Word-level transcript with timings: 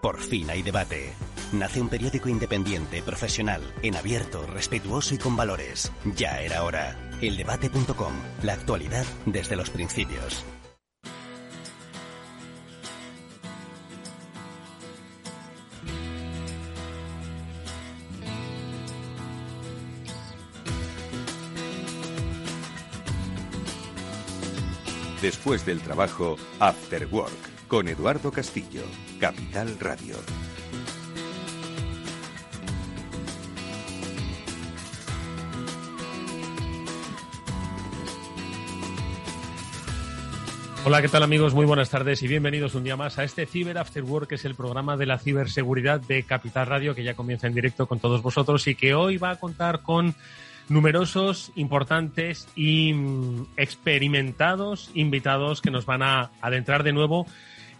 por 0.00 0.20
fin 0.20 0.50
hay 0.50 0.62
debate. 0.62 1.12
Nace 1.52 1.80
un 1.80 1.88
periódico 1.88 2.28
independiente, 2.28 3.02
profesional, 3.02 3.62
en 3.82 3.96
abierto, 3.96 4.46
respetuoso 4.46 5.14
y 5.14 5.18
con 5.18 5.36
valores. 5.36 5.92
Ya 6.16 6.40
era 6.40 6.64
hora. 6.64 6.96
Eldebate.com. 7.20 8.12
La 8.42 8.54
actualidad 8.54 9.04
desde 9.26 9.56
los 9.56 9.70
principios. 9.70 10.44
Después 25.22 25.64
del 25.66 25.80
trabajo, 25.80 26.36
After 26.60 27.08
Work, 27.10 27.55
con 27.68 27.88
Eduardo 27.88 28.30
Castillo, 28.30 28.82
Capital 29.18 29.78
Radio. 29.80 30.14
Hola, 40.84 41.02
¿qué 41.02 41.08
tal 41.08 41.24
amigos? 41.24 41.52
Muy 41.54 41.66
buenas 41.66 41.90
tardes 41.90 42.22
y 42.22 42.28
bienvenidos 42.28 42.76
un 42.76 42.84
día 42.84 42.96
más 42.96 43.18
a 43.18 43.24
este 43.24 43.46
Cyber 43.46 43.78
After 43.78 44.04
Work, 44.04 44.28
que 44.28 44.34
es 44.36 44.44
el 44.44 44.54
programa 44.54 44.96
de 44.96 45.06
la 45.06 45.18
ciberseguridad 45.18 46.00
de 46.00 46.22
Capital 46.22 46.68
Radio, 46.68 46.94
que 46.94 47.02
ya 47.02 47.14
comienza 47.14 47.48
en 47.48 47.54
directo 47.54 47.88
con 47.88 47.98
todos 47.98 48.22
vosotros 48.22 48.68
y 48.68 48.76
que 48.76 48.94
hoy 48.94 49.16
va 49.16 49.30
a 49.30 49.36
contar 49.40 49.82
con 49.82 50.14
numerosos, 50.68 51.50
importantes 51.56 52.46
y 52.54 52.92
mm, 52.92 53.46
experimentados 53.56 54.90
invitados 54.94 55.60
que 55.60 55.72
nos 55.72 55.86
van 55.86 56.04
a 56.04 56.30
adentrar 56.40 56.84
de 56.84 56.92
nuevo 56.92 57.26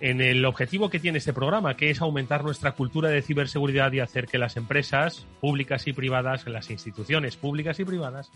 en 0.01 0.21
el 0.21 0.45
objetivo 0.45 0.91
que 0.91 1.01
tiene 1.01 1.19
este 1.19 1.33
programa, 1.33 1.77
que 1.77 1.91
es 1.91 2.01
aumentar 2.01 2.45
nuestra 2.45 2.73
cultura 2.73 3.09
de 3.09 3.23
ciberseguridad 3.23 3.93
y 3.93 4.01
hacer 4.01 4.27
que 4.27 4.39
las 4.39 4.57
empresas 4.57 5.27
públicas 5.41 5.87
y 5.87 5.93
privadas, 5.93 6.47
las 6.47 6.71
instituciones 6.71 7.37
públicas 7.37 7.81
y 7.81 7.85
privadas, 7.85 8.31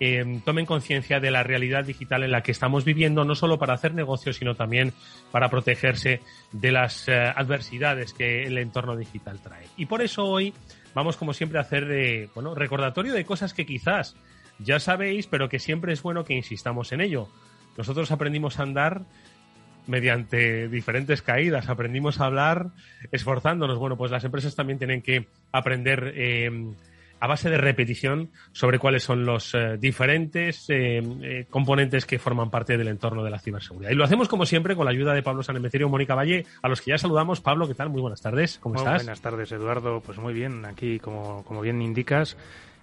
eh, 0.00 0.40
tomen 0.44 0.66
conciencia 0.66 1.20
de 1.20 1.30
la 1.30 1.42
realidad 1.42 1.84
digital 1.84 2.24
en 2.24 2.32
la 2.32 2.42
que 2.42 2.52
estamos 2.52 2.84
viviendo, 2.84 3.24
no 3.24 3.34
solo 3.34 3.58
para 3.58 3.74
hacer 3.74 3.94
negocios, 3.94 4.36
sino 4.36 4.54
también 4.54 4.92
para 5.30 5.48
protegerse 5.50 6.20
de 6.52 6.72
las 6.72 7.08
eh, 7.08 7.14
adversidades 7.14 8.12
que 8.12 8.42
el 8.44 8.58
entorno 8.58 8.96
digital 8.96 9.40
trae. 9.40 9.66
Y 9.76 9.86
por 9.86 10.02
eso 10.02 10.24
hoy 10.24 10.52
vamos, 10.94 11.16
como 11.16 11.32
siempre, 11.32 11.58
a 11.58 11.62
hacer 11.62 11.86
de, 11.86 12.28
bueno, 12.34 12.54
recordatorio 12.54 13.14
de 13.14 13.24
cosas 13.24 13.54
que 13.54 13.66
quizás 13.66 14.16
ya 14.58 14.80
sabéis, 14.80 15.26
pero 15.26 15.48
que 15.48 15.58
siempre 15.58 15.92
es 15.92 16.02
bueno 16.02 16.24
que 16.24 16.34
insistamos 16.34 16.92
en 16.92 17.00
ello. 17.00 17.28
Nosotros 17.76 18.10
aprendimos 18.10 18.58
a 18.58 18.62
andar 18.62 19.02
mediante 19.86 20.68
diferentes 20.68 21.22
caídas, 21.22 21.68
aprendimos 21.68 22.20
a 22.20 22.26
hablar 22.26 22.68
esforzándonos. 23.12 23.78
Bueno, 23.78 23.96
pues 23.96 24.10
las 24.10 24.24
empresas 24.24 24.54
también 24.54 24.78
tienen 24.78 25.02
que 25.02 25.26
aprender 25.52 26.12
eh, 26.16 26.50
a 27.20 27.26
base 27.26 27.48
de 27.48 27.58
repetición 27.58 28.30
sobre 28.52 28.78
cuáles 28.78 29.02
son 29.02 29.24
los 29.24 29.54
eh, 29.54 29.78
diferentes 29.78 30.66
eh, 30.68 31.46
componentes 31.48 32.06
que 32.06 32.18
forman 32.18 32.50
parte 32.50 32.76
del 32.76 32.88
entorno 32.88 33.24
de 33.24 33.30
la 33.30 33.38
ciberseguridad. 33.38 33.90
Y 33.90 33.94
lo 33.94 34.04
hacemos 34.04 34.28
como 34.28 34.44
siempre 34.44 34.76
con 34.76 34.84
la 34.84 34.90
ayuda 34.90 35.14
de 35.14 35.22
Pablo 35.22 35.42
Sanemeterio 35.42 35.86
y 35.86 35.90
Mónica 35.90 36.14
Valle, 36.14 36.44
a 36.60 36.68
los 36.68 36.80
que 36.80 36.90
ya 36.90 36.98
saludamos. 36.98 37.40
Pablo, 37.40 37.66
¿qué 37.66 37.74
tal? 37.74 37.88
Muy 37.88 38.02
buenas 38.02 38.20
tardes. 38.20 38.58
¿Cómo 38.58 38.74
muy 38.74 38.82
estás? 38.82 39.02
Buenas 39.04 39.20
tardes, 39.20 39.52
Eduardo. 39.52 40.00
Pues 40.00 40.18
muy 40.18 40.34
bien, 40.34 40.66
aquí 40.66 40.98
como, 40.98 41.44
como 41.44 41.62
bien 41.62 41.80
indicas, 41.80 42.36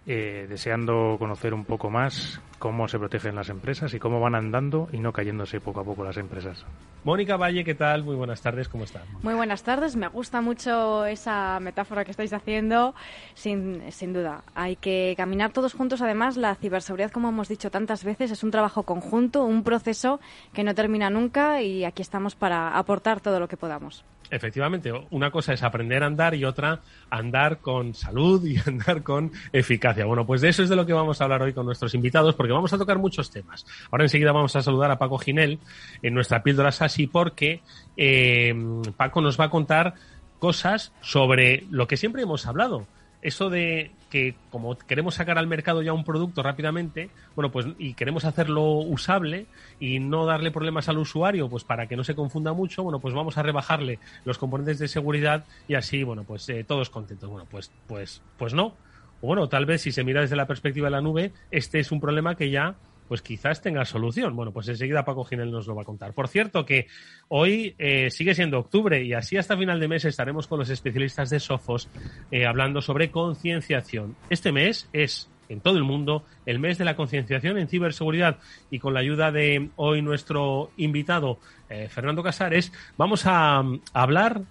eh, 0.07 0.47
deseando 0.49 1.17
conocer 1.19 1.53
un 1.53 1.63
poco 1.63 1.91
más 1.91 2.41
cómo 2.57 2.87
se 2.87 2.97
protegen 2.97 3.35
las 3.35 3.49
empresas 3.49 3.93
y 3.93 3.99
cómo 3.99 4.19
van 4.19 4.33
andando 4.33 4.89
y 4.91 4.97
no 4.97 5.13
cayéndose 5.13 5.59
poco 5.59 5.81
a 5.81 5.83
poco 5.83 6.03
las 6.03 6.17
empresas. 6.17 6.65
Mónica 7.03 7.35
Valle, 7.35 7.63
¿qué 7.63 7.73
tal? 7.73 8.03
Muy 8.03 8.15
buenas 8.15 8.41
tardes, 8.41 8.69
¿cómo 8.69 8.83
estás? 8.83 9.01
Muy 9.23 9.33
buenas 9.33 9.63
tardes, 9.63 9.95
me 9.95 10.07
gusta 10.07 10.39
mucho 10.41 11.05
esa 11.05 11.59
metáfora 11.59 12.05
que 12.05 12.11
estáis 12.11 12.31
haciendo, 12.31 12.93
sin, 13.33 13.91
sin 13.91 14.13
duda. 14.13 14.43
Hay 14.53 14.75
que 14.75 15.15
caminar 15.17 15.51
todos 15.51 15.73
juntos, 15.73 16.01
además 16.03 16.37
la 16.37 16.53
ciberseguridad, 16.53 17.09
como 17.09 17.29
hemos 17.29 17.47
dicho 17.47 17.71
tantas 17.71 18.03
veces, 18.03 18.29
es 18.29 18.43
un 18.43 18.51
trabajo 18.51 18.83
conjunto, 18.83 19.43
un 19.43 19.63
proceso 19.63 20.19
que 20.53 20.63
no 20.63 20.75
termina 20.75 21.09
nunca 21.09 21.63
y 21.63 21.85
aquí 21.85 22.03
estamos 22.03 22.35
para 22.35 22.77
aportar 22.77 23.19
todo 23.19 23.39
lo 23.39 23.47
que 23.47 23.57
podamos. 23.57 24.05
Efectivamente, 24.31 24.93
una 25.09 25.29
cosa 25.29 25.53
es 25.53 25.61
aprender 25.61 26.03
a 26.03 26.05
andar 26.05 26.33
y 26.35 26.45
otra 26.45 26.79
andar 27.09 27.59
con 27.59 27.93
salud 27.93 28.43
y 28.45 28.57
andar 28.65 29.03
con 29.03 29.31
eficacia. 29.51 30.05
Bueno, 30.05 30.25
pues 30.25 30.39
de 30.39 30.49
eso 30.49 30.63
es 30.63 30.69
de 30.69 30.77
lo 30.77 30.85
que 30.85 30.93
vamos 30.93 31.19
a 31.19 31.25
hablar 31.25 31.41
hoy 31.41 31.53
con 31.53 31.65
nuestros 31.65 31.93
invitados, 31.93 32.33
porque 32.35 32.53
vamos 32.53 32.71
a 32.71 32.77
tocar 32.77 32.97
muchos 32.97 33.29
temas. 33.29 33.65
Ahora 33.91 34.05
enseguida 34.05 34.31
vamos 34.31 34.55
a 34.55 34.61
saludar 34.61 34.89
a 34.89 34.97
Paco 34.97 35.17
Ginel 35.17 35.59
en 36.01 36.13
nuestra 36.13 36.41
píldora 36.41 36.71
SASI, 36.71 37.07
porque 37.07 37.61
eh, 37.97 38.55
Paco 38.95 39.21
nos 39.21 39.37
va 39.39 39.45
a 39.45 39.49
contar 39.49 39.95
cosas 40.39 40.93
sobre 41.01 41.65
lo 41.69 41.87
que 41.87 41.97
siempre 41.97 42.23
hemos 42.23 42.47
hablado. 42.47 42.87
Eso 43.21 43.49
de 43.49 43.91
que 44.09 44.35
como 44.49 44.77
queremos 44.77 45.15
sacar 45.15 45.37
al 45.37 45.47
mercado 45.47 45.81
ya 45.81 45.93
un 45.93 46.03
producto 46.03 46.43
rápidamente, 46.43 47.09
bueno, 47.35 47.51
pues 47.51 47.67
y 47.77 47.93
queremos 47.93 48.25
hacerlo 48.25 48.63
usable 48.79 49.45
y 49.79 49.99
no 49.99 50.25
darle 50.25 50.51
problemas 50.51 50.89
al 50.89 50.97
usuario, 50.97 51.49
pues 51.49 51.63
para 51.63 51.87
que 51.87 51.95
no 51.95 52.03
se 52.03 52.15
confunda 52.15 52.51
mucho, 52.53 52.83
bueno, 52.83 52.99
pues 52.99 53.13
vamos 53.13 53.37
a 53.37 53.43
rebajarle 53.43 53.99
los 54.25 54.37
componentes 54.37 54.79
de 54.79 54.87
seguridad 54.87 55.45
y 55.67 55.75
así, 55.75 56.03
bueno, 56.03 56.23
pues 56.23 56.47
eh, 56.49 56.63
todos 56.63 56.89
contentos. 56.89 57.29
Bueno, 57.29 57.47
pues 57.49 57.71
pues 57.87 58.21
pues 58.37 58.53
no. 58.53 58.75
Bueno, 59.21 59.47
tal 59.47 59.67
vez 59.67 59.83
si 59.83 59.91
se 59.91 60.03
mira 60.03 60.21
desde 60.21 60.35
la 60.35 60.47
perspectiva 60.47 60.87
de 60.87 60.91
la 60.91 61.01
nube, 61.01 61.31
este 61.51 61.79
es 61.79 61.91
un 61.91 62.01
problema 62.01 62.35
que 62.35 62.49
ya 62.49 62.75
pues 63.11 63.21
quizás 63.21 63.61
tenga 63.61 63.83
solución. 63.83 64.37
Bueno, 64.37 64.53
pues 64.53 64.69
enseguida 64.69 65.03
Paco 65.03 65.25
Ginel 65.25 65.51
nos 65.51 65.67
lo 65.67 65.75
va 65.75 65.81
a 65.81 65.83
contar. 65.83 66.13
Por 66.13 66.29
cierto, 66.29 66.65
que 66.65 66.87
hoy 67.27 67.75
eh, 67.77 68.09
sigue 68.09 68.33
siendo 68.33 68.57
octubre 68.57 69.03
y 69.03 69.11
así 69.11 69.35
hasta 69.35 69.57
final 69.57 69.81
de 69.81 69.89
mes 69.89 70.05
estaremos 70.05 70.47
con 70.47 70.59
los 70.59 70.69
especialistas 70.69 71.29
de 71.29 71.41
Sofos 71.41 71.89
eh, 72.31 72.45
hablando 72.45 72.81
sobre 72.81 73.11
concienciación. 73.11 74.15
Este 74.29 74.53
mes 74.53 74.87
es 74.93 75.29
en 75.49 75.59
todo 75.59 75.75
el 75.75 75.83
mundo 75.83 76.23
el 76.45 76.59
mes 76.59 76.77
de 76.77 76.85
la 76.85 76.95
concienciación 76.95 77.57
en 77.57 77.67
ciberseguridad 77.67 78.37
y 78.69 78.79
con 78.79 78.93
la 78.93 79.01
ayuda 79.01 79.33
de 79.33 79.71
hoy 79.75 80.01
nuestro 80.01 80.71
invitado 80.77 81.37
eh, 81.69 81.89
Fernando 81.89 82.23
Casares 82.23 82.71
vamos 82.95 83.25
a, 83.25 83.57
a 83.57 83.63
hablar 83.91 84.43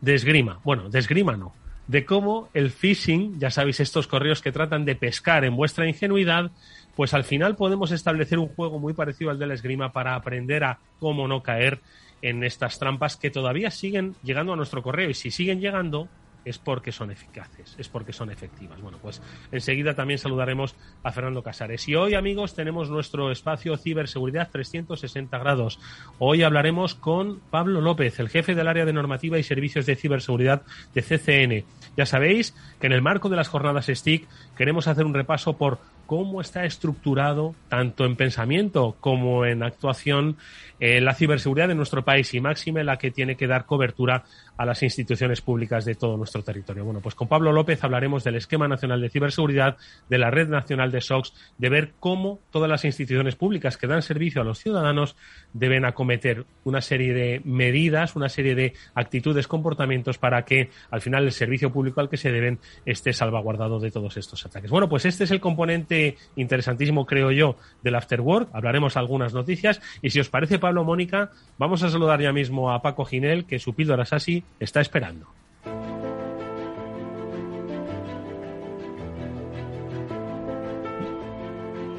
de 0.00 0.14
esgrima. 0.14 0.60
Bueno, 0.62 0.88
de 0.88 1.00
esgrima 1.00 1.36
no, 1.36 1.52
de 1.86 2.04
cómo 2.04 2.48
el 2.54 2.70
phishing, 2.70 3.38
ya 3.38 3.50
sabéis, 3.50 3.80
estos 3.80 4.06
correos 4.06 4.40
que 4.40 4.52
tratan 4.52 4.84
de 4.84 4.94
pescar 4.94 5.44
en 5.44 5.56
vuestra 5.56 5.88
ingenuidad, 5.88 6.50
pues 6.94 7.14
al 7.14 7.24
final 7.24 7.56
podemos 7.56 7.90
establecer 7.90 8.38
un 8.38 8.48
juego 8.48 8.78
muy 8.78 8.92
parecido 8.92 9.30
al 9.30 9.38
de 9.38 9.46
la 9.46 9.54
esgrima 9.54 9.92
para 9.92 10.14
aprender 10.14 10.64
a 10.64 10.78
cómo 11.00 11.26
no 11.26 11.42
caer 11.42 11.80
en 12.20 12.44
estas 12.44 12.78
trampas 12.78 13.16
que 13.16 13.30
todavía 13.30 13.70
siguen 13.70 14.14
llegando 14.22 14.52
a 14.52 14.56
nuestro 14.56 14.82
correo. 14.82 15.10
Y 15.10 15.14
si 15.14 15.30
siguen 15.30 15.60
llegando 15.60 16.08
es 16.44 16.58
porque 16.58 16.92
son 16.92 17.10
eficaces, 17.10 17.74
es 17.78 17.88
porque 17.88 18.12
son 18.12 18.30
efectivas. 18.30 18.80
Bueno, 18.80 18.98
pues 19.00 19.22
enseguida 19.50 19.94
también 19.94 20.18
saludaremos 20.18 20.74
a 21.02 21.12
Fernando 21.12 21.42
Casares. 21.42 21.88
Y 21.88 21.94
hoy, 21.94 22.14
amigos, 22.14 22.54
tenemos 22.54 22.90
nuestro 22.90 23.30
espacio 23.30 23.76
Ciberseguridad 23.76 24.50
360 24.50 25.38
grados. 25.38 25.78
Hoy 26.18 26.42
hablaremos 26.42 26.94
con 26.94 27.40
Pablo 27.50 27.80
López, 27.80 28.18
el 28.20 28.28
jefe 28.28 28.54
del 28.54 28.68
área 28.68 28.84
de 28.84 28.92
normativa 28.92 29.38
y 29.38 29.42
servicios 29.42 29.86
de 29.86 29.96
ciberseguridad 29.96 30.62
de 30.94 31.02
CCN. 31.02 31.64
Ya 31.96 32.06
sabéis 32.06 32.54
que 32.80 32.86
en 32.86 32.92
el 32.92 33.02
marco 33.02 33.28
de 33.28 33.36
las 33.36 33.48
jornadas 33.48 33.86
STIC 33.86 34.26
queremos 34.56 34.88
hacer 34.88 35.04
un 35.04 35.14
repaso 35.14 35.56
por 35.56 35.78
cómo 36.12 36.42
está 36.42 36.66
estructurado, 36.66 37.54
tanto 37.70 38.04
en 38.04 38.16
pensamiento 38.16 38.98
como 39.00 39.46
en 39.46 39.62
actuación, 39.62 40.36
eh, 40.78 41.00
la 41.00 41.14
ciberseguridad 41.14 41.68
de 41.68 41.74
nuestro 41.74 42.04
país 42.04 42.34
y 42.34 42.40
máxime 42.42 42.84
la 42.84 42.98
que 42.98 43.10
tiene 43.10 43.34
que 43.34 43.46
dar 43.46 43.64
cobertura 43.64 44.24
a 44.58 44.66
las 44.66 44.82
instituciones 44.82 45.40
públicas 45.40 45.86
de 45.86 45.94
todo 45.94 46.18
nuestro 46.18 46.42
territorio. 46.42 46.84
Bueno, 46.84 47.00
pues 47.00 47.14
con 47.14 47.28
Pablo 47.28 47.50
López 47.50 47.82
hablaremos 47.82 48.24
del 48.24 48.34
Esquema 48.34 48.68
Nacional 48.68 49.00
de 49.00 49.08
Ciberseguridad, 49.08 49.78
de 50.10 50.18
la 50.18 50.30
Red 50.30 50.48
Nacional 50.48 50.92
de 50.92 51.00
SOX, 51.00 51.32
de 51.56 51.70
ver 51.70 51.92
cómo 51.98 52.40
todas 52.50 52.68
las 52.68 52.84
instituciones 52.84 53.34
públicas 53.34 53.78
que 53.78 53.86
dan 53.86 54.02
servicio 54.02 54.42
a 54.42 54.44
los 54.44 54.58
ciudadanos 54.58 55.16
deben 55.54 55.86
acometer 55.86 56.44
una 56.64 56.82
serie 56.82 57.14
de 57.14 57.40
medidas, 57.44 58.16
una 58.16 58.28
serie 58.28 58.54
de 58.54 58.74
actitudes, 58.94 59.48
comportamientos 59.48 60.18
para 60.18 60.44
que 60.44 60.68
al 60.90 61.00
final 61.00 61.24
el 61.24 61.32
servicio 61.32 61.72
público 61.72 62.02
al 62.02 62.10
que 62.10 62.18
se 62.18 62.30
deben 62.30 62.58
esté 62.84 63.14
salvaguardado 63.14 63.80
de 63.80 63.90
todos 63.90 64.18
estos 64.18 64.44
ataques. 64.44 64.70
Bueno, 64.70 64.90
pues 64.90 65.06
este 65.06 65.24
es 65.24 65.30
el 65.30 65.40
componente 65.40 66.01
interesantísimo, 66.36 67.06
creo 67.06 67.30
yo, 67.30 67.56
del 67.82 67.94
Afterwork. 67.94 68.48
Hablaremos 68.52 68.96
algunas 68.96 69.34
noticias 69.34 69.80
y 70.02 70.10
si 70.10 70.20
os 70.20 70.28
parece, 70.28 70.58
Pablo, 70.58 70.84
Mónica, 70.84 71.30
vamos 71.58 71.82
a 71.82 71.90
saludar 71.90 72.20
ya 72.20 72.32
mismo 72.32 72.72
a 72.72 72.82
Paco 72.82 73.04
Ginel, 73.04 73.46
que 73.46 73.58
su 73.58 73.74
píldora 73.74 74.02
así 74.10 74.44
está 74.60 74.80
esperando. 74.80 75.26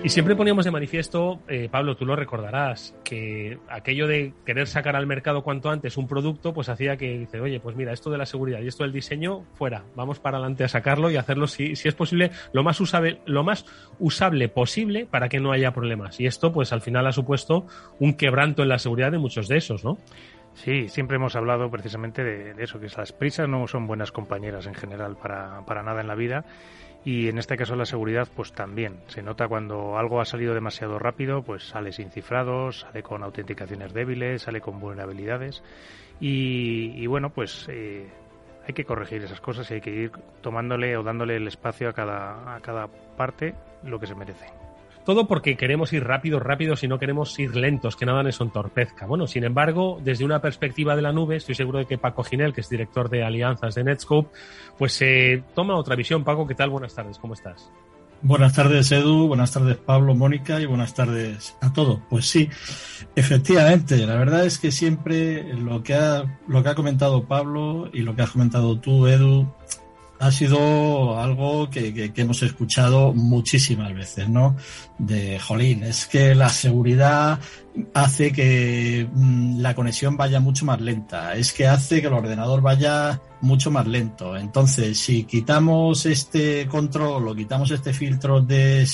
Y 0.04 0.10
siempre 0.10 0.36
poníamos 0.36 0.66
de 0.66 0.72
manifiesto, 0.72 1.40
eh, 1.48 1.70
Pablo, 1.72 1.96
tú 1.96 2.06
lo 2.06 2.18
recordarás, 2.18 2.94
que 3.06 3.58
aquello 3.70 4.06
de 4.06 4.34
querer 4.46 4.68
sacar 4.68 4.98
al 4.98 5.08
mercado 5.08 5.44
cuanto 5.44 5.70
antes 5.70 5.96
un 5.96 6.10
producto, 6.10 6.54
pues 6.54 6.68
hacía 6.68 6.98
que 6.98 7.20
dice, 7.20 7.40
oye, 7.40 7.62
pues 7.62 7.78
mira, 7.78 7.94
esto 7.94 8.10
de 8.10 8.18
la 8.18 8.26
seguridad 8.26 8.60
y 8.60 8.68
esto 8.68 8.84
del 8.84 8.92
diseño, 8.92 9.46
fuera, 9.54 9.86
vamos 9.96 10.20
para 10.20 10.40
adelante 10.40 10.66
a 10.66 10.68
sacarlo 10.68 11.10
y 11.10 11.16
hacerlo, 11.16 11.48
si, 11.48 11.78
si 11.78 11.88
es 11.88 11.96
posible, 11.96 12.32
lo 12.52 12.64
más, 12.64 12.82
usable, 12.82 13.22
lo 13.26 13.46
más 13.46 13.66
usable 13.98 14.50
posible 14.50 15.06
para 15.06 15.30
que 15.30 15.40
no 15.40 15.54
haya 15.54 15.72
problemas. 15.72 16.20
Y 16.20 16.26
esto, 16.26 16.52
pues 16.52 16.74
al 16.74 16.82
final 16.82 17.08
ha 17.08 17.14
supuesto 17.14 17.66
un 18.00 18.16
quebranto 18.16 18.62
en 18.62 18.70
la 18.70 18.80
seguridad 18.80 19.10
de 19.10 19.20
muchos 19.20 19.48
de 19.48 19.56
esos, 19.56 19.86
¿no? 19.86 19.98
Sí, 20.54 20.90
siempre 20.90 21.16
hemos 21.16 21.38
hablado 21.38 21.72
precisamente 21.72 22.26
de, 22.26 22.62
eso, 22.62 22.78
que 22.78 22.88
las 22.96 23.14
prisas 23.14 23.48
no 23.48 23.68
son 23.68 23.88
buenas 23.88 24.12
compañeras 24.12 24.68
en 24.68 24.76
general 24.76 25.16
para, 25.16 25.66
para 25.66 25.82
nada 25.82 26.02
en 26.02 26.08
la 26.08 26.16
vida 26.16 26.46
y 27.06 27.28
en 27.28 27.38
este 27.38 27.58
caso 27.58 27.76
la 27.76 27.86
seguridad 27.86 28.28
pues 28.36 28.54
también. 28.54 29.00
Se 29.08 29.22
nota 29.22 29.48
cuando 29.48 29.98
algo 29.98 30.22
ha 30.22 30.26
salido 30.26 30.54
demasiado 30.54 31.00
rápido 31.00 31.44
pues 31.44 31.64
sale 31.64 31.92
sin 31.92 32.12
cifrados 32.12 32.82
sale 32.82 33.04
con 33.04 33.24
autenticaciones 33.24 33.94
débiles 33.94 34.44
sale 34.44 34.62
con 34.62 34.80
vulnerabilidades. 34.80 35.64
Y, 36.20 37.06
bueno 37.08 37.32
pues 37.32 37.68
eh, 37.70 38.08
hay 38.68 38.74
que 38.74 38.86
corregir 38.86 39.24
esas 39.24 39.42
cosas 39.42 39.70
y 39.72 39.76
hay 39.76 39.82
que 39.82 39.92
ir 39.92 40.12
tomándole 40.42 40.96
o 40.96 41.04
dándole 41.04 41.36
el 41.36 41.48
espacio 41.48 41.90
a 41.90 41.94
cada 41.94 42.56
a 42.56 42.60
cada 42.62 42.88
parte 43.18 43.56
lo 43.84 44.00
que 44.00 44.08
se 44.08 44.16
merece 44.16 44.63
todo 45.06 45.28
porque 45.28 45.58
queremos 45.58 45.92
ir 45.94 46.04
rápido, 46.04 46.40
rápido, 46.40 46.76
si 46.76 46.88
no 46.88 47.00
queremos 47.00 47.38
ir 47.40 47.56
lentos, 47.56 47.96
que 47.96 48.06
nada 48.06 48.24
nos 48.24 48.40
entorpezca. 48.40 49.06
Bueno, 49.06 49.28
sin 49.28 49.44
embargo, 49.44 50.00
desde 50.04 50.26
una 50.26 50.42
perspectiva 50.42 50.96
de 50.96 51.02
la 51.02 51.12
nube, 51.12 51.36
estoy 51.36 51.56
seguro 51.56 51.80
de 51.80 51.86
que 51.86 51.98
Paco 51.98 52.24
Ginel, 52.24 52.54
que 52.54 52.62
es 52.62 52.70
director 52.70 53.10
de 53.10 53.24
alianzas 53.24 53.76
de 53.76 53.84
Netscope, 53.84 54.30
pues 54.78 54.94
se 54.94 55.44
toma 55.54 55.76
otra 55.76 55.96
visión. 55.96 56.24
Paco, 56.24 56.48
¿qué 56.48 56.56
tal? 56.56 56.70
Buenas 56.70 56.96
tardes, 56.96 57.18
¿cómo 57.18 57.34
estás? 57.34 57.72
Buenas 58.26 58.54
tardes, 58.54 58.90
Edu. 58.94 59.28
Buenas 59.28 59.52
tardes, 59.52 59.76
Pablo, 59.76 60.16
Mónica, 60.16 60.62
y 60.62 60.66
buenas 60.66 60.94
tardes 60.94 61.58
a 61.60 61.74
todos. 61.74 62.00
Pues 62.10 62.26
sí, 62.26 62.50
efectivamente, 63.18 63.98
la 64.08 64.16
verdad 64.16 64.46
es 64.46 64.60
que 64.60 64.72
siempre 64.72 65.54
lo 65.56 65.84
que 65.84 65.94
ha, 65.94 66.40
lo 66.48 66.64
que 66.64 66.70
ha 66.70 66.76
comentado 66.76 67.26
Pablo 67.26 67.90
y 67.92 68.00
lo 68.00 68.16
que 68.16 68.22
has 68.22 68.32
comentado 68.32 68.80
tú, 68.80 69.08
Edu, 69.08 69.54
ha 70.24 70.32
sido 70.32 71.20
algo 71.20 71.70
que, 71.70 72.12
hemos 72.16 72.42
escuchado 72.44 73.14
muchísimas 73.14 73.94
veces, 73.94 74.30
¿no? 74.30 74.56
De, 74.98 75.38
jolín, 75.38 75.84
es 75.84 76.08
que 76.08 76.34
la 76.34 76.48
seguridad 76.48 77.40
hace 77.94 78.32
que 78.32 79.06
mm, 79.12 79.60
la 79.60 79.76
conexión 79.76 80.16
vaya 80.16 80.40
mucho 80.40 80.64
más 80.64 80.80
lenta, 80.80 81.36
es 81.36 81.52
que 81.52 81.68
hace 81.68 82.00
que 82.00 82.08
el 82.08 82.14
ordenador 82.14 82.62
vaya 82.62 83.20
mucho 83.42 83.70
más 83.70 83.86
lento. 83.86 84.38
Entonces, 84.38 84.98
si 84.98 85.26
quitamos 85.26 86.06
este 86.06 86.68
control 86.68 87.28
o 87.28 87.36
quitamos 87.36 87.72
este 87.72 87.92
filtro 87.92 88.40
de, 88.40 88.88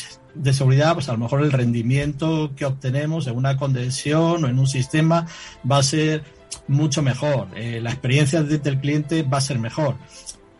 seguridad, 0.52 0.96
pues 0.96 1.10
a 1.10 1.12
lo 1.12 1.20
mejor 1.20 1.44
el 1.44 1.52
rendimiento 1.52 2.54
que 2.56 2.66
obtenemos 2.66 3.28
en 3.28 3.38
una 3.38 3.56
conexión 3.56 4.44
o 4.44 4.48
en 4.48 4.58
un 4.58 4.68
sistema 4.68 5.28
va 5.70 5.78
a 5.78 5.84
ser 5.84 6.24
mucho 6.68 7.04
mejor. 7.04 7.50
Eh, 7.56 7.80
la 7.82 7.92
experiencia 7.92 8.42
del 8.42 8.80
cliente 8.80 9.22
va 9.22 9.38
a 9.38 9.42
ser 9.42 9.60
mejor. 9.60 9.96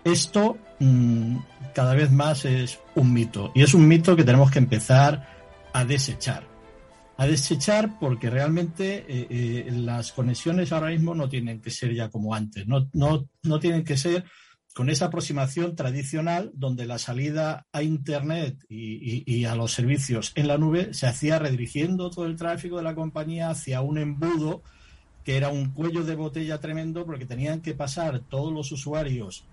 Esto 0.04 0.57
mm, 0.80 1.38
cada 1.74 1.94
vez 1.94 2.12
más 2.12 2.46
es 2.46 2.80
un 2.96 3.13
mito 3.13 3.51
y 3.54 3.63
es 3.63 3.74
un 3.74 3.88
mito 3.88 4.16
que 4.16 4.24
tenemos 4.24 4.51
que 4.51 4.60
empezar 4.60 5.28
a 5.74 5.86
desechar. 5.86 6.48
A 7.18 7.28
desechar 7.28 8.00
porque 8.00 8.30
realmente 8.30 9.06
eh, 9.07 9.28
eh, 9.30 9.72
las 9.72 10.13
conexiones 10.13 10.72
ahora 10.72 10.88
mismo 10.88 11.13
no 11.13 11.28
tienen 11.28 11.60
que 11.62 11.69
ser 11.69 11.94
ya 11.94 12.10
como 12.10 12.34
antes, 12.34 12.66
no, 12.66 12.90
no, 12.94 13.28
no 13.44 13.60
tienen 13.60 13.84
que 13.84 13.98
ser 13.98 14.24
con 14.74 14.90
esa 14.90 15.06
aproximación 15.06 15.75
tradicional 15.75 16.51
donde 16.54 16.86
la 16.86 16.98
salida 16.98 17.68
a 17.74 17.84
Internet 17.84 18.63
y, 18.69 19.24
y, 19.25 19.44
a 19.44 19.56
los 19.56 19.74
servicios 19.74 20.31
en 20.36 20.48
la 20.48 20.57
nube 20.57 20.94
se 20.94 21.07
hacía 21.07 21.40
redirigiendo 21.40 22.10
todo 22.10 22.25
el 22.25 22.38
tráfico 22.38 22.78
de 22.78 22.84
la 22.84 22.96
compañía 22.96 23.50
hacia 23.50 23.81
un 23.81 23.98
embudo 23.98 24.62
que 25.25 25.36
era 25.36 25.50
un 25.50 25.72
cuello 25.72 26.04
de 26.06 26.16
botella 26.16 26.60
tremendo 26.60 27.06
porque 27.06 27.25
tenían 27.25 27.62
que 27.62 27.74
pasar 27.74 28.22
todos 28.30 28.54
los 28.54 28.72
usuarios 28.72 29.44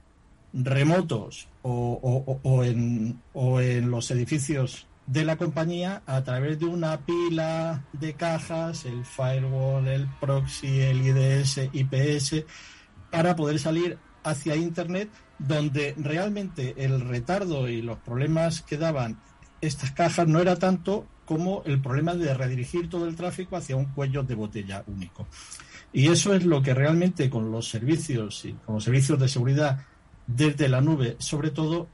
remotos 0.53 1.49
o, 1.63 2.63
en, 2.65 3.21
o 3.33 3.61
en 3.61 3.91
los 3.91 4.11
edificios 4.11 4.87
de 5.07 5.25
la 5.25 5.37
compañía 5.37 6.03
a 6.07 6.23
través 6.25 6.59
de 6.59 6.67
una 6.67 6.99
pila 6.99 7.85
de 7.93 8.15
cajas, 8.15 8.85
el 8.85 9.05
firewall, 9.05 9.87
el 9.87 10.09
proxy, 10.21 10.81
el 10.81 11.07
IDS, 11.07 11.71
IPS, 11.73 12.45
para 13.11 13.37
poder 13.37 13.59
salir 13.59 13.99
hacia 14.25 14.57
Internet, 14.57 15.11
donde 15.39 15.95
realmente 15.97 16.75
el 16.79 17.01
retardo 17.01 17.69
y 17.69 17.83
los 17.83 17.99
problemas 17.99 18.63
que 18.63 18.77
daban 18.77 19.21
estas 19.61 19.93
cajas 19.93 20.27
no 20.27 20.41
era 20.41 20.57
tanto 20.57 21.07
como 21.25 21.63
el 21.65 21.81
problema 21.81 22.15
de 22.15 22.35
redirigir 22.35 22.89
todo 22.89 23.07
el 23.07 23.17
tráfico 23.17 23.57
hacia 23.57 23.77
un 23.77 23.87
cuello 23.87 24.23
de 24.23 24.35
botella 24.35 24.85
único. 24.87 25.27
Y 25.93 26.09
eso 26.09 26.35
es 26.35 26.45
lo 26.45 26.63
que 26.63 26.75
realmente 26.75 27.31
con 27.31 27.51
los 27.51 27.69
servicios 27.69 28.45
y 28.45 28.53
con 28.53 28.77
los 28.77 28.85
servicios 28.85 29.19
de 29.19 29.29
seguridad 29.29 29.81
desde 30.27 30.69
la 30.69 30.81
nube, 30.81 31.17
sobre 31.19 31.51
todo, 31.51 31.89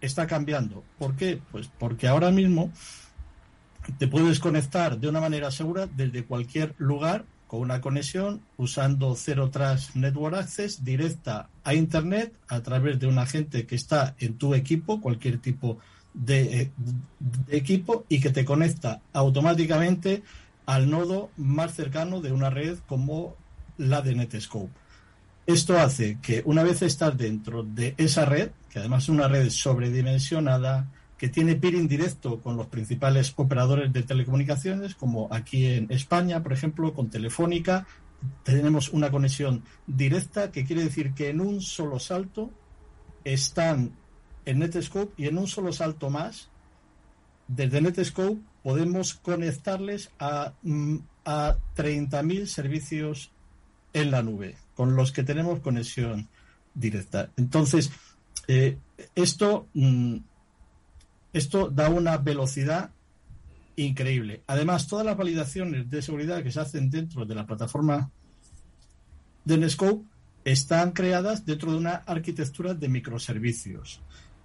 está 0.00 0.26
cambiando. 0.26 0.84
¿Por 0.98 1.16
qué? 1.16 1.40
Pues 1.50 1.70
porque 1.78 2.08
ahora 2.08 2.30
mismo 2.30 2.70
te 3.98 4.08
puedes 4.08 4.40
conectar 4.40 4.98
de 4.98 5.08
una 5.08 5.20
manera 5.20 5.50
segura 5.50 5.86
desde 5.86 6.24
cualquier 6.24 6.74
lugar 6.78 7.24
con 7.46 7.60
una 7.60 7.80
conexión 7.80 8.40
usando 8.56 9.14
Zero 9.14 9.50
Trust 9.50 9.94
Network 9.94 10.36
Access 10.36 10.84
directa 10.84 11.48
a 11.62 11.74
Internet 11.74 12.34
a 12.48 12.60
través 12.62 12.98
de 12.98 13.06
un 13.06 13.18
agente 13.18 13.66
que 13.66 13.76
está 13.76 14.14
en 14.18 14.38
tu 14.38 14.54
equipo, 14.54 15.00
cualquier 15.00 15.38
tipo 15.38 15.78
de, 16.14 16.60
eh, 16.62 16.70
de 17.18 17.56
equipo, 17.56 18.04
y 18.08 18.20
que 18.20 18.30
te 18.30 18.44
conecta 18.44 19.00
automáticamente 19.12 20.22
al 20.66 20.90
nodo 20.90 21.30
más 21.36 21.74
cercano 21.74 22.20
de 22.20 22.32
una 22.32 22.50
red 22.50 22.78
como 22.86 23.36
la 23.76 24.00
de 24.00 24.14
Netscope. 24.14 24.83
Esto 25.46 25.78
hace 25.78 26.18
que 26.22 26.42
una 26.46 26.62
vez 26.62 26.80
estás 26.80 27.18
dentro 27.18 27.62
de 27.62 27.94
esa 27.98 28.24
red, 28.24 28.50
que 28.70 28.78
además 28.78 29.04
es 29.04 29.08
una 29.10 29.28
red 29.28 29.50
sobredimensionada, 29.50 30.90
que 31.18 31.28
tiene 31.28 31.54
peering 31.54 31.86
directo 31.86 32.40
con 32.40 32.56
los 32.56 32.68
principales 32.68 33.34
operadores 33.36 33.92
de 33.92 34.02
telecomunicaciones, 34.02 34.94
como 34.94 35.28
aquí 35.30 35.66
en 35.66 35.92
España, 35.92 36.42
por 36.42 36.54
ejemplo, 36.54 36.94
con 36.94 37.10
Telefónica, 37.10 37.86
tenemos 38.42 38.88
una 38.88 39.10
conexión 39.10 39.62
directa, 39.86 40.50
que 40.50 40.64
quiere 40.64 40.82
decir 40.82 41.12
que 41.12 41.28
en 41.28 41.42
un 41.42 41.60
solo 41.60 41.98
salto 41.98 42.50
están 43.22 43.92
en 44.46 44.58
Netscope 44.60 45.12
y 45.22 45.28
en 45.28 45.36
un 45.36 45.46
solo 45.46 45.74
salto 45.74 46.08
más, 46.08 46.48
desde 47.48 47.82
Netscope 47.82 48.40
podemos 48.62 49.12
conectarles 49.12 50.10
a, 50.18 50.54
mm, 50.62 50.96
a 51.26 51.58
30.000 51.76 52.46
servicios 52.46 53.30
en 53.92 54.10
la 54.10 54.22
nube 54.22 54.63
con 54.74 54.96
los 54.96 55.12
que 55.12 55.22
tenemos 55.22 55.60
conexión 55.60 56.28
directa. 56.74 57.30
Entonces, 57.36 57.90
eh, 58.48 58.78
esto, 59.14 59.68
mm, 59.74 60.16
esto 61.32 61.70
da 61.70 61.88
una 61.88 62.18
velocidad 62.18 62.90
increíble. 63.76 64.42
Además, 64.46 64.86
todas 64.86 65.06
las 65.06 65.16
validaciones 65.16 65.90
de 65.90 66.02
seguridad 66.02 66.42
que 66.42 66.52
se 66.52 66.60
hacen 66.60 66.90
dentro 66.90 67.24
de 67.24 67.34
la 67.34 67.46
plataforma 67.46 68.10
de 69.44 69.58
Netscope 69.58 70.04
están 70.44 70.92
creadas 70.92 71.44
dentro 71.44 71.72
de 71.72 71.78
una 71.78 71.94
arquitectura 72.06 72.74
de 72.74 72.88
microservicios. 72.88 74.00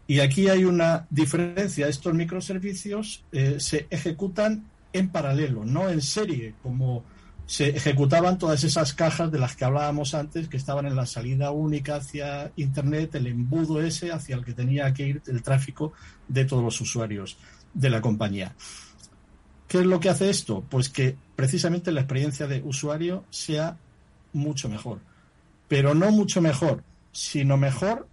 Y 0.07 0.21
aquí 0.21 0.47
hay 0.49 0.65
una 0.65 1.05
diferencia. 1.09 1.87
Estos 1.87 2.13
microservicios 2.13 3.23
eh, 3.31 3.59
se 3.59 3.85
ejecutan 3.89 4.65
en 4.91 5.09
paralelo, 5.09 5.65
no 5.65 5.89
en 5.89 6.01
serie, 6.01 6.55
como 6.63 7.03
se 7.49 7.69
ejecutaban 7.69 8.37
todas 8.37 8.63
esas 8.63 8.93
cajas 8.93 9.31
de 9.31 9.39
las 9.39 9.55
que 9.55 9.65
hablábamos 9.65 10.13
antes, 10.13 10.47
que 10.47 10.55
estaban 10.55 10.85
en 10.85 10.95
la 10.95 11.07
salida 11.07 11.49
única 11.49 11.95
hacia 11.95 12.51
Internet, 12.57 13.15
el 13.15 13.25
embudo 13.25 13.81
ese 13.81 14.11
hacia 14.11 14.35
el 14.35 14.45
que 14.45 14.53
tenía 14.53 14.93
que 14.93 15.07
ir 15.07 15.21
el 15.25 15.41
tráfico 15.41 15.93
de 16.27 16.45
todos 16.45 16.63
los 16.63 16.79
usuarios 16.79 17.37
de 17.73 17.89
la 17.89 18.01
compañía. 18.01 18.53
¿Qué 19.67 19.79
es 19.79 19.85
lo 19.87 19.99
que 19.99 20.09
hace 20.09 20.29
esto? 20.29 20.63
Pues 20.69 20.89
que 20.89 21.17
precisamente 21.35 21.91
la 21.91 22.01
experiencia 22.01 22.45
de 22.45 22.61
usuario 22.61 23.25
sea 23.31 23.77
mucho 24.31 24.69
mejor. 24.69 24.99
Pero 25.67 25.95
no 25.95 26.11
mucho 26.11 26.41
mejor, 26.41 26.83
sino 27.11 27.57
mejor 27.57 28.07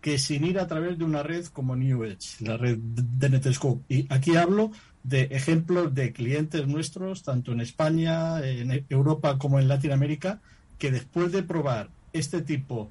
que 0.00 0.18
sin 0.18 0.42
ir 0.46 0.58
a 0.58 0.66
través 0.66 0.96
de 0.96 1.04
una 1.04 1.22
red 1.22 1.44
como 1.48 1.76
New 1.76 2.02
Edge, 2.04 2.36
la 2.40 2.56
red 2.56 2.78
de 2.78 3.28
Netscope. 3.28 3.84
Y 3.94 4.06
aquí 4.08 4.36
hablo 4.36 4.70
de 5.02 5.22
ejemplos 5.30 5.94
de 5.94 6.12
clientes 6.12 6.66
nuestros, 6.66 7.22
tanto 7.22 7.52
en 7.52 7.60
España, 7.60 8.44
en 8.46 8.84
Europa 8.88 9.38
como 9.38 9.58
en 9.58 9.68
Latinoamérica, 9.68 10.40
que 10.78 10.90
después 10.90 11.32
de 11.32 11.42
probar 11.42 11.90
este 12.12 12.42
tipo 12.42 12.90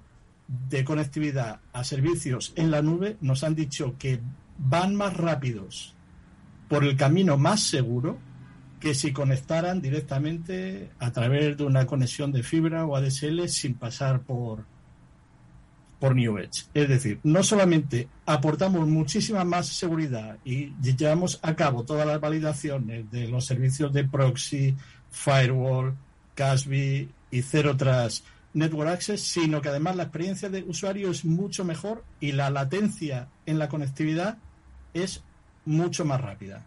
de 0.70 0.84
conectividad 0.84 1.60
a 1.74 1.84
servicios 1.84 2.54
en 2.56 2.72
la 2.72 2.82
nube, 2.82 3.18
nos 3.22 3.44
han 3.44 3.56
dicho 3.56 3.96
que 4.00 4.20
van 4.58 4.96
más 4.96 5.16
rápidos 5.16 5.94
por 6.68 6.84
el 6.84 6.96
camino 6.96 7.38
más 7.38 7.62
seguro 7.62 8.18
que 8.80 8.96
si 8.96 9.12
conectaran 9.12 9.82
directamente 9.82 10.90
a 11.00 11.12
través 11.12 11.58
de 11.58 11.66
una 11.66 11.86
conexión 11.86 12.32
de 12.32 12.44
fibra 12.44 12.86
o 12.86 12.96
ADSL 12.96 13.48
sin 13.48 13.74
pasar 13.74 14.22
por 14.22 14.66
por 16.00 16.16
New 16.16 16.38
Edge. 16.38 16.66
Es 16.74 16.88
decir, 16.88 17.20
no 17.24 17.44
solamente 17.44 18.08
aportamos 18.26 18.88
muchísima 18.88 19.44
más 19.44 19.68
seguridad 19.68 20.38
y 20.46 20.74
llevamos 20.82 21.40
a 21.42 21.56
cabo 21.56 21.84
todas 21.84 22.08
las 22.08 22.22
validaciones 22.22 23.12
de 23.12 23.28
los 23.28 23.46
servicios 23.46 23.92
de 23.94 24.06
proxy, 24.06 24.76
firewall, 25.12 25.96
CASB 26.36 27.08
y 27.32 27.42
Zero 27.42 27.76
Trust 27.76 28.26
Network 28.54 28.90
Access, 28.90 29.22
sino 29.22 29.62
que 29.62 29.70
además 29.70 29.96
la 29.96 30.04
experiencia 30.04 30.50
de 30.50 30.64
usuario 30.64 31.12
es 31.12 31.26
mucho 31.26 31.64
mejor 31.64 32.04
y 32.20 32.32
la 32.32 32.50
latencia 32.50 33.28
en 33.46 33.60
la 33.60 33.70
conectividad 33.70 34.38
es 34.94 35.24
mucho 35.66 36.06
más 36.06 36.20
rápida. 36.22 36.66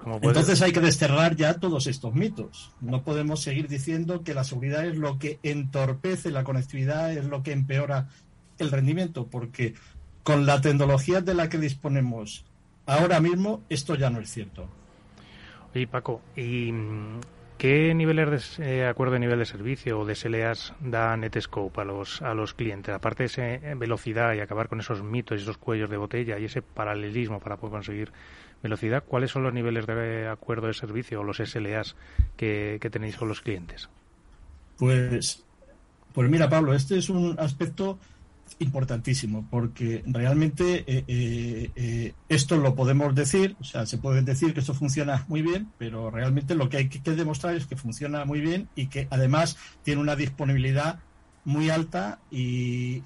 Pues 0.00 0.22
Entonces 0.22 0.62
hay 0.62 0.72
que 0.72 0.80
desterrar 0.80 1.36
ya 1.36 1.54
todos 1.54 1.86
estos 1.86 2.14
mitos. 2.14 2.72
No 2.80 3.02
podemos 3.02 3.42
seguir 3.42 3.68
diciendo 3.68 4.22
que 4.22 4.32
la 4.32 4.44
seguridad 4.44 4.86
es 4.86 4.96
lo 4.96 5.18
que 5.18 5.38
entorpece 5.42 6.30
la 6.30 6.44
conectividad, 6.44 7.12
es 7.12 7.26
lo 7.26 7.42
que 7.42 7.52
empeora 7.52 8.08
el 8.58 8.70
rendimiento, 8.70 9.26
porque 9.26 9.74
con 10.22 10.46
la 10.46 10.60
tecnología 10.60 11.20
de 11.20 11.34
la 11.34 11.48
que 11.48 11.58
disponemos 11.58 12.44
ahora 12.86 13.20
mismo, 13.20 13.62
esto 13.68 13.94
ya 13.94 14.08
no 14.08 14.20
es 14.20 14.30
cierto. 14.30 14.66
Oye, 15.74 15.86
Paco, 15.86 16.22
¿y 16.36 16.72
mm, 16.72 17.20
qué 17.62 17.94
niveles 17.94 18.56
de 18.56 18.78
eh, 18.78 18.88
acuerdo 18.88 19.12
de 19.12 19.20
nivel 19.20 19.38
de 19.38 19.46
servicio 19.46 20.00
o 20.00 20.04
de 20.04 20.16
SLAs 20.16 20.74
da 20.80 21.16
Netscope 21.16 21.80
a 21.80 21.84
los, 21.84 22.20
a 22.20 22.34
los 22.34 22.54
clientes? 22.54 22.92
Aparte 22.92 23.22
de 23.22 23.26
esa 23.28 23.48
eh, 23.54 23.76
velocidad 23.76 24.34
y 24.34 24.40
acabar 24.40 24.66
con 24.66 24.80
esos 24.80 25.04
mitos 25.04 25.38
y 25.38 25.42
esos 25.44 25.58
cuellos 25.58 25.88
de 25.88 25.96
botella 25.96 26.40
y 26.40 26.46
ese 26.46 26.60
paralelismo 26.60 27.38
para 27.38 27.58
poder 27.58 27.74
conseguir 27.74 28.12
velocidad, 28.64 29.04
¿cuáles 29.06 29.30
son 29.30 29.44
los 29.44 29.54
niveles 29.54 29.86
de 29.86 30.26
acuerdo 30.26 30.66
de 30.66 30.74
servicio 30.74 31.20
o 31.20 31.22
los 31.22 31.36
SLAs 31.36 31.94
que, 32.36 32.80
tenéis 32.90 33.16
con 33.16 33.28
los 33.28 33.40
clientes? 33.40 33.88
Pues, 34.76 35.44
pues 36.12 36.28
mira, 36.28 36.48
Pablo, 36.48 36.74
este 36.74 36.98
es 36.98 37.10
un 37.10 37.38
aspecto 37.38 37.96
importantísimo 38.58 39.46
porque 39.50 40.02
realmente 40.06 40.84
eh, 40.86 41.04
eh, 41.06 41.70
eh, 41.76 42.14
esto 42.28 42.56
lo 42.56 42.74
podemos 42.74 43.14
decir, 43.14 43.56
o 43.60 43.64
sea, 43.64 43.86
se 43.86 43.98
puede 43.98 44.22
decir 44.22 44.54
que 44.54 44.60
esto 44.60 44.74
funciona 44.74 45.24
muy 45.28 45.42
bien, 45.42 45.68
pero 45.78 46.10
realmente 46.10 46.54
lo 46.54 46.68
que 46.68 46.78
hay 46.78 46.88
que, 46.88 47.10
demostrar 47.12 47.54
es 47.54 47.66
que 47.66 47.76
funciona 47.76 48.24
muy 48.24 48.40
bien 48.40 48.68
y 48.74 48.86
que 48.86 49.06
además 49.10 49.56
tiene 49.82 50.00
una 50.00 50.16
disponibilidad 50.16 51.00
muy 51.44 51.70
alta 51.70 52.20
y, 52.30 53.02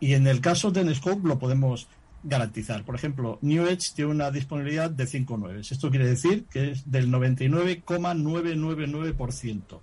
y 0.00 0.14
en 0.14 0.26
el 0.26 0.40
caso 0.40 0.70
de 0.70 0.84
Nescope 0.84 1.26
lo 1.26 1.38
podemos 1.38 1.88
garantizar. 2.22 2.84
Por 2.84 2.94
ejemplo, 2.94 3.38
New 3.42 3.66
Edge 3.66 3.92
tiene 3.94 4.10
una 4.10 4.30
disponibilidad 4.30 4.90
de 4.90 5.04
5.9. 5.04 5.70
Esto 5.70 5.90
quiere 5.90 6.06
decir 6.06 6.46
que 6.50 6.70
es 6.72 6.90
del 6.90 7.10
99,999%. 7.10 9.80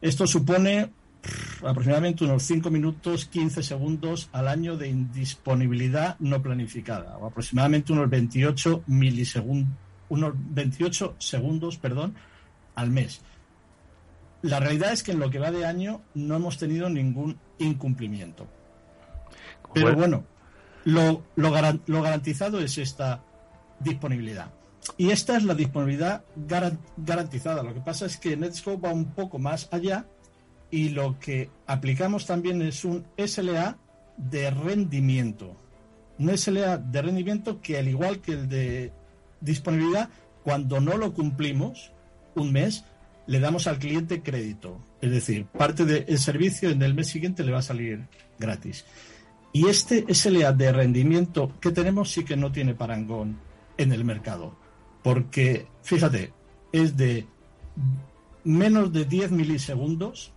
Esto 0.00 0.26
supone 0.26 0.90
aproximadamente 1.64 2.24
unos 2.24 2.42
5 2.44 2.70
minutos 2.70 3.26
15 3.26 3.62
segundos 3.62 4.28
al 4.32 4.48
año 4.48 4.76
de 4.76 4.88
indisponibilidad 4.88 6.16
no 6.18 6.42
planificada, 6.42 7.16
o 7.18 7.26
aproximadamente 7.26 7.92
unos 7.92 8.10
28 8.10 8.84
milisegundos, 8.86 9.72
unos 10.08 10.34
28 10.34 11.16
segundos, 11.18 11.78
perdón, 11.78 12.14
al 12.74 12.90
mes. 12.90 13.20
La 14.42 14.58
realidad 14.58 14.92
es 14.92 15.02
que 15.02 15.12
en 15.12 15.20
lo 15.20 15.30
que 15.30 15.38
va 15.38 15.52
de 15.52 15.64
año 15.64 16.02
no 16.14 16.36
hemos 16.36 16.58
tenido 16.58 16.88
ningún 16.88 17.38
incumplimiento. 17.58 18.48
Pero 19.72 19.94
bueno, 19.94 20.24
lo, 20.84 21.22
lo, 21.36 21.50
garantizado 22.02 22.60
es 22.60 22.76
esta 22.76 23.22
disponibilidad. 23.78 24.52
Y 24.98 25.10
esta 25.10 25.36
es 25.36 25.44
la 25.44 25.54
disponibilidad 25.54 26.24
garantizada. 26.96 27.62
Lo 27.62 27.72
que 27.72 27.80
pasa 27.80 28.06
es 28.06 28.16
que 28.16 28.36
Netscope 28.36 28.88
va 28.88 28.92
un 28.92 29.12
poco 29.12 29.38
más 29.38 29.68
allá 29.70 30.06
y 30.72 30.88
lo 30.88 31.18
que 31.20 31.50
aplicamos 31.66 32.26
también 32.26 32.62
es 32.62 32.84
un 32.84 33.04
SLA 33.18 33.76
de 34.16 34.50
rendimiento. 34.50 35.54
Un 36.18 36.36
SLA 36.36 36.78
de 36.78 37.02
rendimiento 37.02 37.60
que 37.60 37.78
al 37.78 37.88
igual 37.88 38.20
que 38.20 38.32
el 38.32 38.48
de 38.48 38.90
disponibilidad, 39.42 40.08
cuando 40.42 40.80
no 40.80 40.96
lo 40.96 41.12
cumplimos 41.12 41.92
un 42.34 42.52
mes, 42.52 42.84
le 43.26 43.38
damos 43.38 43.66
al 43.66 43.78
cliente 43.78 44.22
crédito. 44.22 44.80
Es 45.02 45.10
decir, 45.10 45.44
parte 45.44 45.84
del 45.84 46.18
servicio 46.18 46.70
en 46.70 46.80
el 46.80 46.94
mes 46.94 47.08
siguiente 47.08 47.44
le 47.44 47.52
va 47.52 47.58
a 47.58 47.62
salir 47.62 48.06
gratis. 48.38 48.86
Y 49.52 49.68
este 49.68 50.06
SLA 50.12 50.52
de 50.52 50.72
rendimiento 50.72 51.52
que 51.60 51.70
tenemos 51.70 52.10
sí 52.10 52.24
que 52.24 52.38
no 52.38 52.50
tiene 52.50 52.74
parangón 52.74 53.38
en 53.76 53.92
el 53.92 54.06
mercado. 54.06 54.56
Porque, 55.02 55.66
fíjate, 55.82 56.32
es 56.72 56.96
de 56.96 57.26
menos 58.44 58.90
de 58.90 59.04
10 59.04 59.32
milisegundos 59.32 60.32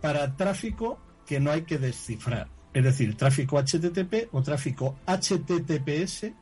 para 0.00 0.36
tráfico 0.36 0.98
que 1.26 1.40
no 1.40 1.50
hay 1.50 1.62
que 1.62 1.78
descifrar. 1.78 2.48
Es 2.72 2.84
decir, 2.84 3.16
tráfico 3.16 3.58
HTTP 3.58 4.28
o 4.32 4.42
tráfico 4.42 4.96
HTTPS 5.06 6.32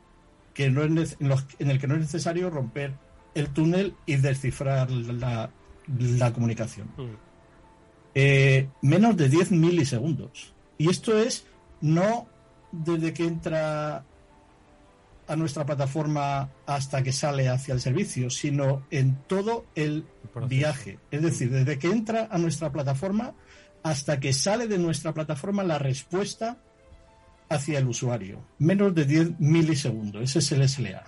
que 0.52 0.70
no 0.70 0.84
es 0.84 1.16
en, 1.20 1.70
el 1.70 1.78
que 1.78 1.86
no 1.86 1.94
es 1.94 2.00
necesario 2.00 2.50
romper 2.50 2.94
el 3.34 3.50
túnel 3.50 3.94
y 4.06 4.16
descifrar 4.16 4.90
la, 4.90 5.50
comunicación. 6.32 6.88
Mm. 6.96 7.26
Eh, 8.14 8.68
menos 8.80 9.16
de 9.16 9.28
10 9.28 9.50
milisegundos. 9.52 10.54
Y 10.78 10.88
esto 10.88 11.18
es 11.18 11.46
no 11.82 12.26
desde 12.72 13.12
que 13.12 13.25
entra 13.25 14.04
a 15.28 15.36
nuestra 15.36 15.66
plataforma 15.66 16.50
hasta 16.66 17.02
que 17.02 17.12
sale 17.12 17.48
hacia 17.48 17.75
el 17.75 17.80
servicio, 17.80 18.30
sino 18.30 18.84
en 18.90 19.16
todo 19.26 19.66
el 19.75 20.06
viaje. 20.48 20.98
Es 21.10 21.22
decir, 21.22 21.50
desde 21.50 21.78
que 21.78 21.88
entra 21.88 22.28
a 22.30 22.38
nuestra 22.38 22.70
plataforma 22.70 23.34
hasta 23.86 24.18
que 24.18 24.32
sale 24.32 24.66
de 24.66 24.78
nuestra 24.78 25.14
plataforma 25.14 25.62
la 25.62 25.78
respuesta 25.78 26.56
hacia 27.48 27.78
el 27.78 27.86
usuario. 27.86 28.44
Menos 28.58 28.92
de 28.96 29.04
10 29.04 29.38
milisegundos. 29.38 30.22
Ese 30.22 30.40
es 30.40 30.52
el 30.52 30.68
SLA. 30.68 31.04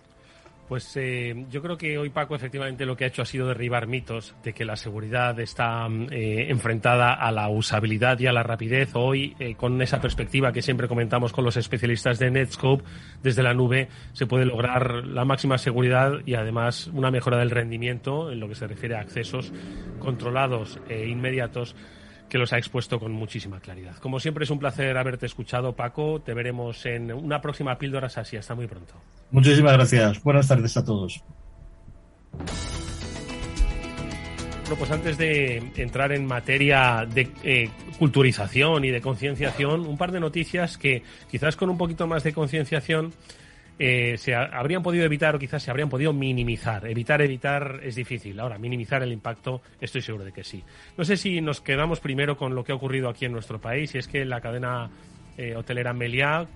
Pues 0.69 0.93
eh, 0.97 1.47
yo 1.51 1.61
creo 1.61 1.77
que 1.77 1.99
hoy 1.99 2.11
Paco 2.11 2.37
efectivamente 2.37 2.87
lo 2.87 2.95
que 2.95 3.05
ha 3.05 3.09
hecho 3.09 3.23
ha 3.23 3.25
sido 3.25 3.49
derribar 3.49 3.89
mitos 3.89 4.37
de 4.45 4.53
que 4.53 4.65
la 4.65 4.77
seguridad 4.77 5.41
está 5.41 5.89
eh, 6.11 6.47
enfrentada 6.51 7.15
a 7.15 7.33
la 7.33 7.49
usabilidad 7.49 8.21
y 8.21 8.29
a 8.29 8.33
la 8.33 8.45
rapidez. 8.45 8.91
Hoy, 8.93 9.35
eh, 9.41 9.57
con 9.57 9.83
esa 9.83 10.01
perspectiva 10.01 10.53
que 10.53 10.63
siempre 10.63 10.87
comentamos 10.87 11.33
con 11.33 11.45
los 11.45 11.57
especialistas 11.57 12.21
de 12.21 12.31
Netscope, 12.31 12.85
desde 13.25 13.43
la 13.43 13.55
nube 13.55 13.89
se 14.13 14.27
puede 14.27 14.45
lograr 14.45 15.05
la 15.05 15.25
máxima 15.25 15.59
seguridad 15.59 16.13
y 16.27 16.35
además 16.35 16.89
una 16.93 17.11
mejora 17.11 17.39
del 17.39 17.51
rendimiento 17.51 18.31
en 18.31 18.39
lo 18.39 18.47
que 18.47 18.55
se 18.55 18.69
refiere 18.69 18.95
a 18.95 19.01
accesos 19.01 19.53
controlados 19.99 20.79
e 20.89 21.09
inmediatos 21.09 21.75
que 22.29 22.39
los 22.39 22.53
ha 22.53 22.59
expuesto 22.59 22.99
con 23.01 23.13
muchísima 23.13 23.61
claridad. 23.61 23.97
Como 23.97 24.21
siempre 24.21 24.45
es 24.45 24.51
un 24.51 24.59
placer 24.59 24.97
haberte 24.97 25.27
escuchado, 25.27 25.75
Paco. 25.75 26.21
Te 26.21 26.35
veremos 26.35 26.85
en 26.87 27.13
una 27.13 27.41
próxima 27.41 27.77
píldora 27.79 28.09
así. 28.15 28.37
Hasta 28.37 28.55
muy 28.55 28.67
pronto. 28.67 28.95
Muchísimas 29.31 29.73
gracias. 29.73 30.23
Buenas 30.23 30.49
tardes 30.49 30.77
a 30.77 30.85
todos. 30.85 31.23
Bueno, 34.69 34.81
pues 34.81 34.91
antes 34.91 35.17
de 35.17 35.73
entrar 35.77 36.13
en 36.13 36.27
materia 36.27 37.07
de 37.11 37.31
eh, 37.43 37.71
culturización 37.99 38.85
y 38.85 38.91
de 38.91 39.01
concienciación, 39.01 39.87
un 39.87 39.97
par 39.97 40.13
de 40.13 40.21
noticias 40.21 40.77
que 40.77 41.03
quizás 41.31 41.57
con 41.57 41.71
un 41.71 41.79
poquito 41.79 42.07
más 42.07 42.23
de 42.23 42.35
concienciación 42.35 43.15
eh, 43.79 44.17
se 44.19 44.35
habrían 44.35 44.83
podido 44.83 45.05
evitar 45.05 45.37
o 45.37 45.39
quizás 45.39 45.63
se 45.63 45.71
habrían 45.71 45.89
podido 45.89 46.13
minimizar. 46.13 46.87
Evitar, 46.87 47.23
evitar 47.23 47.81
es 47.83 47.95
difícil. 47.95 48.39
Ahora, 48.41 48.59
minimizar 48.59 49.03
el 49.03 49.13
impacto, 49.13 49.63
estoy 49.81 50.03
seguro 50.03 50.25
de 50.25 50.33
que 50.33 50.43
sí. 50.43 50.65
No 50.97 51.05
sé 51.05 51.17
si 51.17 51.41
nos 51.41 51.61
quedamos 51.61 52.01
primero 52.01 52.37
con 52.37 52.55
lo 52.55 52.65
que 52.65 52.73
ha 52.73 52.75
ocurrido 52.75 53.09
aquí 53.09 53.25
en 53.25 53.33
nuestro 53.33 53.61
país, 53.61 53.95
y 53.95 53.99
es 53.99 54.09
que 54.09 54.25
la 54.25 54.41
cadena 54.41 54.91
eh, 55.37 55.55
hotelera 55.55 55.93
Meliá 55.93 56.47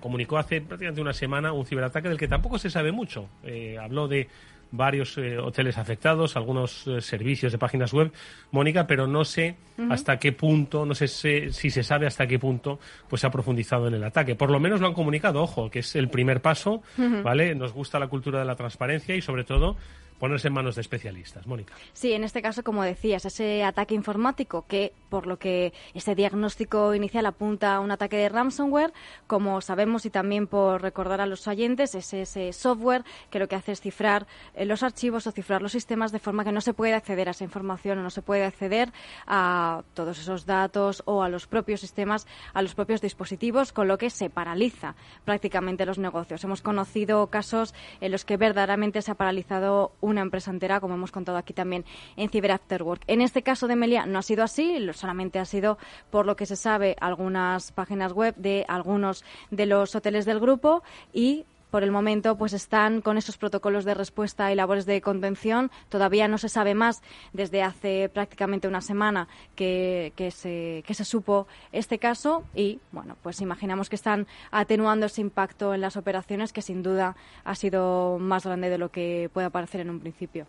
comunicó 0.00 0.38
hace 0.38 0.60
prácticamente 0.60 1.00
una 1.00 1.12
semana 1.12 1.52
un 1.52 1.66
ciberataque 1.66 2.08
del 2.08 2.18
que 2.18 2.28
tampoco 2.28 2.58
se 2.58 2.70
sabe 2.70 2.90
mucho. 2.90 3.28
Eh, 3.44 3.76
habló 3.80 4.08
de 4.08 4.28
varios 4.76 5.16
eh, 5.18 5.38
hoteles 5.38 5.78
afectados, 5.78 6.36
algunos 6.36 6.86
eh, 6.86 7.00
servicios 7.00 7.52
de 7.52 7.58
páginas 7.58 7.92
web, 7.92 8.12
Mónica, 8.50 8.86
pero 8.86 9.06
no 9.06 9.24
sé 9.24 9.56
hasta 9.90 10.18
qué 10.18 10.32
punto, 10.32 10.86
no 10.86 10.94
sé 10.94 11.08
si, 11.08 11.50
se 11.50 11.82
sabe 11.82 12.06
hasta 12.06 12.26
qué 12.26 12.38
punto 12.38 12.78
pues 13.08 13.20
se 13.20 13.26
ha 13.26 13.30
profundizado 13.30 13.88
en 13.88 13.94
el 13.94 14.04
ataque. 14.04 14.34
Por 14.34 14.50
lo 14.50 14.60
menos 14.60 14.80
lo 14.80 14.86
han 14.86 14.94
comunicado, 14.94 15.42
ojo, 15.42 15.70
que 15.70 15.80
es 15.80 15.96
el 15.96 16.08
primer 16.08 16.40
paso, 16.40 16.82
¿vale? 16.96 17.54
Nos 17.54 17.72
gusta 17.72 17.98
la 17.98 18.06
cultura 18.06 18.38
de 18.38 18.44
la 18.44 18.54
transparencia 18.54 19.16
y 19.16 19.20
sobre 19.20 19.44
todo 19.44 19.76
ponerse 20.18 20.48
en 20.48 20.54
manos 20.54 20.74
de 20.76 20.80
especialistas. 20.80 21.46
Mónica. 21.46 21.74
Sí, 21.92 22.12
en 22.12 22.24
este 22.24 22.42
caso, 22.42 22.62
como 22.62 22.82
decías, 22.82 23.24
ese 23.24 23.64
ataque 23.64 23.94
informático 23.94 24.64
que, 24.66 24.92
por 25.08 25.26
lo 25.26 25.38
que 25.38 25.72
ese 25.94 26.14
diagnóstico 26.14 26.94
inicial 26.94 27.26
apunta 27.26 27.74
a 27.74 27.80
un 27.80 27.90
ataque 27.90 28.16
de 28.16 28.28
ransomware, 28.28 28.92
como 29.26 29.60
sabemos 29.60 30.06
y 30.06 30.10
también 30.10 30.46
por 30.46 30.82
recordar 30.82 31.20
a 31.20 31.26
los 31.26 31.46
oyentes, 31.46 31.94
es 31.94 32.12
ese 32.14 32.52
software 32.52 33.04
que 33.30 33.38
lo 33.38 33.48
que 33.48 33.56
hace 33.56 33.72
es 33.72 33.80
cifrar 33.80 34.26
eh, 34.54 34.64
los 34.64 34.82
archivos 34.82 35.26
o 35.26 35.32
cifrar 35.32 35.62
los 35.62 35.72
sistemas 35.72 36.12
de 36.12 36.18
forma 36.18 36.44
que 36.44 36.52
no 36.52 36.60
se 36.60 36.74
puede 36.74 36.94
acceder 36.94 37.28
a 37.28 37.32
esa 37.32 37.44
información 37.44 37.98
o 37.98 38.02
no 38.02 38.10
se 38.10 38.22
puede 38.22 38.44
acceder 38.44 38.92
a 39.26 39.82
todos 39.94 40.18
esos 40.18 40.46
datos 40.46 41.02
o 41.06 41.22
a 41.22 41.28
los 41.28 41.46
propios 41.46 41.80
sistemas, 41.80 42.26
a 42.52 42.62
los 42.62 42.74
propios 42.74 43.00
dispositivos, 43.00 43.72
con 43.72 43.88
lo 43.88 43.98
que 43.98 44.10
se 44.10 44.30
paraliza 44.30 44.94
prácticamente 45.24 45.86
los 45.86 45.98
negocios. 45.98 46.42
Hemos 46.44 46.62
conocido 46.62 47.26
casos 47.28 47.74
en 48.00 48.12
los 48.12 48.24
que 48.24 48.36
verdaderamente 48.36 49.02
se 49.02 49.10
ha 49.10 49.14
paralizado 49.14 49.92
un 50.00 50.13
una 50.14 50.22
empresa 50.22 50.50
entera, 50.50 50.80
como 50.80 50.94
hemos 50.94 51.12
contado 51.12 51.38
aquí 51.38 51.52
también 51.52 51.84
en 52.16 52.30
Cyber 52.30 52.52
After. 52.52 52.82
En 53.06 53.20
este 53.20 53.42
caso 53.42 53.68
de 53.68 53.76
Melia 53.76 54.06
no 54.06 54.18
ha 54.18 54.22
sido 54.22 54.42
así, 54.42 54.78
solamente 54.92 55.38
ha 55.38 55.44
sido, 55.44 55.78
por 56.10 56.26
lo 56.26 56.36
que 56.36 56.46
se 56.46 56.56
sabe, 56.56 56.96
algunas 57.00 57.72
páginas 57.72 58.12
web 58.12 58.34
de 58.36 58.64
algunos 58.68 59.24
de 59.50 59.66
los 59.66 59.94
hoteles 59.94 60.24
del 60.24 60.40
grupo 60.40 60.82
y 61.12 61.44
por 61.74 61.82
el 61.82 61.90
momento 61.90 62.38
pues 62.38 62.52
están 62.52 63.00
con 63.00 63.18
esos 63.18 63.36
protocolos 63.36 63.84
de 63.84 63.94
respuesta 63.94 64.52
y 64.52 64.54
labores 64.54 64.86
de 64.86 65.00
contención. 65.00 65.72
Todavía 65.88 66.28
no 66.28 66.38
se 66.38 66.48
sabe 66.48 66.72
más 66.72 67.02
desde 67.32 67.64
hace 67.64 68.08
prácticamente 68.08 68.68
una 68.68 68.80
semana 68.80 69.26
que, 69.56 70.12
se, 70.32 70.84
que 70.86 70.94
se 70.94 71.04
supo 71.04 71.48
este 71.72 71.98
caso 71.98 72.44
y 72.54 72.78
bueno, 72.92 73.16
pues 73.24 73.40
imaginamos 73.40 73.88
que 73.88 73.96
están 73.96 74.28
atenuando 74.52 75.06
ese 75.06 75.20
impacto 75.20 75.74
en 75.74 75.80
las 75.80 75.96
operaciones 75.96 76.52
que 76.52 76.62
sin 76.62 76.84
duda 76.84 77.16
ha 77.42 77.56
sido 77.56 78.20
más 78.20 78.46
grande 78.46 78.70
de 78.70 78.78
lo 78.78 78.92
que 78.92 79.28
puede 79.32 79.50
parecer 79.50 79.80
en 79.80 79.90
un 79.90 79.98
principio. 79.98 80.46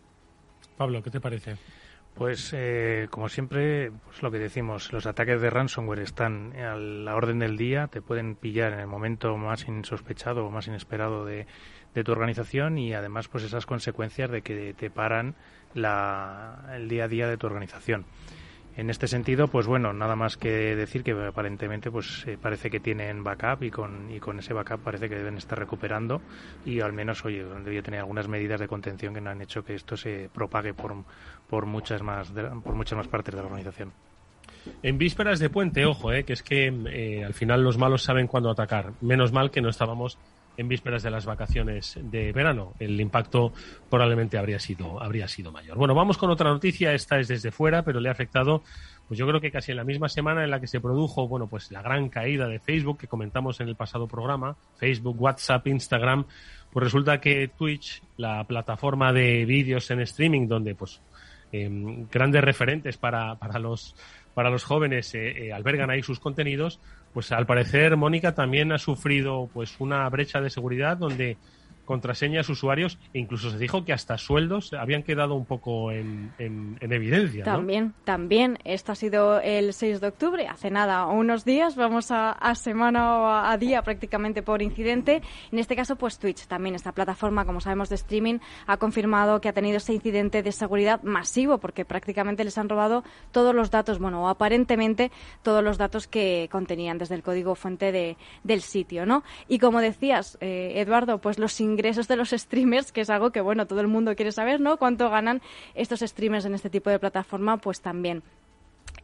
Pablo, 0.77 1.01
¿qué 1.01 1.09
te 1.09 1.19
parece? 1.19 1.57
Pues 2.15 2.51
eh, 2.53 3.07
como 3.11 3.27
siempre, 3.27 3.91
pues 4.05 4.23
lo 4.23 4.31
que 4.31 4.39
decimos, 4.39 4.93
los 4.93 5.05
ataques 5.05 5.41
de 5.41 5.49
ransomware 5.49 5.99
están 5.99 6.55
a 6.55 6.75
la 6.77 7.13
orden 7.13 7.39
del 7.39 7.57
día, 7.57 7.87
te 7.87 8.01
pueden 8.01 8.35
pillar 8.35 8.71
en 8.71 8.79
el 8.79 8.87
momento 8.87 9.35
más 9.35 9.67
insospechado 9.67 10.45
o 10.45 10.49
más 10.49 10.67
inesperado 10.67 11.25
de, 11.25 11.45
de 11.93 12.03
tu 12.05 12.13
organización 12.13 12.77
y 12.77 12.93
además 12.93 13.27
pues 13.27 13.43
esas 13.43 13.65
consecuencias 13.65 14.31
de 14.31 14.41
que 14.43 14.73
te 14.73 14.89
paran 14.89 15.35
la, 15.73 16.71
el 16.73 16.87
día 16.87 17.03
a 17.03 17.07
día 17.09 17.27
de 17.27 17.37
tu 17.37 17.47
organización. 17.47 18.05
En 18.77 18.89
este 18.89 19.07
sentido, 19.07 19.47
pues 19.47 19.67
bueno, 19.67 19.93
nada 19.93 20.17
más 20.17 20.35
que 20.35 20.75
decir 20.75 21.03
que 21.03 21.11
aparentemente 21.11 21.89
pues 21.89 22.25
eh, 22.27 22.37
parece 22.41 22.69
que 22.69 22.81
tienen 22.81 23.23
backup 23.23 23.63
y 23.63 23.71
con, 23.71 24.11
y 24.11 24.19
con 24.19 24.37
ese 24.39 24.53
backup 24.53 24.81
parece 24.81 25.07
que 25.07 25.15
deben 25.15 25.37
estar 25.37 25.57
recuperando 25.57 26.21
y 26.65 26.81
al 26.81 26.91
menos, 26.91 27.23
oye, 27.23 27.45
debía 27.63 27.81
tener 27.81 28.01
algunas 28.01 28.27
medidas 28.27 28.59
de 28.59 28.67
contención 28.67 29.13
que 29.13 29.21
no 29.21 29.29
han 29.29 29.41
hecho 29.41 29.63
que 29.63 29.75
esto 29.75 29.95
se 29.95 30.29
propague 30.33 30.73
por, 30.73 30.93
por, 31.49 31.65
muchas, 31.65 32.01
más, 32.01 32.33
por 32.63 32.75
muchas 32.75 32.97
más 32.97 33.07
partes 33.07 33.33
de 33.33 33.39
la 33.39 33.47
organización. 33.47 33.93
En 34.83 34.97
vísperas 34.97 35.39
de 35.39 35.49
puente, 35.49 35.85
ojo, 35.85 36.11
eh, 36.11 36.23
que 36.25 36.33
es 36.33 36.43
que 36.43 36.67
eh, 36.67 37.23
al 37.23 37.33
final 37.33 37.63
los 37.63 37.77
malos 37.77 38.03
saben 38.03 38.27
cuándo 38.27 38.49
atacar. 38.49 38.93
Menos 38.99 39.31
mal 39.31 39.51
que 39.51 39.61
no 39.61 39.69
estábamos 39.69 40.17
en 40.57 40.67
vísperas 40.67 41.03
de 41.03 41.11
las 41.11 41.25
vacaciones 41.25 41.99
de 42.01 42.31
verano. 42.31 42.73
El 42.79 42.99
impacto 42.99 43.53
probablemente 43.89 44.37
habría 44.37 44.59
sido, 44.59 45.01
habría 45.01 45.27
sido 45.27 45.51
mayor. 45.51 45.77
Bueno, 45.77 45.93
vamos 45.95 46.17
con 46.17 46.29
otra 46.29 46.49
noticia. 46.49 46.93
Esta 46.93 47.19
es 47.19 47.27
desde 47.27 47.51
fuera, 47.51 47.83
pero 47.83 47.99
le 47.99 48.09
ha 48.09 48.11
afectado, 48.11 48.63
pues 49.07 49.17
yo 49.17 49.27
creo 49.27 49.41
que 49.41 49.51
casi 49.51 49.71
en 49.71 49.77
la 49.77 49.83
misma 49.83 50.09
semana 50.09 50.43
en 50.43 50.51
la 50.51 50.59
que 50.59 50.67
se 50.67 50.79
produjo, 50.79 51.27
bueno, 51.27 51.47
pues 51.47 51.71
la 51.71 51.81
gran 51.81 52.09
caída 52.09 52.47
de 52.47 52.59
Facebook 52.59 52.97
que 52.97 53.07
comentamos 53.07 53.59
en 53.59 53.67
el 53.67 53.75
pasado 53.75 54.07
programa, 54.07 54.55
Facebook, 54.77 55.21
WhatsApp, 55.21 55.67
Instagram, 55.67 56.25
pues 56.71 56.83
resulta 56.83 57.19
que 57.19 57.47
Twitch, 57.47 58.01
la 58.17 58.43
plataforma 58.43 59.13
de 59.13 59.45
vídeos 59.45 59.89
en 59.91 60.01
streaming 60.01 60.47
donde 60.47 60.75
pues 60.75 61.01
em, 61.51 62.07
grandes 62.09 62.43
referentes 62.43 62.97
para, 62.97 63.35
para 63.35 63.59
los 63.59 63.95
para 64.35 64.49
los 64.51 64.63
jóvenes 64.65 65.15
eh, 65.15 65.47
eh, 65.47 65.53
albergan 65.53 65.89
ahí 65.89 66.03
sus 66.03 66.19
contenidos, 66.19 66.79
pues 67.15 67.31
al 67.31 67.45
parecer 67.45 67.95
Mónica 67.95 68.35
también 68.35 68.73
ha 68.73 68.77
sufrido 68.77 69.49
pues 69.53 69.79
una 69.79 70.09
brecha 70.09 70.41
de 70.41 70.49
seguridad 70.49 70.97
donde 70.97 71.37
contraseñas, 71.85 72.49
usuarios 72.49 72.97
e 73.13 73.19
incluso 73.19 73.49
se 73.49 73.57
dijo 73.57 73.85
que 73.85 73.93
hasta 73.93 74.17
sueldos 74.17 74.73
habían 74.73 75.03
quedado 75.03 75.35
un 75.35 75.45
poco 75.45 75.91
en, 75.91 76.33
en, 76.39 76.77
evidencia. 76.81 77.43
También, 77.43 77.93
también. 78.03 78.57
Esto 78.63 78.91
ha 78.91 78.95
sido 78.95 79.39
el 79.39 79.73
6 79.73 80.01
de 80.01 80.07
octubre, 80.07 80.47
hace 80.47 80.69
nada, 80.69 81.05
unos 81.07 81.45
días, 81.45 81.75
vamos 81.75 82.11
a, 82.11 82.35
semana 82.55 83.17
o 83.19 83.27
a, 83.27 83.57
día 83.57 83.81
prácticamente 83.81 84.41
por 84.41 84.61
incidente. 84.61 85.21
En 85.51 85.59
este 85.59 85.75
caso, 85.75 85.95
pues 85.95 86.19
Twitch 86.19 86.47
también, 86.47 86.75
esta 86.75 86.91
plataforma, 86.91 87.45
como 87.45 87.61
sabemos, 87.61 87.89
de 87.89 87.95
streaming, 87.95 88.39
ha 88.67 88.77
confirmado 88.77 89.41
que 89.41 89.49
ha 89.49 89.53
tenido 89.53 89.77
ese 89.77 89.93
incidente 89.93 90.43
de 90.43 90.51
seguridad 90.51 91.01
masivo 91.03 91.57
porque 91.59 91.85
prácticamente 91.85 92.43
les 92.43 92.57
han 92.57 92.69
robado 92.69 93.03
todos 93.31 93.53
los 93.53 93.71
datos, 93.71 93.99
bueno, 93.99 94.23
o 94.23 94.27
aparentemente 94.27 95.11
todos 95.43 95.63
los 95.63 95.77
datos 95.77 96.07
que 96.07 96.49
contenían 96.51 96.97
desde 96.97 97.15
el 97.15 97.23
código 97.23 97.55
fuente 97.55 97.91
de, 97.91 98.17
del 98.43 98.61
sitio, 98.61 99.05
¿no? 99.05 99.23
Y 99.47 99.59
como 99.59 99.81
decías, 99.81 100.37
eh, 100.41 100.73
Eduardo, 100.75 101.19
pues 101.19 101.39
los 101.39 101.53
de 102.07 102.15
los 102.15 102.29
streamers, 102.29 102.91
que 102.91 103.01
es 103.01 103.09
algo 103.09 103.31
que, 103.31 103.41
bueno, 103.41 103.67
todo 103.67 103.81
el 103.81 103.87
mundo 103.87 104.15
quiere 104.15 104.31
saber, 104.31 104.59
¿no? 104.61 104.77
Cuánto 104.77 105.09
ganan 105.09 105.41
estos 105.73 105.99
streamers 105.99 106.45
en 106.45 106.53
este 106.55 106.69
tipo 106.69 106.89
de 106.89 106.99
plataforma, 106.99 107.57
pues 107.57 107.81
también. 107.81 108.23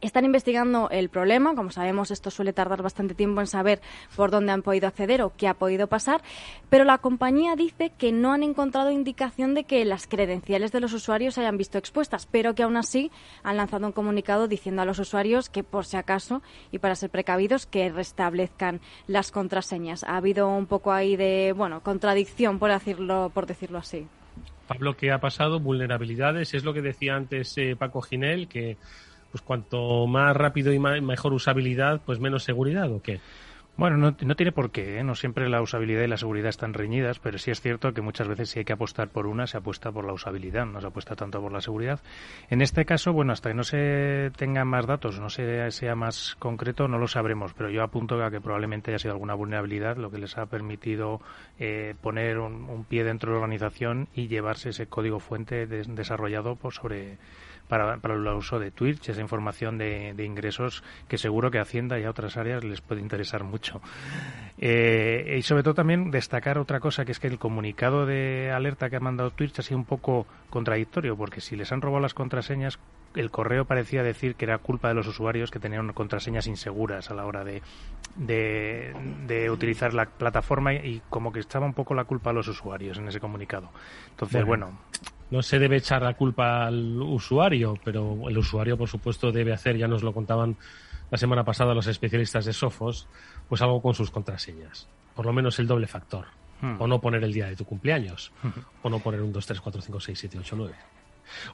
Están 0.02 0.24
investigando 0.24 0.90
el 0.90 1.10
problema, 1.10 1.54
como 1.54 1.70
sabemos 1.70 2.10
esto 2.10 2.32
suele 2.32 2.52
tardar 2.52 2.82
bastante 2.82 3.14
tiempo 3.14 3.40
en 3.40 3.46
saber 3.46 3.80
por 4.16 4.32
dónde 4.32 4.50
han 4.50 4.62
podido 4.62 4.88
acceder 4.88 5.22
o 5.22 5.32
qué 5.36 5.46
ha 5.46 5.54
podido 5.54 5.86
pasar, 5.86 6.22
pero 6.68 6.82
la 6.82 6.98
compañía 6.98 7.54
dice 7.54 7.92
que 7.96 8.10
no 8.10 8.32
han 8.32 8.42
encontrado 8.42 8.90
indicación 8.90 9.54
de 9.54 9.62
que 9.62 9.84
las 9.84 10.08
credenciales 10.08 10.72
de 10.72 10.80
los 10.80 10.92
usuarios 10.92 11.34
se 11.34 11.42
hayan 11.42 11.56
visto 11.56 11.78
expuestas, 11.78 12.26
pero 12.26 12.56
que 12.56 12.64
aún 12.64 12.76
así 12.76 13.12
han 13.44 13.56
lanzado 13.56 13.86
un 13.86 13.92
comunicado 13.92 14.48
diciendo 14.48 14.82
a 14.82 14.86
los 14.86 14.98
usuarios 14.98 15.48
que 15.48 15.62
por 15.62 15.84
si 15.84 15.96
acaso 15.96 16.42
y 16.72 16.80
para 16.80 16.96
ser 16.96 17.10
precavidos 17.10 17.66
que 17.66 17.88
restablezcan 17.88 18.80
las 19.06 19.30
contraseñas. 19.30 20.02
Ha 20.02 20.16
habido 20.16 20.48
un 20.48 20.66
poco 20.66 20.90
ahí 20.90 21.14
de, 21.14 21.54
bueno, 21.56 21.80
contradicción 21.80 22.58
por 22.58 22.72
decirlo, 22.72 23.30
por 23.32 23.46
decirlo 23.46 23.78
así. 23.78 24.08
Pablo, 24.66 24.96
¿qué 24.96 25.12
ha 25.12 25.20
pasado? 25.20 25.60
Vulnerabilidades, 25.60 26.54
es 26.54 26.64
lo 26.64 26.74
que 26.74 26.82
decía 26.82 27.14
antes 27.14 27.56
eh, 27.56 27.76
Paco 27.78 28.02
Ginel, 28.02 28.48
que 28.48 28.78
pues 29.32 29.42
cuanto 29.42 30.06
más 30.06 30.36
rápido 30.36 30.72
y 30.72 30.78
mejor 30.78 31.32
usabilidad, 31.32 32.00
pues 32.04 32.20
menos 32.20 32.44
seguridad 32.44 32.92
o 32.92 33.02
qué? 33.02 33.20
Bueno, 33.74 33.96
no, 33.96 34.36
tiene 34.36 34.52
por 34.52 34.70
qué, 34.70 34.98
¿eh? 34.98 35.02
no 35.02 35.14
siempre 35.14 35.48
la 35.48 35.62
usabilidad 35.62 36.02
y 36.02 36.06
la 36.06 36.18
seguridad 36.18 36.50
están 36.50 36.74
reñidas, 36.74 37.18
pero 37.18 37.38
sí 37.38 37.50
es 37.50 37.62
cierto 37.62 37.94
que 37.94 38.02
muchas 38.02 38.28
veces 38.28 38.50
si 38.50 38.58
hay 38.58 38.64
que 38.66 38.74
apostar 38.74 39.08
por 39.08 39.26
una, 39.26 39.46
se 39.46 39.56
apuesta 39.56 39.90
por 39.90 40.04
la 40.04 40.12
usabilidad, 40.12 40.66
no 40.66 40.78
se 40.82 40.88
apuesta 40.88 41.16
tanto 41.16 41.40
por 41.40 41.52
la 41.52 41.62
seguridad. 41.62 41.98
En 42.50 42.60
este 42.60 42.84
caso, 42.84 43.14
bueno, 43.14 43.32
hasta 43.32 43.48
que 43.48 43.54
no 43.54 43.64
se 43.64 44.30
tengan 44.36 44.68
más 44.68 44.86
datos, 44.86 45.18
no 45.20 45.30
se, 45.30 45.70
sea 45.70 45.94
más 45.94 46.36
concreto, 46.38 46.86
no 46.86 46.98
lo 46.98 47.08
sabremos, 47.08 47.54
pero 47.54 47.70
yo 47.70 47.82
apunto 47.82 48.22
a 48.22 48.30
que 48.30 48.42
probablemente 48.42 48.90
haya 48.90 48.98
sido 48.98 49.14
alguna 49.14 49.34
vulnerabilidad 49.34 49.96
lo 49.96 50.10
que 50.10 50.18
les 50.18 50.36
ha 50.36 50.44
permitido 50.44 51.22
eh, 51.58 51.94
poner 52.02 52.38
un, 52.40 52.84
pie 52.84 53.04
dentro 53.04 53.30
de 53.30 53.38
la 53.38 53.44
organización 53.44 54.08
y 54.14 54.28
llevarse 54.28 54.68
ese 54.68 54.86
código 54.86 55.18
fuente 55.18 55.66
desarrollado 55.66 56.56
por 56.56 56.74
sobre 56.74 57.16
para, 57.72 57.96
para 57.96 58.12
el 58.16 58.26
uso 58.26 58.58
de 58.58 58.70
Twitch, 58.70 59.08
esa 59.08 59.22
información 59.22 59.78
de, 59.78 60.14
ingresos 60.22 60.84
que 61.08 61.16
seguro 61.16 61.50
que 61.50 61.58
Hacienda 61.58 61.98
y 61.98 62.04
a 62.04 62.10
otras 62.10 62.36
áreas 62.36 62.62
les 62.64 62.82
puede 62.82 63.00
interesar 63.00 63.44
mucho. 63.44 63.80
Eh, 64.58 65.36
y 65.38 65.40
sobre 65.40 65.62
todo 65.62 65.72
también 65.72 66.10
destacar 66.10 66.58
otra 66.58 66.80
cosa, 66.80 67.06
que 67.06 67.12
es 67.12 67.18
que 67.18 67.28
el 67.28 67.38
comunicado 67.38 68.04
de 68.04 68.52
alerta 68.54 68.90
que 68.90 68.96
ha 68.96 69.00
mandado 69.00 69.30
Twitch 69.30 69.58
ha 69.58 69.62
sido 69.62 69.78
un 69.78 69.86
poco 69.86 70.26
contradictorio, 70.50 71.16
porque 71.16 71.40
si 71.40 71.56
les 71.56 71.72
han 71.72 71.80
robado 71.80 72.02
las 72.02 72.12
contraseñas, 72.12 72.78
el 73.14 73.30
correo 73.30 73.64
parecía 73.64 74.02
decir 74.02 74.34
que 74.34 74.44
era 74.44 74.58
culpa 74.58 74.88
de 74.88 74.94
los 74.94 75.06
usuarios 75.06 75.50
que 75.50 75.58
tenían 75.58 75.94
contraseñas 75.94 76.46
inseguras 76.48 77.10
a 77.10 77.14
la 77.14 77.24
hora 77.24 77.42
de, 77.42 77.62
de, 78.16 79.50
utilizar 79.50 79.94
la 79.94 80.04
plataforma 80.04 80.74
y, 80.74 81.00
como 81.08 81.32
que 81.32 81.40
estaba 81.40 81.64
un 81.64 81.72
poco 81.72 81.94
la 81.94 82.04
culpa 82.04 82.28
a 82.28 82.32
los 82.34 82.48
usuarios 82.48 82.98
en 82.98 83.08
ese 83.08 83.18
comunicado. 83.18 83.70
Entonces, 84.10 84.44
bueno 84.44 84.78
no 85.32 85.40
se 85.42 85.58
debe 85.58 85.78
echar 85.78 86.02
la 86.02 86.12
culpa 86.12 86.66
al 86.66 87.00
usuario, 87.00 87.78
pero 87.82 88.28
el 88.28 88.36
usuario, 88.36 88.76
por 88.76 88.86
supuesto, 88.86 89.32
debe 89.32 89.54
hacer, 89.54 89.78
ya 89.78 89.88
nos 89.88 90.02
lo 90.02 90.12
contaban 90.12 90.58
la 91.10 91.16
semana 91.16 91.42
pasada 91.42 91.72
los 91.72 91.86
especialistas 91.86 92.44
de 92.44 92.52
Sofos, 92.52 93.08
pues 93.48 93.62
algo 93.62 93.80
con 93.80 93.94
sus 93.94 94.10
contraseñas. 94.10 94.90
Por 95.16 95.24
lo 95.24 95.32
menos 95.32 95.58
el 95.58 95.66
doble 95.66 95.86
factor. 95.86 96.26
Hmm. 96.60 96.78
O 96.78 96.86
no 96.86 97.00
poner 97.00 97.24
el 97.24 97.32
día 97.32 97.46
de 97.46 97.56
tu 97.56 97.64
cumpleaños. 97.64 98.30
Hmm. 98.42 98.50
O 98.82 98.90
no 98.90 98.98
poner 98.98 99.22
un 99.22 99.32
2, 99.32 99.46
3, 99.46 99.60
4, 99.62 99.80
5, 99.80 100.00
6, 100.00 100.18
7, 100.18 100.38
8, 100.38 100.54
9. 100.54 100.74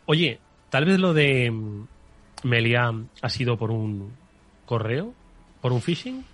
Oye, 0.06 0.40
tal 0.70 0.84
vez 0.84 0.98
lo 0.98 1.14
de 1.14 1.52
Melia 2.42 2.92
ha 3.22 3.28
sido 3.28 3.56
por 3.56 3.70
un 3.70 4.12
correo, 4.66 5.14
por 5.60 5.72
un 5.72 5.82
phishing. 5.82 6.24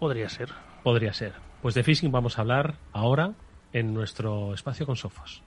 Podría 0.00 0.28
ser. 0.28 0.48
Podría 0.82 1.12
ser. 1.12 1.34
Pues 1.62 1.76
de 1.76 1.84
phishing 1.84 2.10
vamos 2.10 2.38
a 2.38 2.40
hablar 2.40 2.74
ahora 2.92 3.34
en 3.72 3.94
nuestro 3.94 4.52
espacio 4.52 4.84
con 4.84 4.96
Sofos. 4.96 5.44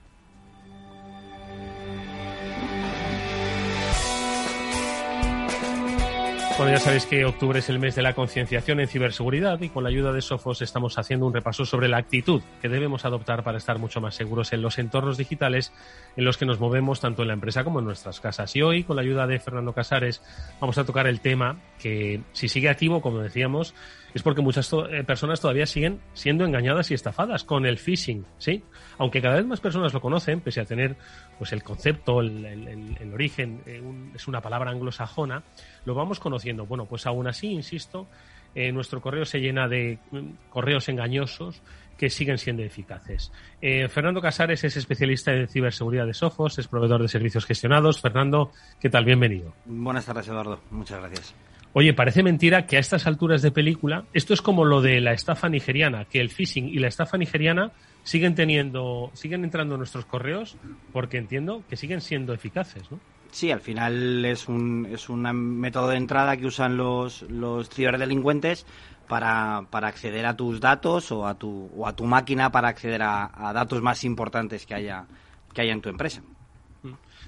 Bueno, 6.62 6.78
ya 6.78 6.84
sabéis 6.84 7.06
que 7.06 7.24
octubre 7.24 7.58
es 7.58 7.68
el 7.70 7.80
mes 7.80 7.96
de 7.96 8.02
la 8.02 8.12
concienciación 8.12 8.78
en 8.78 8.86
ciberseguridad 8.86 9.60
y 9.62 9.68
con 9.68 9.82
la 9.82 9.90
ayuda 9.90 10.12
de 10.12 10.22
Sofos 10.22 10.62
estamos 10.62 10.96
haciendo 10.96 11.26
un 11.26 11.34
repaso 11.34 11.66
sobre 11.66 11.88
la 11.88 11.96
actitud 11.96 12.40
que 12.60 12.68
debemos 12.68 13.04
adoptar 13.04 13.42
para 13.42 13.58
estar 13.58 13.80
mucho 13.80 14.00
más 14.00 14.14
seguros 14.14 14.52
en 14.52 14.62
los 14.62 14.78
entornos 14.78 15.18
digitales 15.18 15.72
en 16.16 16.24
los 16.24 16.36
que 16.38 16.46
nos 16.46 16.60
movemos 16.60 17.00
tanto 17.00 17.22
en 17.22 17.28
la 17.28 17.34
empresa 17.34 17.64
como 17.64 17.80
en 17.80 17.86
nuestras 17.86 18.20
casas. 18.20 18.54
Y 18.54 18.62
hoy, 18.62 18.84
con 18.84 18.94
la 18.94 19.02
ayuda 19.02 19.26
de 19.26 19.40
Fernando 19.40 19.72
Casares, 19.72 20.22
vamos 20.60 20.78
a 20.78 20.84
tocar 20.84 21.08
el 21.08 21.18
tema 21.18 21.58
que, 21.80 22.20
si 22.32 22.48
sigue 22.48 22.68
activo, 22.68 23.02
como 23.02 23.18
decíamos, 23.18 23.74
es 24.14 24.22
porque 24.22 24.42
muchas 24.42 24.70
eh, 24.72 25.04
personas 25.04 25.40
todavía 25.40 25.66
siguen 25.66 26.00
siendo 26.12 26.44
engañadas 26.44 26.90
y 26.90 26.94
estafadas 26.94 27.44
con 27.44 27.66
el 27.66 27.78
phishing, 27.78 28.24
¿sí? 28.38 28.62
Aunque 28.98 29.22
cada 29.22 29.36
vez 29.36 29.46
más 29.46 29.60
personas 29.60 29.92
lo 29.94 30.00
conocen, 30.00 30.40
pese 30.40 30.60
a 30.60 30.64
tener 30.64 30.96
pues 31.38 31.52
el 31.52 31.62
concepto, 31.62 32.20
el, 32.20 33.10
origen, 33.12 33.62
eh, 33.66 33.82
es 34.14 34.28
una 34.28 34.40
palabra 34.40 34.70
anglosajona, 34.70 35.42
lo 35.84 35.94
vamos 35.94 36.20
conociendo. 36.20 36.66
Bueno, 36.66 36.86
pues 36.86 37.06
aún 37.06 37.26
así, 37.26 37.48
insisto, 37.48 38.06
eh, 38.54 38.70
nuestro 38.72 39.00
correo 39.00 39.24
se 39.24 39.40
llena 39.40 39.66
de 39.66 39.98
mm, 40.10 40.50
correos 40.50 40.88
engañosos 40.88 41.62
que 41.96 42.10
siguen 42.10 42.38
siendo 42.38 42.62
eficaces. 42.62 43.32
Eh, 43.60 43.88
Fernando 43.88 44.20
Casares 44.20 44.64
es 44.64 44.76
especialista 44.76 45.32
en 45.32 45.48
ciberseguridad 45.48 46.06
de 46.06 46.14
Sofos, 46.14 46.58
es 46.58 46.68
proveedor 46.68 47.00
de 47.00 47.08
servicios 47.08 47.46
gestionados. 47.46 48.00
Fernando, 48.00 48.50
¿qué 48.80 48.90
tal? 48.90 49.04
Bienvenido. 49.04 49.54
Buenas 49.64 50.04
tardes, 50.04 50.28
Eduardo. 50.28 50.60
Muchas 50.70 50.98
gracias. 50.98 51.34
Oye, 51.74 51.94
parece 51.94 52.22
mentira 52.22 52.66
que 52.66 52.76
a 52.76 52.80
estas 52.80 53.06
alturas 53.06 53.40
de 53.40 53.50
película, 53.50 54.04
esto 54.12 54.34
es 54.34 54.42
como 54.42 54.66
lo 54.66 54.82
de 54.82 55.00
la 55.00 55.12
estafa 55.12 55.48
nigeriana, 55.48 56.04
que 56.04 56.20
el 56.20 56.28
phishing 56.28 56.68
y 56.68 56.78
la 56.78 56.88
estafa 56.88 57.16
nigeriana 57.16 57.72
siguen 58.02 58.34
teniendo, 58.34 59.10
siguen 59.14 59.42
entrando 59.42 59.74
en 59.74 59.78
nuestros 59.78 60.04
correos 60.04 60.56
porque 60.92 61.16
entiendo 61.16 61.64
que 61.70 61.76
siguen 61.76 62.02
siendo 62.02 62.34
eficaces, 62.34 62.90
¿no? 62.90 63.00
Sí, 63.30 63.50
al 63.50 63.62
final 63.62 64.22
es 64.26 64.48
un, 64.48 64.86
es 64.92 65.08
un 65.08 65.22
método 65.22 65.88
de 65.88 65.96
entrada 65.96 66.36
que 66.36 66.44
usan 66.44 66.76
los, 66.76 67.22
los 67.22 67.70
ciberdelincuentes 67.70 68.66
para, 69.08 69.62
para 69.70 69.88
acceder 69.88 70.26
a 70.26 70.36
tus 70.36 70.60
datos 70.60 71.10
o 71.10 71.26
a 71.26 71.38
tu, 71.38 71.70
o 71.74 71.86
a 71.86 71.96
tu 71.96 72.04
máquina 72.04 72.52
para 72.52 72.68
acceder 72.68 73.00
a, 73.00 73.30
a 73.32 73.54
datos 73.54 73.80
más 73.80 74.04
importantes 74.04 74.66
que 74.66 74.74
haya, 74.74 75.06
que 75.54 75.62
haya 75.62 75.72
en 75.72 75.80
tu 75.80 75.88
empresa. 75.88 76.22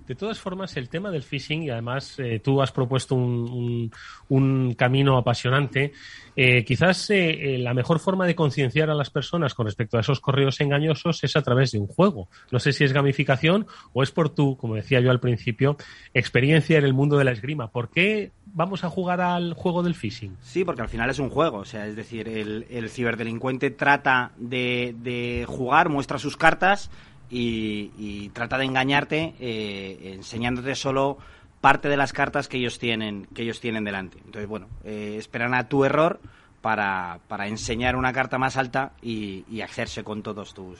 De 0.06 0.14
todas 0.14 0.38
formas, 0.38 0.76
el 0.76 0.90
tema 0.90 1.10
del 1.10 1.22
phishing, 1.22 1.62
y 1.62 1.70
además 1.70 2.18
eh, 2.18 2.38
tú 2.42 2.60
has 2.60 2.72
propuesto 2.72 3.14
un, 3.14 3.90
un, 4.28 4.74
camino 4.74 5.16
apasionante, 5.16 5.92
eh, 6.36 6.62
quizás 6.64 7.08
eh, 7.10 7.56
la 7.58 7.72
mejor 7.72 8.00
forma 8.00 8.26
de 8.26 8.34
concienciar 8.34 8.90
a 8.90 8.94
las 8.94 9.08
personas 9.08 9.54
con 9.54 9.64
respecto 9.64 9.96
a 9.96 10.00
esos 10.00 10.20
correos 10.20 10.60
engañosos 10.60 11.24
es 11.24 11.36
a 11.36 11.42
través 11.42 11.72
de 11.72 11.78
un 11.78 11.86
juego. 11.86 12.28
No 12.50 12.58
sé 12.58 12.72
si 12.72 12.84
es 12.84 12.92
gamificación 12.92 13.66
o 13.94 14.02
es 14.02 14.10
por 14.10 14.28
tu, 14.28 14.58
como 14.58 14.74
decía 14.74 15.00
yo 15.00 15.10
al 15.10 15.20
principio, 15.20 15.78
experiencia 16.12 16.76
en 16.76 16.84
el 16.84 16.92
mundo 16.92 17.16
de 17.16 17.24
la 17.24 17.32
esgrima. 17.32 17.68
¿Por 17.68 17.88
qué 17.88 18.32
vamos 18.44 18.84
a 18.84 18.90
jugar 18.90 19.22
al 19.22 19.54
juego 19.54 19.82
del 19.82 19.94
phishing? 19.94 20.36
Sí, 20.42 20.64
porque 20.64 20.82
al 20.82 20.88
final 20.88 21.08
es 21.08 21.18
un 21.18 21.30
juego. 21.30 21.58
O 21.58 21.64
sea, 21.64 21.86
es 21.86 21.96
decir, 21.96 22.28
el, 22.28 22.66
el 22.68 22.90
ciberdelincuente 22.90 23.70
trata 23.70 24.32
de, 24.36 24.94
de 24.98 25.46
jugar, 25.48 25.88
muestra 25.88 26.18
sus 26.18 26.36
cartas 26.36 26.90
y, 27.36 28.30
trata 28.30 28.58
de 28.58 28.64
engañarte 28.64 29.34
eh, 29.40 30.12
enseñándote 30.14 30.74
solo 30.74 31.18
parte 31.60 31.88
de 31.88 31.96
las 31.96 32.12
cartas 32.12 32.48
que 32.48 32.58
ellos 32.58 32.78
tienen 32.78 33.26
que 33.34 33.42
ellos 33.42 33.60
tienen 33.60 33.84
delante. 33.84 34.18
Entonces, 34.18 34.48
bueno, 34.48 34.68
eh, 34.84 35.16
esperan 35.18 35.54
a 35.54 35.68
tu 35.68 35.84
error 35.84 36.20
para, 36.60 37.20
para, 37.28 37.46
enseñar 37.48 37.96
una 37.96 38.12
carta 38.12 38.38
más 38.38 38.56
alta 38.56 38.92
y, 39.02 39.60
hacerse 39.62 40.04
con 40.04 40.22
todos 40.22 40.54
tus 40.54 40.78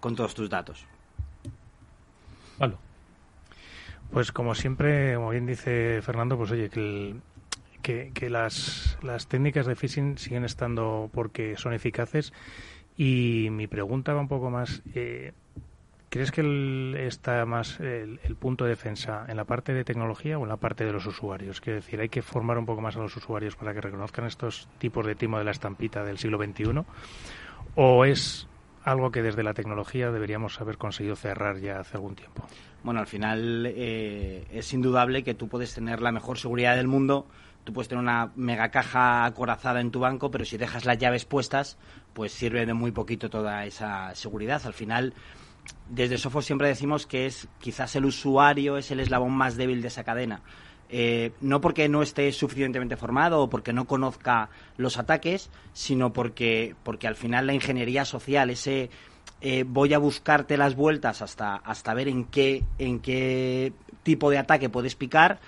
con 0.00 0.16
todos 0.16 0.34
tus 0.34 0.48
datos. 0.48 0.84
Vale. 2.58 2.76
Pues 4.10 4.30
como 4.32 4.54
siempre, 4.54 5.14
como 5.14 5.30
bien 5.30 5.46
dice 5.46 6.00
Fernando, 6.02 6.36
pues 6.36 6.50
oye, 6.50 6.68
que, 6.68 7.16
que, 7.82 8.10
que 8.12 8.28
las, 8.28 8.98
las 9.02 9.26
técnicas 9.26 9.66
de 9.66 9.74
phishing 9.74 10.18
siguen 10.18 10.44
estando 10.44 11.08
porque 11.12 11.56
son 11.56 11.72
eficaces 11.72 12.32
y 12.96 13.48
mi 13.50 13.66
pregunta 13.66 14.12
va 14.12 14.20
un 14.20 14.28
poco 14.28 14.50
más, 14.50 14.82
eh, 14.94 15.32
¿Crees 16.12 16.30
que 16.30 17.06
está 17.06 17.46
más 17.46 17.80
el, 17.80 18.18
punto 18.38 18.64
de 18.64 18.70
defensa 18.70 19.24
en 19.28 19.36
la 19.38 19.46
parte 19.46 19.72
de 19.72 19.82
tecnología 19.82 20.38
o 20.38 20.42
en 20.42 20.50
la 20.50 20.58
parte 20.58 20.84
de 20.84 20.92
los 20.92 21.06
usuarios? 21.06 21.62
Quiero 21.62 21.76
decir, 21.76 21.98
hay 22.02 22.10
que 22.10 22.20
formar 22.20 22.58
un 22.58 22.66
poco 22.66 22.82
más 22.82 22.96
a 22.96 22.98
los 22.98 23.16
usuarios 23.16 23.56
para 23.56 23.72
que 23.72 23.80
reconozcan 23.80 24.26
estos 24.26 24.68
tipos 24.76 25.06
de 25.06 25.14
timo 25.14 25.38
de 25.38 25.44
la 25.44 25.52
estampita 25.52 26.04
del 26.04 26.18
siglo 26.18 26.36
XXI. 26.36 26.84
¿O 27.76 28.04
es 28.04 28.46
algo 28.84 29.10
que 29.10 29.22
desde 29.22 29.42
la 29.42 29.54
tecnología 29.54 30.10
deberíamos 30.10 30.60
haber 30.60 30.76
conseguido 30.76 31.16
cerrar 31.16 31.60
ya 31.60 31.80
hace 31.80 31.96
algún 31.96 32.14
tiempo? 32.14 32.46
Bueno, 32.82 33.00
al 33.00 33.06
final 33.06 33.64
eh, 33.74 34.46
es 34.52 34.70
indudable 34.74 35.24
que 35.24 35.32
tú 35.32 35.48
puedes 35.48 35.72
tener 35.72 36.02
la 36.02 36.12
mejor 36.12 36.36
seguridad 36.36 36.76
del 36.76 36.88
mundo, 36.88 37.26
tú 37.64 37.72
puedes 37.72 37.88
tener 37.88 38.02
una 38.02 38.32
mega 38.36 38.70
caja 38.70 39.24
acorazada 39.24 39.80
en 39.80 39.90
tu 39.90 40.00
banco, 40.00 40.30
pero 40.30 40.44
si 40.44 40.58
dejas 40.58 40.84
las 40.84 40.98
llaves 40.98 41.24
puestas, 41.24 41.78
pues 42.12 42.32
sirve 42.32 42.66
de 42.66 42.74
muy 42.74 42.90
poquito 42.90 43.30
toda 43.30 43.64
esa 43.64 44.14
seguridad. 44.14 44.60
Al 44.66 44.74
final 44.74 45.14
desde 45.88 46.18
Sophos 46.18 46.46
siempre 46.46 46.68
decimos 46.68 47.06
que 47.06 47.26
es 47.26 47.48
quizás 47.60 47.94
el 47.96 48.06
usuario 48.06 48.78
es 48.78 48.90
el 48.90 49.00
eslabón 49.00 49.32
más 49.32 49.56
débil 49.56 49.82
de 49.82 49.88
esa 49.88 50.04
cadena. 50.04 50.40
Eh, 50.94 51.32
no 51.40 51.62
porque 51.62 51.88
no 51.88 52.02
esté 52.02 52.30
suficientemente 52.32 52.96
formado 52.96 53.40
o 53.40 53.50
porque 53.50 53.72
no 53.72 53.86
conozca 53.86 54.50
los 54.76 54.98
ataques, 54.98 55.50
sino 55.72 56.12
porque, 56.12 56.74
porque 56.82 57.06
al 57.06 57.16
final 57.16 57.46
la 57.46 57.54
ingeniería 57.54 58.04
social, 58.04 58.50
ese 58.50 58.90
eh, 59.40 59.64
voy 59.66 59.94
a 59.94 59.98
buscarte 59.98 60.58
las 60.58 60.76
vueltas 60.76 61.22
hasta, 61.22 61.56
hasta 61.56 61.94
ver 61.94 62.08
en 62.08 62.24
qué, 62.24 62.62
en 62.78 63.00
qué 63.00 63.72
tipo 64.02 64.30
de 64.30 64.38
ataque 64.38 64.68
puedes 64.68 64.94
picar, 64.94 65.40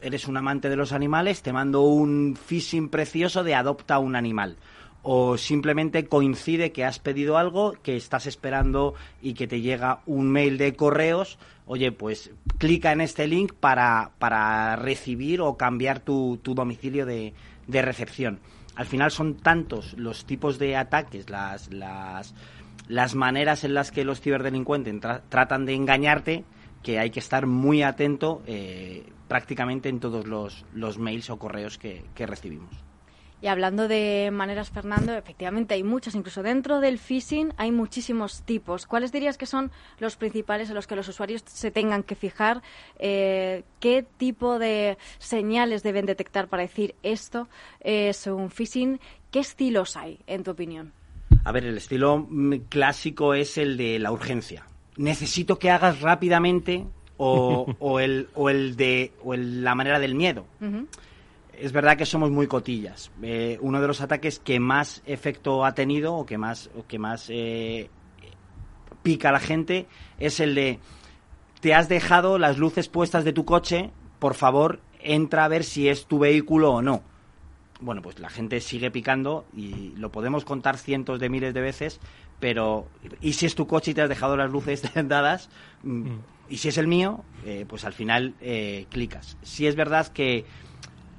eres 0.00 0.26
un 0.26 0.36
amante 0.36 0.68
de 0.68 0.76
los 0.76 0.92
animales, 0.92 1.42
te 1.42 1.52
mando 1.52 1.82
un 1.82 2.36
phishing 2.36 2.88
precioso 2.88 3.44
de 3.44 3.54
adopta 3.54 3.98
un 3.98 4.16
animal 4.16 4.56
o 5.04 5.36
simplemente 5.36 6.06
coincide 6.06 6.72
que 6.72 6.82
has 6.82 6.98
pedido 6.98 7.36
algo, 7.36 7.74
que 7.82 7.94
estás 7.94 8.26
esperando 8.26 8.94
y 9.20 9.34
que 9.34 9.46
te 9.46 9.60
llega 9.60 10.00
un 10.06 10.30
mail 10.30 10.56
de 10.56 10.74
correos, 10.74 11.38
oye, 11.66 11.92
pues 11.92 12.30
clica 12.58 12.90
en 12.90 13.02
este 13.02 13.28
link 13.28 13.52
para, 13.52 14.12
para 14.18 14.76
recibir 14.76 15.42
o 15.42 15.58
cambiar 15.58 16.00
tu, 16.00 16.38
tu 16.42 16.54
domicilio 16.54 17.04
de, 17.04 17.34
de, 17.66 17.82
recepción. 17.82 18.40
Al 18.76 18.86
final 18.86 19.10
son 19.10 19.36
tantos 19.36 19.92
los 19.98 20.24
tipos 20.24 20.58
de 20.58 20.74
ataques, 20.74 21.28
las, 21.28 21.70
las, 21.70 22.34
las 22.88 23.14
maneras 23.14 23.62
en 23.64 23.74
las 23.74 23.92
que 23.92 24.04
los 24.04 24.22
ciberdelincuentes 24.22 24.94
tratan 25.28 25.66
de 25.66 25.74
engañarte, 25.74 26.44
que 26.82 26.98
hay 26.98 27.10
que 27.10 27.20
estar 27.20 27.46
muy 27.46 27.82
atento 27.82 28.42
eh, 28.46 29.04
prácticamente 29.28 29.90
en 29.90 30.00
todos 30.00 30.26
los, 30.26 30.64
los 30.72 30.98
mails 30.98 31.28
o 31.28 31.38
correos 31.38 31.76
que, 31.76 32.04
que 32.14 32.26
recibimos. 32.26 32.83
Y 33.44 33.48
hablando 33.48 33.88
de 33.88 34.30
maneras, 34.32 34.70
Fernando, 34.70 35.12
efectivamente 35.12 35.74
hay 35.74 35.82
muchas, 35.82 36.14
incluso 36.14 36.42
dentro 36.42 36.80
del 36.80 36.98
phishing 36.98 37.52
hay 37.58 37.72
muchísimos 37.72 38.40
tipos. 38.40 38.86
¿Cuáles 38.86 39.12
dirías 39.12 39.36
que 39.36 39.44
son 39.44 39.70
los 39.98 40.16
principales 40.16 40.70
en 40.70 40.74
los 40.74 40.86
que 40.86 40.96
los 40.96 41.06
usuarios 41.08 41.42
se 41.44 41.70
tengan 41.70 42.04
que 42.04 42.14
fijar? 42.14 42.62
Eh, 42.98 43.64
¿Qué 43.80 44.02
tipo 44.16 44.58
de 44.58 44.96
señales 45.18 45.82
deben 45.82 46.06
detectar 46.06 46.48
para 46.48 46.62
decir 46.62 46.94
esto 47.02 47.46
es 47.80 48.26
un 48.26 48.48
phishing? 48.50 48.98
¿Qué 49.30 49.40
estilos 49.40 49.98
hay, 49.98 50.20
en 50.26 50.42
tu 50.42 50.52
opinión? 50.52 50.94
A 51.44 51.52
ver, 51.52 51.66
el 51.66 51.76
estilo 51.76 52.26
clásico 52.70 53.34
es 53.34 53.58
el 53.58 53.76
de 53.76 53.98
la 53.98 54.10
urgencia. 54.10 54.64
Necesito 54.96 55.58
que 55.58 55.70
hagas 55.70 56.00
rápidamente 56.00 56.86
o, 57.18 57.66
el, 58.00 58.26
o 58.32 58.48
el 58.48 58.74
de 58.76 59.12
o 59.22 59.34
la 59.36 59.74
manera 59.74 59.98
del 59.98 60.14
miedo 60.14 60.46
es 61.64 61.72
verdad 61.72 61.96
que 61.96 62.04
somos 62.04 62.30
muy 62.30 62.46
cotillas. 62.46 63.10
Eh, 63.22 63.56
uno 63.62 63.80
de 63.80 63.86
los 63.86 64.02
ataques 64.02 64.38
que 64.38 64.60
más 64.60 65.02
efecto 65.06 65.64
ha 65.64 65.72
tenido 65.72 66.14
o 66.14 66.26
que 66.26 66.36
más, 66.36 66.68
que 66.88 66.98
más 66.98 67.30
eh, 67.30 67.88
pica 69.02 69.30
a 69.30 69.32
la 69.32 69.40
gente 69.40 69.86
es 70.18 70.40
el 70.40 70.54
de 70.54 70.78
te 71.60 71.72
has 71.72 71.88
dejado 71.88 72.38
las 72.38 72.58
luces 72.58 72.90
puestas 72.90 73.24
de 73.24 73.32
tu 73.32 73.46
coche, 73.46 73.90
por 74.18 74.34
favor 74.34 74.80
entra 75.00 75.46
a 75.46 75.48
ver 75.48 75.64
si 75.64 75.88
es 75.88 76.04
tu 76.04 76.18
vehículo 76.18 76.70
o 76.70 76.82
no. 76.82 77.02
Bueno, 77.80 78.02
pues 78.02 78.18
la 78.18 78.28
gente 78.28 78.60
sigue 78.60 78.90
picando 78.90 79.46
y 79.56 79.94
lo 79.96 80.12
podemos 80.12 80.44
contar 80.44 80.76
cientos 80.76 81.18
de 81.18 81.30
miles 81.30 81.54
de 81.54 81.62
veces, 81.62 81.98
pero 82.40 82.88
¿y 83.22 83.32
si 83.32 83.46
es 83.46 83.54
tu 83.54 83.66
coche 83.66 83.92
y 83.92 83.94
te 83.94 84.02
has 84.02 84.10
dejado 84.10 84.36
las 84.36 84.50
luces 84.50 84.82
dadas? 85.08 85.48
Mm, 85.82 86.10
mm. 86.10 86.20
Y 86.50 86.58
si 86.58 86.68
es 86.68 86.76
el 86.76 86.88
mío, 86.88 87.24
eh, 87.46 87.64
pues 87.66 87.86
al 87.86 87.94
final 87.94 88.34
clicas. 88.90 89.38
Si 89.42 89.66
es 89.66 89.76
verdad 89.76 90.08
que 90.08 90.44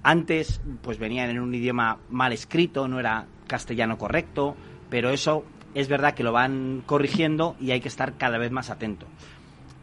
antes, 0.06 0.62
pues 0.84 1.00
venían 1.00 1.32
en 1.32 1.40
un 1.40 1.56
idioma 1.56 1.98
mal 2.12 2.32
escrito, 2.32 2.88
no 2.88 3.00
era 3.00 3.26
castellano 3.48 3.98
correcto, 3.98 4.56
pero 4.88 5.10
eso 5.10 5.44
es 5.74 5.88
verdad 5.88 6.14
que 6.14 6.22
lo 6.24 6.32
van 6.32 6.84
corrigiendo 6.86 7.56
y 7.60 7.72
hay 7.72 7.82
que 7.82 7.88
estar 7.88 8.14
cada 8.14 8.38
vez 8.38 8.52
más 8.52 8.70
atento. 8.70 9.08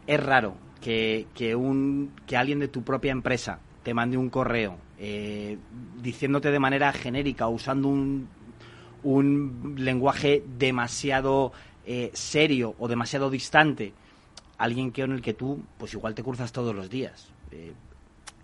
Es 0.07 0.23
raro 0.23 0.55
que, 0.79 1.27
un, 1.57 2.13
que 2.25 2.37
alguien 2.37 2.59
de 2.59 2.69
tu 2.69 2.83
propia 2.83 3.11
empresa 3.11 3.59
te 3.83 3.93
mande 3.93 4.15
un 4.15 4.29
correo 4.29 4.77
eh, 4.97 5.57
diciéndote 6.01 6.51
de 6.51 6.59
manera 6.59 6.93
genérica 6.93 7.49
usando 7.49 7.89
un, 7.89 8.29
un 9.03 9.75
lenguaje 9.77 10.41
demasiado 10.57 11.51
eh, 11.85 12.11
serio 12.13 12.75
o 12.79 12.87
demasiado 12.87 13.29
distante 13.29 13.93
alguien 14.57 14.91
con 14.91 15.11
el 15.11 15.21
que 15.21 15.33
tú 15.33 15.61
pues 15.77 15.93
igual 15.93 16.15
te 16.15 16.23
cruzas 16.23 16.53
todos 16.53 16.73
los 16.73 16.89
días. 16.89 17.27
Eh, 17.51 17.73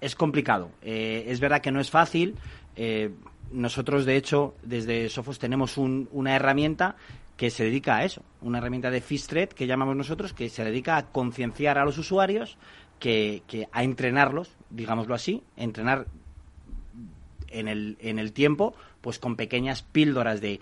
es 0.01 0.15
complicado. 0.15 0.71
Eh, 0.81 1.25
es 1.27 1.39
verdad 1.39 1.62
que 1.62 1.71
no 1.71 1.79
es 1.79 1.89
fácil. 1.89 2.35
Eh, 2.75 3.12
nosotros, 3.51 4.05
de 4.05 4.15
hecho, 4.15 4.55
desde 4.63 5.09
Sofos 5.09 5.39
tenemos 5.39 5.77
una 5.77 6.35
herramienta 6.35 6.95
que 7.35 7.49
se 7.49 7.63
dedica 7.63 7.97
a 7.97 8.03
eso, 8.03 8.21
una 8.41 8.57
herramienta 8.57 8.91
de 8.91 9.01
Fistred 9.01 9.49
que 9.49 9.65
llamamos 9.65 9.95
nosotros, 9.95 10.33
que 10.33 10.49
se 10.49 10.63
dedica 10.63 10.97
a 10.97 11.05
concienciar 11.07 11.77
a 11.77 11.85
los 11.85 11.97
usuarios, 11.97 12.57
que, 12.99 13.41
a 13.71 13.83
entrenarlos, 13.83 14.51
digámoslo 14.69 15.15
así, 15.15 15.41
entrenar 15.55 16.05
en 17.47 17.67
el, 17.67 17.97
en 18.01 18.19
el 18.19 18.33
tiempo, 18.33 18.75
pues 19.01 19.19
con 19.19 19.35
pequeñas 19.35 19.83
píldoras 19.83 20.41
de 20.41 20.59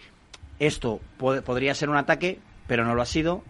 esto 0.59 1.01
podría 1.17 1.73
ser 1.75 1.89
un 1.89 1.97
ataque, 1.97 2.39
pero 2.67 2.85
no 2.85 2.95
lo 2.95 3.01
ha 3.01 3.05
sido, 3.05 3.43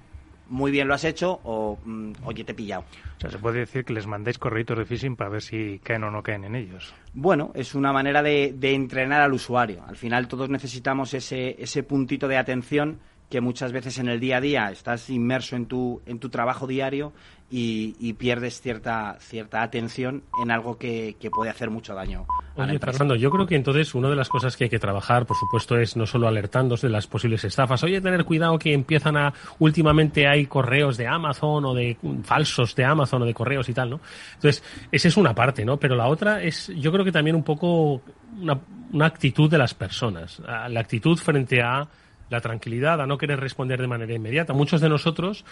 muy 0.50 0.72
bien 0.72 0.88
lo 0.88 0.94
has 0.94 1.04
hecho 1.04 1.40
o 1.44 1.78
mm, 1.84 2.14
oye, 2.24 2.44
te 2.44 2.52
he 2.52 2.56
pillado. 2.56 2.84
O 3.18 3.20
sea, 3.22 3.30
se 3.30 3.40
puede 3.40 3.60
decir 3.60 3.84
que 3.86 3.94
les 3.94 4.08
mandéis 4.08 4.38
correitos 4.38 4.78
de 4.78 4.86
phishing 4.86 5.16
para 5.16 5.30
ver 5.30 5.42
si 5.42 5.80
caen 5.80 6.04
o 6.04 6.12
no 6.12 6.22
caen 6.24 6.44
en 6.44 6.56
ellos. 6.56 6.94
Bueno, 7.14 7.52
es 7.56 7.76
una 7.76 7.92
manera 7.92 8.22
de, 8.22 8.54
de 8.56 8.74
entrenar 8.74 9.22
al 9.22 9.34
usuario. 9.34 9.84
Al 9.88 9.96
final 9.96 10.28
todos 10.28 10.50
necesitamos 10.50 11.14
ese, 11.14 11.62
ese 11.62 11.84
puntito 11.84 12.28
de 12.28 12.38
atención 12.38 13.00
que 13.30 13.42
muchas 13.42 13.72
veces 13.72 13.98
en 14.00 14.08
el 14.08 14.20
día 14.20 14.38
a 14.38 14.42
día 14.42 14.72
estás 14.72 15.10
inmerso 15.10 15.56
en 15.56 15.66
tu, 15.66 16.02
en 16.06 16.20
tu 16.20 16.30
trabajo 16.30 16.66
diario 16.66 17.14
y, 17.50 18.14
pierdes 18.14 18.60
cierta, 18.60 19.16
cierta 19.20 19.62
atención 19.62 20.24
en 20.42 20.52
algo 20.52 20.78
que, 20.78 21.16
puede 21.32 21.50
hacer 21.50 21.70
mucho 21.70 21.94
daño. 21.94 22.26
A 22.58 22.64
Oye, 22.64 22.80
Fernando, 22.80 23.16
yo 23.16 23.30
creo 23.30 23.46
que 23.46 23.56
entonces 23.56 23.96
una 23.96 24.10
de 24.10 24.16
las 24.16 24.28
cosas 24.28 24.58
que 24.58 24.66
hay 24.66 24.70
que 24.70 24.80
trabajar, 24.80 25.26
por 25.26 25.38
supuesto, 25.38 25.78
es 25.78 25.96
no 25.96 26.06
solo 26.06 26.28
alertándose 26.28 26.88
de 26.88 26.94
las 26.94 27.08
posibles 27.08 27.44
estafas, 27.44 27.84
oye, 27.84 28.02
tener 28.02 28.26
cuidado 28.26 28.58
que 28.60 28.74
empiezan 28.74 29.16
a, 29.16 29.34
últimamente 29.60 30.28
hay 30.28 30.46
correos 30.46 30.98
de 30.98 31.08
Amazon 31.08 31.66
o 31.66 31.74
de 31.74 31.98
falsos 32.24 32.76
de 32.76 32.84
Amazon 32.84 33.22
o 33.22 33.26
de 33.26 33.34
correos 33.34 33.70
y 33.70 33.74
tal, 33.74 33.92
¿no? 33.92 34.02
Entonces, 34.36 34.64
esa 34.92 35.08
es 35.08 35.16
una 35.16 35.34
parte, 35.34 35.64
¿no? 35.64 35.78
Pero 35.78 35.96
la 35.96 36.08
otra 36.08 36.44
es, 36.44 36.68
yo 36.76 36.92
creo 36.92 37.06
que 37.06 37.12
también 37.14 37.36
un 37.36 37.44
poco 37.44 38.02
una, 38.42 38.60
una 38.92 39.06
actitud 39.06 39.50
de 39.50 39.58
las 39.58 39.74
personas, 39.74 40.40
la 40.40 40.80
actitud 40.80 41.18
frente 41.18 41.62
a 41.62 41.88
la 42.30 42.42
tranquilidad, 42.42 43.02
a 43.02 43.08
no 43.08 43.18
querer 43.18 43.40
responder 43.40 43.80
de 43.80 43.88
manera 43.88 44.14
inmediata. 44.14 44.54
Muchos 44.54 44.82
de 44.82 44.90
nosotros 44.90 45.46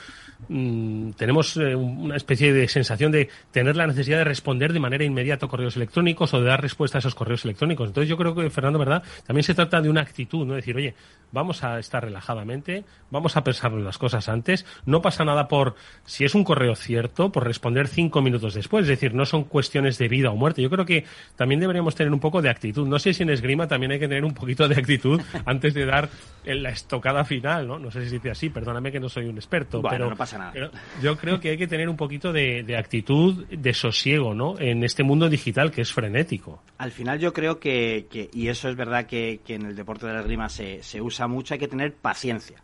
mm, 0.50 1.12
tenemos 1.12 1.58
eh, 1.58 1.76
una 1.76 2.16
especie 2.16 2.54
de 2.54 2.68
sensación 2.68 3.12
de 3.12 3.30
tener 3.52 3.76
la 3.76 3.88
necesidad 3.88 4.20
de 4.20 4.24
responder 4.24 4.74
de 4.74 4.80
manera 4.80 5.04
inmediata 5.04 5.46
a 5.46 5.50
correos 5.50 5.76
electrónicos 5.76 6.34
o 6.34 6.40
de 6.40 6.48
dar 6.48 6.62
respuesta 6.62 6.98
a 6.98 7.00
esos 7.00 7.16
correos 7.16 7.46
electrónicos. 7.46 7.88
Entonces 7.90 8.10
yo 8.10 8.18
creo 8.18 8.36
que, 8.36 8.50
Fernando, 8.50 8.80
¿verdad? 8.80 9.04
También 9.26 9.44
se 9.44 9.54
trata 9.54 9.82
de 9.82 9.90
una 9.90 10.02
actitud, 10.02 10.46
¿no? 10.46 10.56
Decir, 10.56 10.76
oye, 10.76 10.96
vamos 11.32 11.64
a 11.64 11.80
estar 11.80 12.04
relajadamente, 12.04 12.86
vamos 13.12 13.38
a 13.38 13.44
pensar 13.44 13.72
las 13.74 13.98
cosas 13.98 14.30
antes, 14.30 14.66
no 14.86 15.02
pasa 15.02 15.26
nada 15.26 15.48
por, 15.48 15.76
si 16.06 16.24
es 16.24 16.36
un 16.36 16.44
correo 16.44 16.76
cierto, 16.76 17.32
por 17.32 17.46
responder 17.46 17.88
cinco 17.88 18.22
minutos 18.22 18.54
después. 18.54 18.84
Es 18.84 18.90
decir, 18.90 19.14
no 19.14 19.26
son 19.26 19.44
cuestiones 19.44 19.98
de 19.98 20.08
vida 20.08 20.32
o 20.32 20.36
muerte. 20.36 20.62
Yo 20.62 20.70
creo 20.70 20.86
que 20.86 21.06
también 21.36 21.60
deberíamos 21.60 21.96
tener 21.96 22.14
un 22.14 22.20
poco 22.20 22.42
de 22.42 22.50
actitud. 22.50 22.88
No 22.88 23.00
sé 23.00 23.14
si 23.14 23.24
en 23.24 23.30
esgrima 23.30 23.68
también 23.68 23.92
hay 23.92 24.00
que 24.00 24.08
tener 24.08 24.26
un 24.26 24.34
poquito 24.34 24.68
de 24.68 24.76
actitud 24.76 25.22
antes 25.46 25.74
de 25.74 25.86
dar 25.86 26.10
el 26.46 26.64
la 26.64 26.70
estocada 26.70 27.24
final, 27.26 27.68
¿no? 27.68 27.80
No 27.80 27.92
sé 27.92 28.04
si 28.04 28.10
se 28.10 28.16
dice 28.16 28.32
así, 28.32 28.50
perdóname 28.50 28.92
que 28.92 29.00
no 29.00 29.10
soy 29.10 29.26
un 29.26 29.36
experto, 29.36 29.82
pero, 29.82 30.10
no 30.10 30.16
pasa 30.16 30.38
nada. 30.38 30.72
yo 31.02 31.18
creo 31.18 31.40
que 31.40 31.50
hay 31.50 31.58
que 31.58 31.68
tener 31.68 31.90
un 31.90 31.98
poquito 31.98 32.32
de, 32.32 32.76
actitud, 32.78 33.46
de 33.48 33.74
sosiego, 33.74 34.34
¿no? 34.34 34.60
En 34.60 34.84
este 34.84 35.04
mundo 35.04 35.30
digital 35.30 35.72
que 35.72 35.82
es 35.82 35.92
frenético. 35.92 36.62
Al 36.78 36.92
final 36.92 37.20
yo 37.20 37.34
creo 37.34 37.60
que, 37.60 38.08
y 38.34 38.48
eso 38.48 38.70
es 38.70 38.76
verdad 38.76 39.06
que, 39.06 39.42
en 39.48 39.66
el 39.66 39.76
deporte 39.76 40.08
de 40.08 40.14
la 40.14 40.20
esgrima 40.22 40.50
se, 40.50 40.82
se 40.84 41.02
usa 41.02 41.28
mucho, 41.28 41.54
hay 41.54 41.60
que 41.60 41.68
tener 41.68 41.94
paciencia. 41.94 42.62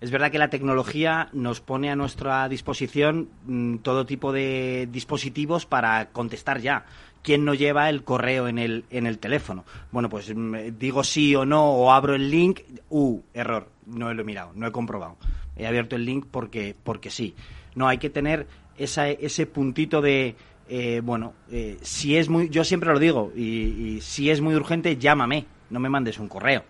Es 0.00 0.10
verdad 0.10 0.30
que 0.30 0.38
la 0.38 0.48
tecnología 0.48 1.28
nos 1.34 1.60
pone 1.60 1.90
a 1.90 1.96
nuestra 1.96 2.48
disposición 2.48 3.28
mm, 3.44 3.78
todo 3.78 4.06
tipo 4.06 4.32
de 4.32 4.88
dispositivos 4.90 5.66
para 5.66 6.08
contestar 6.10 6.60
ya 6.60 6.86
quién 7.22 7.44
no 7.44 7.54
lleva 7.54 7.88
el 7.88 8.04
correo 8.04 8.48
en 8.48 8.58
el, 8.58 8.84
en 8.90 9.06
el 9.06 9.18
teléfono. 9.18 9.64
Bueno, 9.92 10.08
pues 10.08 10.34
mm, 10.34 10.78
digo 10.78 11.04
sí 11.04 11.34
o 11.34 11.44
no 11.44 11.64
o 11.72 11.92
abro 11.92 12.14
el 12.14 12.30
link, 12.30 12.60
uh, 12.88 13.20
error, 13.34 13.68
no 13.86 14.12
lo 14.12 14.22
he 14.22 14.24
mirado, 14.24 14.52
no 14.54 14.66
he 14.66 14.72
comprobado. 14.72 15.16
He 15.56 15.66
abierto 15.66 15.96
el 15.96 16.04
link 16.04 16.26
porque, 16.30 16.74
porque 16.82 17.10
sí. 17.10 17.34
No, 17.74 17.88
hay 17.88 17.98
que 17.98 18.10
tener 18.10 18.46
esa, 18.76 19.08
ese 19.08 19.46
puntito 19.46 20.00
de, 20.00 20.36
eh, 20.68 21.00
bueno, 21.04 21.34
eh, 21.50 21.78
si 21.82 22.16
es 22.16 22.28
muy, 22.28 22.48
yo 22.48 22.64
siempre 22.64 22.92
lo 22.92 22.98
digo, 22.98 23.32
y, 23.36 23.98
si 24.00 24.30
es 24.30 24.40
muy 24.40 24.54
urgente, 24.54 24.96
llámame, 24.96 25.46
no 25.68 25.80
me 25.80 25.88
mandes 25.88 26.18
un 26.18 26.28
correo. 26.28 26.64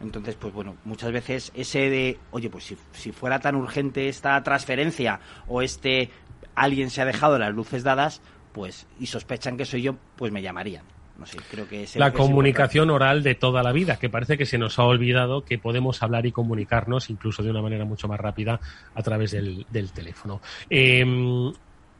Entonces, 0.00 0.34
pues 0.34 0.52
bueno, 0.52 0.76
muchas 0.84 1.10
veces 1.10 1.52
ese 1.54 1.88
de, 1.88 2.18
oye, 2.30 2.50
pues 2.50 2.64
si, 2.64 2.76
si 2.92 3.12
fuera 3.12 3.38
tan 3.38 3.56
urgente 3.56 4.08
esta 4.08 4.42
transferencia 4.42 5.20
o 5.48 5.62
este 5.62 6.10
alguien 6.54 6.90
se 6.90 7.02
ha 7.02 7.04
dejado 7.04 7.38
las 7.38 7.54
luces 7.54 7.82
dadas, 7.82 8.20
pues 8.56 8.86
y 8.98 9.04
sospechan 9.04 9.58
que 9.58 9.66
soy 9.66 9.82
yo, 9.82 9.94
pues 10.16 10.32
me 10.32 10.40
llamarían. 10.40 10.82
No 11.18 11.26
sé, 11.26 11.36
creo 11.50 11.68
que 11.68 11.82
es 11.82 11.94
la 11.96 12.12
comunicación 12.12 12.88
oral 12.88 13.22
de 13.22 13.34
toda 13.34 13.62
la 13.62 13.70
vida, 13.70 13.98
que 13.98 14.08
parece 14.08 14.38
que 14.38 14.46
se 14.46 14.56
nos 14.56 14.78
ha 14.78 14.84
olvidado 14.84 15.44
que 15.44 15.58
podemos 15.58 16.02
hablar 16.02 16.24
y 16.24 16.32
comunicarnos 16.32 17.10
incluso 17.10 17.42
de 17.42 17.50
una 17.50 17.60
manera 17.60 17.84
mucho 17.84 18.08
más 18.08 18.18
rápida 18.18 18.58
a 18.94 19.02
través 19.02 19.32
del, 19.32 19.66
teléfono. 19.92 20.40
Em, 20.70 21.52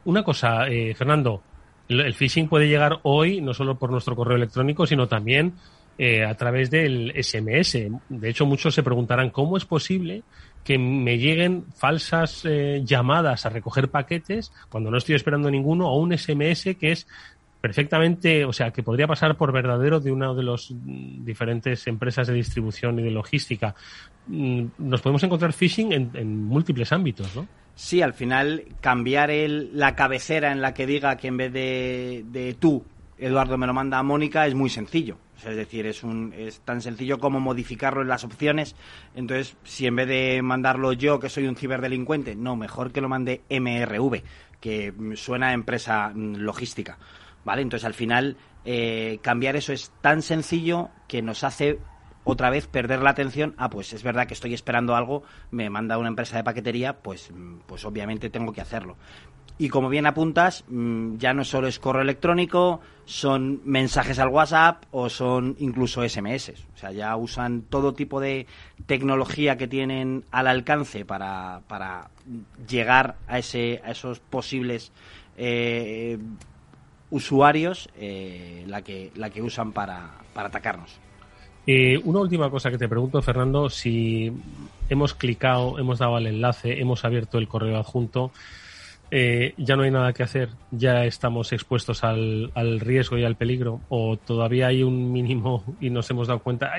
una 0.07 0.23
cosa, 0.23 0.67
eh, 0.67 0.95
Fernando, 0.95 1.43
el 1.89 2.15
phishing 2.15 2.49
puede 2.49 2.69
llegar 2.69 3.01
hoy 3.03 3.43
no 3.43 3.53
solo 3.53 3.79
por 3.79 3.91
nuestro 3.91 4.17
correo 4.17 4.39
electrónico, 4.39 4.87
sino 4.87 5.07
también 5.07 5.55
eh, 5.99 6.25
a 6.25 6.35
través 6.37 6.71
del 6.71 7.13
SMS. 7.23 7.91
De 8.09 8.29
hecho, 8.31 8.47
muchos 8.47 8.75
se 8.75 8.83
preguntarán 8.83 9.29
cómo 9.29 9.59
es 9.59 9.67
posible 9.67 10.23
que 10.67 10.79
me 10.79 11.17
lleguen 11.17 11.65
falsas 11.77 12.45
eh, 12.45 12.83
llamadas 12.85 13.47
a 13.47 13.51
recoger 13.51 13.89
paquetes 13.89 14.53
cuando 14.69 14.91
no 14.91 14.99
estoy 14.99 15.15
esperando 15.15 15.49
ninguno 15.49 15.89
o 15.89 16.01
un 16.01 16.13
SMS 16.19 16.75
que 16.79 16.91
es 16.91 17.07
perfectamente, 17.61 18.45
o 18.45 18.53
sea, 18.53 18.73
que 18.73 18.83
podría 18.83 19.07
pasar 19.07 19.37
por 19.37 19.53
verdadero 19.53 20.01
de 20.01 20.11
una 20.11 20.35
de 20.35 20.43
las 20.43 20.75
diferentes 20.75 21.87
empresas 21.87 22.27
de 22.27 22.35
distribución 22.35 22.99
y 22.99 23.03
de 23.05 23.13
logística. 23.13 23.77
Mm, 24.27 24.65
nos 24.79 25.01
podemos 25.01 25.23
encontrar 25.23 25.53
phishing 25.53 25.93
en, 25.93 26.45
múltiples 26.45 26.93
ámbitos, 26.93 27.37
¿no? 27.37 27.47
Sí, 27.77 28.03
al 28.03 28.13
final 28.13 28.65
cambiar 28.81 29.31
el, 29.31 29.71
la 29.73 29.95
cabecera 29.95 30.51
en 30.51 30.61
la 30.63 30.75
que 30.75 30.87
diga 30.87 31.17
que 31.17 31.29
en 31.29 31.37
vez 31.37 31.53
de, 31.53 32.25
de 32.27 32.55
tú, 32.55 32.85
Eduardo 33.19 33.59
me 33.59 33.67
lo 33.67 33.75
manda 33.75 33.99
a 33.99 34.03
Mónica, 34.03 34.47
es 34.47 34.55
muy 34.55 34.71
sencillo 34.71 35.19
es 35.45 35.57
decir, 35.57 35.87
es, 35.87 36.03
un, 36.03 36.33
es 36.37 36.61
tan 36.61 36.81
sencillo 36.81 37.19
como 37.19 37.41
modificarlo 37.41 38.03
en 38.03 38.09
las 38.09 38.25
opciones. 38.25 38.75
Entonces, 39.15 39.57
si 39.65 39.87
en 39.87 39.97
vez 39.97 40.09
de 40.09 40.41
mandarlo 40.43 40.93
yo, 40.93 41.21
que 41.21 41.29
soy 41.29 41.47
un 41.47 41.57
ciberdelincuente, 41.57 42.35
no, 42.35 42.57
mejor 42.57 42.93
que 42.93 43.01
lo 43.01 43.09
mande 43.09 43.43
MRV, 43.51 44.23
que 44.61 44.93
suena 45.15 45.49
a 45.49 45.53
empresa 45.53 46.11
mm, 46.15 46.37
logística. 46.37 46.99
¿Vale? 47.45 47.63
Entonces, 47.63 47.85
al 47.85 47.95
final, 47.95 48.37
eh, 48.65 49.19
cambiar 49.23 49.57
eso 49.57 49.73
es 49.73 49.93
tan 50.01 50.23
sencillo 50.23 50.91
que 51.07 51.23
nos 51.23 51.45
hace 51.45 51.79
otra 52.27 52.51
vez 52.51 52.67
perder 52.67 53.03
la 53.03 53.11
atención. 53.11 53.55
Ah, 53.57 53.71
pues 53.71 53.93
es 53.93 54.03
verdad 54.03 54.27
que 54.27 54.35
estoy 54.35 54.53
esperando 54.53 54.97
algo, 54.97 55.23
me 55.53 55.71
manda 55.71 55.97
una 55.97 56.09
empresa 56.09 56.37
de 56.37 56.45
paquetería, 56.45 56.99
pues, 56.99 57.31
pues 57.67 57.85
obviamente 57.85 58.31
tengo 58.31 58.53
que 58.53 58.61
hacerlo. 58.61 58.97
Y 59.59 59.69
como 59.69 59.89
bien 59.89 60.07
apuntas, 60.07 60.65
mm, 60.69 61.17
ya 61.17 61.33
no 61.33 61.45
solo 61.45 61.69
es 61.69 61.79
correo 61.79 62.03
electrónico, 62.03 62.81
son 63.07 63.63
mensajes 63.65 64.19
al 64.19 64.29
WhatsApp 64.29 64.85
o 64.91 65.09
son 65.09 65.55
incluso 65.61 66.03
SMS. 66.03 66.53
O 66.75 66.77
sea, 66.77 66.91
ya 66.91 67.17
usan 67.17 67.63
todo 67.63 67.95
tipo 67.95 68.21
de 68.21 68.47
tecnología 68.87 69.57
que 69.57 69.69
tienen 69.69 70.25
al 70.33 70.49
alcance 70.49 71.05
para, 71.05 71.63
para 71.69 72.11
llegar 72.69 73.17
a, 73.29 73.39
ese, 73.39 73.81
a 73.85 73.93
esos 73.93 74.19
posibles 74.19 74.91
eh, 75.39 76.19
usuarios, 77.11 77.89
eh, 77.97 78.65
la, 78.67 78.83
que, 78.83 79.13
la 79.15 79.31
que 79.31 79.43
usan 79.43 79.71
para, 79.71 80.11
para 80.35 80.49
atacarnos. 80.49 81.06
Eh, 81.67 82.01
una 82.05 82.21
última 82.21 82.49
cosa 82.49 82.71
que 82.71 82.79
te 82.79 82.89
pregunto, 82.89 83.21
Fernando, 83.23 83.69
si 83.69 84.33
hemos 84.89 85.15
clicado, 85.15 85.79
hemos 85.81 85.99
dado 85.99 86.15
al 86.15 86.29
enlace, 86.29 86.81
hemos 86.81 87.05
abierto 87.05 87.39
el 87.39 87.49
correo 87.49 87.77
adjunto, 87.77 88.31
eh, 89.11 89.53
ya 89.57 89.75
no 89.75 89.83
hay 89.83 89.91
nada 89.91 90.13
que 90.13 90.23
hacer, 90.23 90.51
ya 90.71 91.05
estamos 91.05 91.53
expuestos 91.53 92.05
al, 92.05 92.53
riesgo 92.81 93.19
y 93.19 93.25
al 93.25 93.35
peligro, 93.35 93.81
o 93.89 94.17
todavía 94.17 94.69
hay 94.69 94.85
un 94.85 95.11
mínimo 95.11 95.65
y 95.81 95.91
nos 95.91 96.09
hemos 96.11 96.29
dado 96.29 96.39
cuenta 96.41 96.73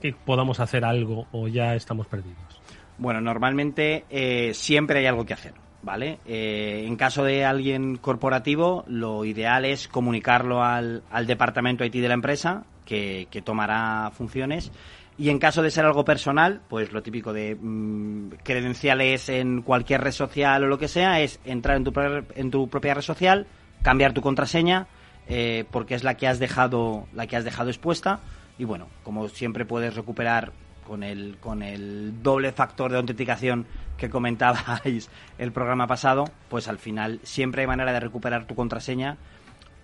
que 0.00 0.12
podamos 0.12 0.58
hacer 0.58 0.84
algo 0.84 1.28
o 1.30 1.46
ya 1.46 1.76
estamos 1.76 2.08
perdidos. 2.08 2.60
Bueno, 2.98 3.20
normalmente 3.20 4.04
eh, 4.10 4.52
siempre 4.52 4.98
hay 4.98 5.06
algo 5.06 5.24
que 5.24 5.34
hacer. 5.34 5.54
¿Vale? 5.84 6.20
En 6.24 6.94
caso 6.94 7.24
de 7.24 7.44
alguien 7.44 7.96
corporativo, 7.96 8.84
lo 8.86 9.24
ideal 9.24 9.64
es 9.64 9.88
comunicarlo 9.88 10.62
al, 10.62 11.02
al 11.10 11.26
departamento 11.26 11.84
IT 11.84 11.94
de 11.94 12.06
la 12.06 12.14
empresa, 12.14 12.62
que, 12.84 13.42
tomará 13.44 14.10
funciones, 14.12 14.72
y 15.18 15.28
en 15.28 15.38
caso 15.38 15.62
de 15.62 15.70
ser 15.70 15.84
algo 15.84 16.04
personal, 16.04 16.62
pues 16.68 16.92
lo 16.92 17.02
típico 17.02 17.32
de 17.32 17.54
mm, 17.54 18.30
credenciales 18.42 19.28
en 19.28 19.62
cualquier 19.62 20.00
red 20.00 20.12
social 20.12 20.64
o 20.64 20.66
lo 20.66 20.78
que 20.78 20.88
sea, 20.88 21.20
es 21.20 21.38
entrar 21.44 21.76
en 21.76 21.84
tu, 21.84 21.92
en 22.34 22.50
tu 22.50 22.68
propia 22.68 22.94
red 22.94 23.02
social, 23.02 23.46
cambiar 23.82 24.12
tu 24.12 24.22
contraseña, 24.22 24.86
eh, 25.28 25.64
porque 25.70 25.94
es 25.94 26.04
la 26.04 26.16
que 26.16 26.26
has 26.26 26.38
dejado, 26.38 27.06
la 27.12 27.26
que 27.26 27.36
has 27.36 27.44
dejado 27.44 27.68
expuesta. 27.68 28.20
Y 28.58 28.64
bueno, 28.64 28.88
como 29.02 29.28
siempre 29.28 29.64
puedes 29.64 29.94
recuperar 29.94 30.52
con 30.86 31.02
el, 31.02 31.36
con 31.38 31.62
el 31.62 32.22
doble 32.22 32.52
factor 32.52 32.90
de 32.90 32.98
autenticación 32.98 33.66
que 33.96 34.10
comentabais 34.10 35.10
el 35.38 35.52
programa 35.52 35.86
pasado, 35.86 36.24
pues 36.48 36.68
al 36.68 36.78
final 36.78 37.20
siempre 37.22 37.62
hay 37.62 37.66
manera 37.66 37.92
de 37.92 38.00
recuperar 38.00 38.46
tu 38.46 38.54
contraseña, 38.54 39.16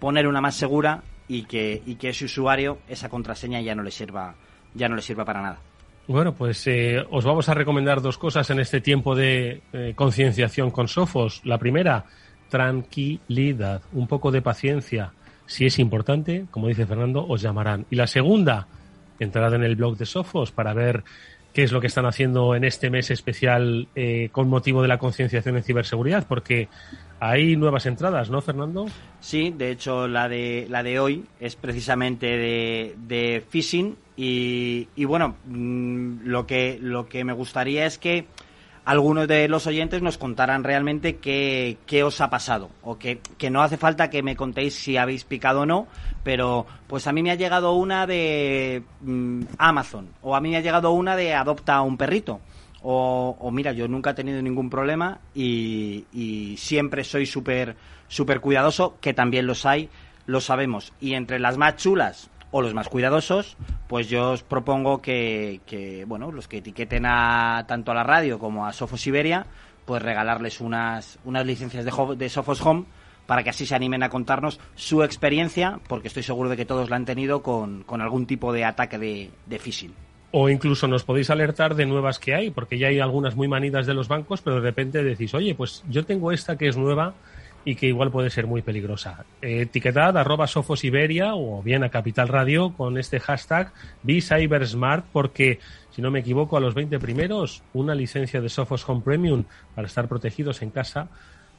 poner 0.00 0.26
una 0.26 0.40
más 0.40 0.54
segura 0.54 1.02
y 1.28 1.44
que, 1.44 1.82
y 1.86 1.96
que 1.96 2.08
ese 2.08 2.24
usuario 2.24 2.78
esa 2.88 3.08
contraseña 3.08 3.60
ya 3.60 3.74
no 3.74 3.82
le 3.82 3.90
sirva 3.90 4.34
ya 4.74 4.88
no 4.88 4.96
le 4.96 5.02
sirva 5.02 5.24
para 5.24 5.42
nada. 5.42 5.58
Bueno, 6.06 6.34
pues 6.34 6.66
eh, 6.66 7.04
os 7.10 7.24
vamos 7.24 7.48
a 7.48 7.54
recomendar 7.54 8.00
dos 8.00 8.16
cosas 8.16 8.48
en 8.50 8.60
este 8.60 8.80
tiempo 8.80 9.14
de 9.14 9.60
eh, 9.72 9.92
concienciación 9.94 10.70
con 10.70 10.88
Sofos. 10.88 11.42
La 11.44 11.58
primera, 11.58 12.06
tranquilidad, 12.48 13.82
un 13.92 14.06
poco 14.06 14.30
de 14.30 14.40
paciencia. 14.40 15.12
Si 15.44 15.66
es 15.66 15.78
importante, 15.78 16.46
como 16.50 16.68
dice 16.68 16.86
Fernando, 16.86 17.26
os 17.26 17.42
llamarán. 17.42 17.84
Y 17.90 17.96
la 17.96 18.06
segunda, 18.06 18.66
entrad 19.18 19.52
en 19.54 19.64
el 19.64 19.76
blog 19.76 19.98
de 19.98 20.06
Sofos 20.06 20.50
para 20.50 20.72
ver 20.72 21.04
qué 21.58 21.64
es 21.64 21.72
lo 21.72 21.80
que 21.80 21.88
están 21.88 22.06
haciendo 22.06 22.54
en 22.54 22.62
este 22.62 22.88
mes 22.88 23.10
especial 23.10 23.88
eh, 23.96 24.28
con 24.30 24.48
motivo 24.48 24.80
de 24.80 24.86
la 24.86 24.98
concienciación 24.98 25.56
en 25.56 25.64
ciberseguridad, 25.64 26.24
porque 26.28 26.68
hay 27.18 27.56
nuevas 27.56 27.84
entradas, 27.86 28.30
¿no, 28.30 28.40
Fernando? 28.40 28.86
Sí, 29.18 29.52
de 29.58 29.72
hecho 29.72 30.06
la 30.06 30.28
de 30.28 30.68
la 30.70 30.84
de 30.84 31.00
hoy 31.00 31.24
es 31.40 31.56
precisamente 31.56 32.28
de, 32.28 33.42
phishing 33.50 33.96
y, 34.16 34.86
y 34.94 35.04
bueno, 35.04 35.34
mm, 35.46 36.28
lo 36.28 36.46
que 36.46 36.78
lo 36.80 37.08
que 37.08 37.24
me 37.24 37.32
gustaría 37.32 37.86
es 37.86 37.98
que 37.98 38.26
algunos 38.88 39.28
de 39.28 39.48
los 39.48 39.66
oyentes 39.66 40.00
nos 40.00 40.16
contarán 40.16 40.64
realmente 40.64 41.16
qué, 41.16 41.76
qué 41.84 42.02
os 42.02 42.22
ha 42.22 42.30
pasado. 42.30 42.70
O 42.80 42.96
que, 42.96 43.20
que, 43.36 43.50
no 43.50 43.60
hace 43.60 43.76
falta 43.76 44.08
que 44.08 44.22
me 44.22 44.34
contéis 44.34 44.76
si 44.76 44.96
habéis 44.96 45.24
picado 45.24 45.60
o 45.60 45.66
no, 45.66 45.88
pero 46.24 46.64
pues 46.86 47.06
a 47.06 47.12
mí 47.12 47.22
me 47.22 47.30
ha 47.30 47.34
llegado 47.34 47.74
una 47.74 48.06
de 48.06 48.82
mm, 49.02 49.42
Amazon, 49.58 50.08
o 50.22 50.34
a 50.34 50.40
mí 50.40 50.48
me 50.48 50.56
ha 50.56 50.62
llegado 50.62 50.92
una 50.92 51.16
de 51.16 51.34
adopta 51.34 51.74
a 51.74 51.82
un 51.82 51.98
perrito. 51.98 52.40
O, 52.80 53.36
o 53.38 53.50
mira, 53.50 53.72
yo 53.72 53.88
nunca 53.88 54.12
he 54.12 54.14
tenido 54.14 54.40
ningún 54.40 54.70
problema 54.70 55.20
y, 55.34 56.06
y 56.10 56.56
siempre 56.56 57.04
soy 57.04 57.26
súper 57.26 57.76
súper 58.08 58.40
cuidadoso, 58.40 58.96
que 59.02 59.12
también 59.12 59.46
los 59.46 59.66
hay, 59.66 59.90
lo 60.24 60.40
sabemos. 60.40 60.94
Y 60.98 61.12
entre 61.12 61.38
las 61.38 61.58
más 61.58 61.76
chulas, 61.76 62.30
o 62.50 62.62
los 62.62 62.74
más 62.74 62.88
cuidadosos, 62.88 63.56
pues 63.88 64.08
yo 64.08 64.32
os 64.32 64.42
propongo 64.42 65.02
que, 65.02 66.04
bueno, 66.06 66.32
los 66.32 66.48
que 66.48 66.58
etiqueten 66.58 67.04
a 67.06 67.64
tanto 67.68 67.92
a 67.92 67.94
la 67.94 68.04
radio 68.04 68.38
como 68.38 68.66
a 68.66 68.72
Sofos 68.72 69.00
Siberia, 69.00 69.46
pues 69.84 70.02
regalarles 70.02 70.60
unas, 70.60 71.18
unas 71.24 71.46
licencias 71.46 71.84
de, 71.84 72.16
de 72.16 72.28
Sofos 72.28 72.60
Home 72.64 72.84
para 73.26 73.42
que 73.42 73.50
así 73.50 73.66
se 73.66 73.74
animen 73.74 74.02
a 74.02 74.08
contarnos 74.08 74.58
su 74.74 75.02
experiencia, 75.02 75.80
porque 75.86 76.08
estoy 76.08 76.22
seguro 76.22 76.48
de 76.48 76.56
que 76.56 76.64
todos 76.64 76.88
la 76.88 76.96
han 76.96 77.04
tenido 77.04 77.42
con, 77.42 77.82
con 77.82 78.00
algún 78.00 78.26
tipo 78.26 78.54
de 78.54 78.64
ataque 78.64 78.96
de, 78.98 79.30
de 79.44 79.58
phishing. 79.58 79.92
O 80.30 80.48
incluso 80.48 80.88
nos 80.88 81.04
podéis 81.04 81.30
alertar 81.30 81.74
de 81.74 81.86
nuevas 81.86 82.18
que 82.18 82.34
hay, 82.34 82.50
porque 82.50 82.78
ya 82.78 82.88
hay 82.88 83.00
algunas 83.00 83.34
muy 83.34 83.48
manidas 83.48 83.86
de 83.86 83.94
los 83.94 84.08
bancos, 84.08 84.40
pero 84.42 84.56
de 84.56 84.62
repente 84.62 85.02
decís, 85.02 85.34
oye, 85.34 85.54
pues 85.54 85.84
yo 85.88 86.04
tengo 86.04 86.32
esta 86.32 86.56
que 86.56 86.68
es 86.68 86.76
nueva, 86.76 87.14
y 87.64 87.74
que 87.74 87.86
igual 87.86 88.10
puede 88.10 88.30
ser 88.30 88.46
muy 88.46 88.62
peligrosa. 88.62 89.24
Etiquetad 89.42 90.16
arroba 90.16 90.46
Sofos 90.46 90.84
Iberia 90.84 91.34
o 91.34 91.62
bien 91.62 91.84
a 91.84 91.90
Capital 91.90 92.28
Radio 92.28 92.72
con 92.74 92.98
este 92.98 93.20
hashtag 93.20 93.72
BeCybersmart 94.02 95.06
porque, 95.12 95.58
si 95.90 96.02
no 96.02 96.10
me 96.10 96.20
equivoco, 96.20 96.56
a 96.56 96.60
los 96.60 96.74
20 96.74 96.98
primeros 96.98 97.62
una 97.74 97.94
licencia 97.94 98.40
de 98.40 98.48
Sophos 98.48 98.88
Home 98.88 99.02
Premium 99.02 99.44
para 99.74 99.86
estar 99.86 100.08
protegidos 100.08 100.62
en 100.62 100.70
casa 100.70 101.08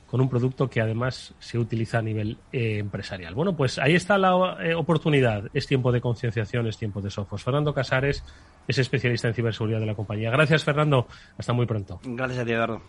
con 0.10 0.22
un 0.22 0.30
producto 0.30 0.70
que 0.70 0.82
además 0.82 1.36
se 1.40 1.60
utiliza 1.60 2.00
a 2.00 2.02
nivel 2.02 2.38
eh, 2.52 2.80
empresarial. 2.80 3.36
Bueno, 3.36 3.56
pues 3.56 3.78
ahí 3.78 3.94
está 3.94 4.18
la 4.18 4.58
eh, 4.60 4.74
oportunidad. 4.74 5.44
Es 5.54 5.68
tiempo 5.68 5.92
de 5.92 6.02
concienciación, 6.02 6.66
es 6.66 6.78
tiempo 6.78 7.00
de 7.00 7.12
Sofos. 7.12 7.44
Fernando 7.44 7.74
Casares 7.76 8.24
es 8.68 8.78
especialista 8.80 9.28
en 9.28 9.36
ciberseguridad 9.36 9.80
de 9.80 9.86
la 9.86 9.96
compañía. 9.96 10.32
Gracias, 10.32 10.64
Fernando. 10.64 11.08
Hasta 11.38 11.54
muy 11.54 11.68
pronto. 11.68 12.00
Gracias 12.04 12.40
a 12.40 12.46
ti, 12.46 12.52
Eduardo. 12.52 12.82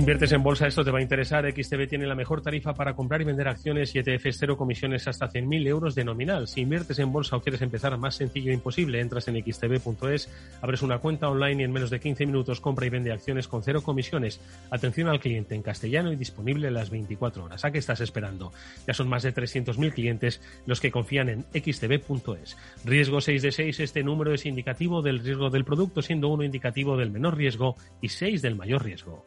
Inviertes 0.00 0.32
en 0.32 0.42
bolsa, 0.42 0.66
esto 0.66 0.82
te 0.82 0.90
va 0.90 0.98
a 0.98 1.02
interesar. 1.02 1.44
XTB 1.46 1.86
tiene 1.86 2.06
la 2.06 2.14
mejor 2.14 2.40
tarifa 2.40 2.72
para 2.72 2.94
comprar 2.94 3.20
y 3.20 3.24
vender 3.24 3.48
acciones 3.48 3.94
y 3.94 3.98
ETFs 3.98 4.38
cero 4.38 4.56
comisiones 4.56 5.06
hasta 5.06 5.28
100.000 5.28 5.66
euros 5.68 5.94
de 5.94 6.04
nominal. 6.04 6.48
Si 6.48 6.62
inviertes 6.62 6.98
en 7.00 7.12
bolsa 7.12 7.36
o 7.36 7.42
quieres 7.42 7.60
empezar 7.60 7.98
más 7.98 8.14
sencillo 8.14 8.50
e 8.50 8.54
imposible, 8.54 8.98
entras 8.98 9.28
en 9.28 9.36
xtb.es, 9.36 10.30
abres 10.62 10.80
una 10.80 10.98
cuenta 11.00 11.28
online 11.28 11.60
y 11.60 11.64
en 11.64 11.72
menos 11.72 11.90
de 11.90 12.00
15 12.00 12.24
minutos 12.24 12.62
compra 12.62 12.86
y 12.86 12.88
vende 12.88 13.12
acciones 13.12 13.46
con 13.46 13.62
cero 13.62 13.82
comisiones. 13.82 14.40
Atención 14.70 15.08
al 15.08 15.20
cliente 15.20 15.54
en 15.54 15.62
castellano 15.62 16.10
y 16.12 16.16
disponible 16.16 16.70
las 16.70 16.88
24 16.88 17.44
horas. 17.44 17.66
¿A 17.66 17.70
qué 17.70 17.78
estás 17.78 18.00
esperando? 18.00 18.54
Ya 18.86 18.94
son 18.94 19.06
más 19.06 19.22
de 19.22 19.34
300.000 19.34 19.92
clientes 19.92 20.40
los 20.64 20.80
que 20.80 20.90
confían 20.90 21.28
en 21.28 21.44
xtb.es. 21.52 22.56
Riesgo 22.86 23.20
6 23.20 23.42
de 23.42 23.52
6, 23.52 23.80
este 23.80 24.02
número 24.02 24.32
es 24.32 24.46
indicativo 24.46 25.02
del 25.02 25.18
riesgo 25.18 25.50
del 25.50 25.66
producto, 25.66 26.00
siendo 26.00 26.28
uno 26.28 26.42
indicativo 26.42 26.96
del 26.96 27.10
menor 27.10 27.36
riesgo 27.36 27.76
y 28.00 28.08
6 28.08 28.40
del 28.40 28.56
mayor 28.56 28.82
riesgo. 28.82 29.26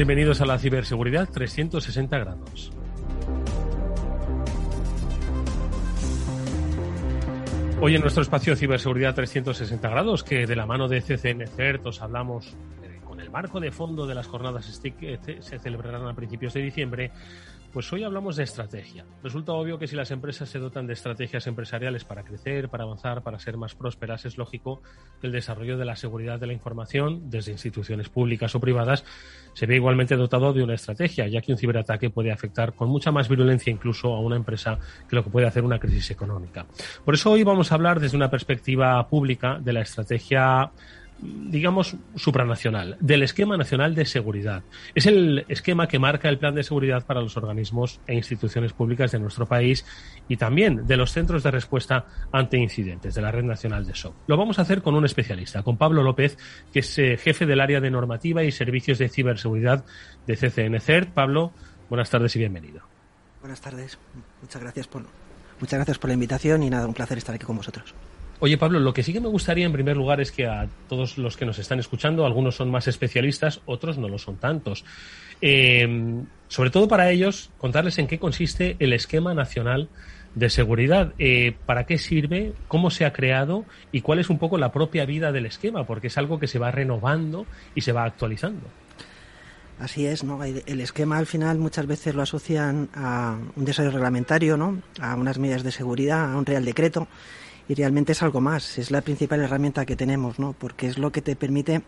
Bienvenidos 0.00 0.40
a 0.40 0.46
la 0.46 0.58
ciberseguridad 0.58 1.28
360 1.28 2.18
grados. 2.18 2.72
Hoy 7.82 7.96
en 7.96 8.00
nuestro 8.00 8.22
espacio 8.22 8.56
Ciberseguridad 8.56 9.14
360 9.14 9.86
grados, 9.90 10.24
que 10.24 10.46
de 10.46 10.56
la 10.56 10.64
mano 10.64 10.88
de 10.88 11.02
CCN 11.02 11.46
CERT 11.46 11.84
os 11.84 12.00
hablamos 12.00 12.56
con 13.04 13.20
el 13.20 13.30
marco 13.30 13.60
de 13.60 13.72
fondo 13.72 14.06
de 14.06 14.14
las 14.14 14.26
jornadas 14.26 14.72
STIC 14.72 14.96
que 14.96 15.42
se 15.42 15.58
celebrarán 15.58 16.06
a 16.06 16.14
principios 16.14 16.54
de 16.54 16.62
diciembre, 16.62 17.10
pues 17.72 17.92
hoy 17.92 18.02
hablamos 18.02 18.36
de 18.36 18.44
estrategia. 18.44 19.04
Resulta 19.22 19.52
obvio 19.52 19.78
que 19.78 19.86
si 19.86 19.96
las 19.96 20.10
empresas 20.10 20.48
se 20.48 20.58
dotan 20.58 20.86
de 20.86 20.94
estrategias 20.94 21.46
empresariales 21.46 22.04
para 22.04 22.24
crecer, 22.24 22.68
para 22.68 22.84
avanzar, 22.84 23.22
para 23.22 23.38
ser 23.38 23.56
más 23.56 23.74
prósperas, 23.74 24.24
es 24.24 24.36
lógico 24.38 24.82
que 25.20 25.26
el 25.26 25.32
desarrollo 25.32 25.78
de 25.78 25.84
la 25.84 25.96
seguridad 25.96 26.38
de 26.38 26.46
la 26.46 26.52
información, 26.52 27.30
desde 27.30 27.52
instituciones 27.52 28.08
públicas 28.08 28.54
o 28.54 28.60
privadas, 28.60 29.04
se 29.52 29.66
ve 29.66 29.76
igualmente 29.76 30.16
dotado 30.16 30.52
de 30.52 30.62
una 30.62 30.74
estrategia, 30.74 31.28
ya 31.28 31.40
que 31.40 31.52
un 31.52 31.58
ciberataque 31.58 32.10
puede 32.10 32.32
afectar 32.32 32.72
con 32.74 32.88
mucha 32.88 33.10
más 33.12 33.28
virulencia 33.28 33.72
incluso 33.72 34.14
a 34.14 34.20
una 34.20 34.36
empresa 34.36 34.78
que 35.08 35.16
lo 35.16 35.24
que 35.24 35.30
puede 35.30 35.46
hacer 35.46 35.64
una 35.64 35.78
crisis 35.78 36.10
económica. 36.10 36.66
Por 37.04 37.14
eso 37.14 37.30
hoy 37.30 37.42
vamos 37.42 37.70
a 37.70 37.74
hablar 37.76 38.00
desde 38.00 38.16
una 38.16 38.30
perspectiva 38.30 39.06
pública 39.08 39.58
de 39.60 39.72
la 39.72 39.80
estrategia 39.80 40.70
digamos, 41.22 41.96
supranacional, 42.16 42.96
del 43.00 43.22
esquema 43.22 43.56
nacional 43.56 43.94
de 43.94 44.06
seguridad. 44.06 44.62
Es 44.94 45.06
el 45.06 45.44
esquema 45.48 45.88
que 45.88 45.98
marca 45.98 46.28
el 46.28 46.38
plan 46.38 46.54
de 46.54 46.62
seguridad 46.62 47.04
para 47.04 47.20
los 47.20 47.36
organismos 47.36 48.00
e 48.06 48.14
instituciones 48.14 48.72
públicas 48.72 49.12
de 49.12 49.18
nuestro 49.18 49.46
país 49.46 49.84
y 50.28 50.36
también 50.36 50.86
de 50.86 50.96
los 50.96 51.12
centros 51.12 51.42
de 51.42 51.50
respuesta 51.50 52.06
ante 52.32 52.58
incidentes 52.58 53.14
de 53.14 53.22
la 53.22 53.30
Red 53.30 53.44
Nacional 53.44 53.86
de 53.86 53.94
SOC. 53.94 54.14
Lo 54.26 54.36
vamos 54.36 54.58
a 54.58 54.62
hacer 54.62 54.82
con 54.82 54.94
un 54.94 55.04
especialista, 55.04 55.62
con 55.62 55.76
Pablo 55.76 56.02
López, 56.02 56.38
que 56.72 56.80
es 56.80 56.98
eh, 56.98 57.16
jefe 57.16 57.46
del 57.46 57.60
área 57.60 57.80
de 57.80 57.90
normativa 57.90 58.42
y 58.42 58.50
servicios 58.50 58.98
de 58.98 59.08
ciberseguridad 59.08 59.84
de 60.26 60.36
CCNCERT. 60.36 61.10
Pablo, 61.10 61.52
buenas 61.88 62.10
tardes 62.10 62.34
y 62.36 62.38
bienvenido. 62.38 62.82
Buenas 63.40 63.60
tardes. 63.60 63.98
Muchas 64.42 64.62
gracias 64.62 64.86
por, 64.86 65.02
muchas 65.60 65.78
gracias 65.78 65.98
por 65.98 66.08
la 66.08 66.14
invitación 66.14 66.62
y 66.62 66.70
nada, 66.70 66.86
un 66.86 66.94
placer 66.94 67.18
estar 67.18 67.34
aquí 67.34 67.44
con 67.44 67.56
vosotros. 67.56 67.94
Oye, 68.42 68.56
Pablo, 68.56 68.80
lo 68.80 68.94
que 68.94 69.02
sí 69.02 69.12
que 69.12 69.20
me 69.20 69.28
gustaría 69.28 69.66
en 69.66 69.72
primer 69.72 69.98
lugar 69.98 70.18
es 70.18 70.32
que 70.32 70.46
a 70.46 70.66
todos 70.88 71.18
los 71.18 71.36
que 71.36 71.44
nos 71.44 71.58
están 71.58 71.78
escuchando, 71.78 72.24
algunos 72.24 72.56
son 72.56 72.70
más 72.70 72.88
especialistas, 72.88 73.60
otros 73.66 73.98
no 73.98 74.08
lo 74.08 74.18
son 74.18 74.36
tantos. 74.36 74.82
Eh, 75.42 76.22
sobre 76.48 76.70
todo 76.70 76.88
para 76.88 77.10
ellos, 77.10 77.50
contarles 77.58 77.98
en 77.98 78.06
qué 78.06 78.18
consiste 78.18 78.76
el 78.78 78.94
esquema 78.94 79.34
nacional 79.34 79.90
de 80.34 80.48
seguridad. 80.48 81.12
Eh, 81.18 81.54
¿Para 81.66 81.84
qué 81.84 81.98
sirve? 81.98 82.54
¿Cómo 82.66 82.90
se 82.90 83.04
ha 83.04 83.12
creado? 83.12 83.66
¿Y 83.92 84.00
cuál 84.00 84.20
es 84.20 84.30
un 84.30 84.38
poco 84.38 84.56
la 84.56 84.72
propia 84.72 85.04
vida 85.04 85.32
del 85.32 85.44
esquema? 85.44 85.84
Porque 85.84 86.06
es 86.06 86.16
algo 86.16 86.40
que 86.40 86.46
se 86.46 86.58
va 86.58 86.70
renovando 86.70 87.44
y 87.74 87.82
se 87.82 87.92
va 87.92 88.04
actualizando. 88.04 88.66
Así 89.78 90.06
es, 90.06 90.24
¿no? 90.24 90.42
El 90.44 90.80
esquema 90.80 91.18
al 91.18 91.26
final 91.26 91.58
muchas 91.58 91.86
veces 91.86 92.14
lo 92.14 92.22
asocian 92.22 92.88
a 92.94 93.38
un 93.54 93.64
desarrollo 93.66 93.96
reglamentario, 93.96 94.56
¿no? 94.56 94.80
A 94.98 95.14
unas 95.14 95.38
medidas 95.38 95.62
de 95.62 95.72
seguridad, 95.72 96.32
a 96.32 96.36
un 96.36 96.46
real 96.46 96.64
decreto 96.64 97.06
y 97.70 97.74
realmente 97.76 98.10
es 98.10 98.22
algo 98.24 98.40
más, 98.40 98.78
es 98.78 98.90
la 98.90 99.00
principal 99.00 99.40
herramienta 99.42 99.86
que 99.86 99.94
tenemos, 99.94 100.40
¿no? 100.40 100.54
Porque 100.54 100.88
es 100.88 100.98
lo 100.98 101.12
que 101.12 101.22
te 101.22 101.36
permite 101.36 101.82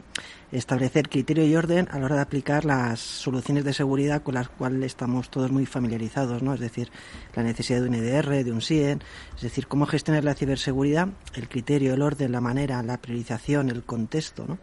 establecer 0.53 1.09
criterio 1.09 1.45
y 1.45 1.57
orden 1.57 1.89
a 1.91 1.99
la 1.99 2.05
hora 2.05 2.15
de 2.15 2.21
aplicar 2.21 2.65
las 2.65 3.01
soluciones 3.01 3.65
de 3.65 3.73
seguridad 3.73 4.23
con 4.23 4.35
las 4.35 4.49
cuales 4.49 4.87
estamos 4.87 5.29
todos 5.29 5.51
muy 5.51 5.67
familiarizados, 5.67 6.41
¿no? 6.41 6.55
Es 6.55 6.61
decir, 6.61 6.93
la 7.35 7.43
necesidad 7.43 7.81
de 7.81 7.89
un 7.89 7.95
EDR, 7.95 8.45
de 8.45 8.53
un 8.53 8.63
SIEN, 8.63 9.03
es 9.35 9.43
decir, 9.43 9.67
cómo 9.67 9.87
gestionar 9.87 10.23
la 10.23 10.35
ciberseguridad, 10.35 11.09
el 11.35 11.49
criterio, 11.49 11.95
el 11.95 12.03
orden, 12.03 12.31
la 12.31 12.41
manera, 12.41 12.81
la 12.85 12.99
priorización, 12.99 13.69
el 13.69 13.83
contexto, 13.83 14.45
¿no? 14.47 14.59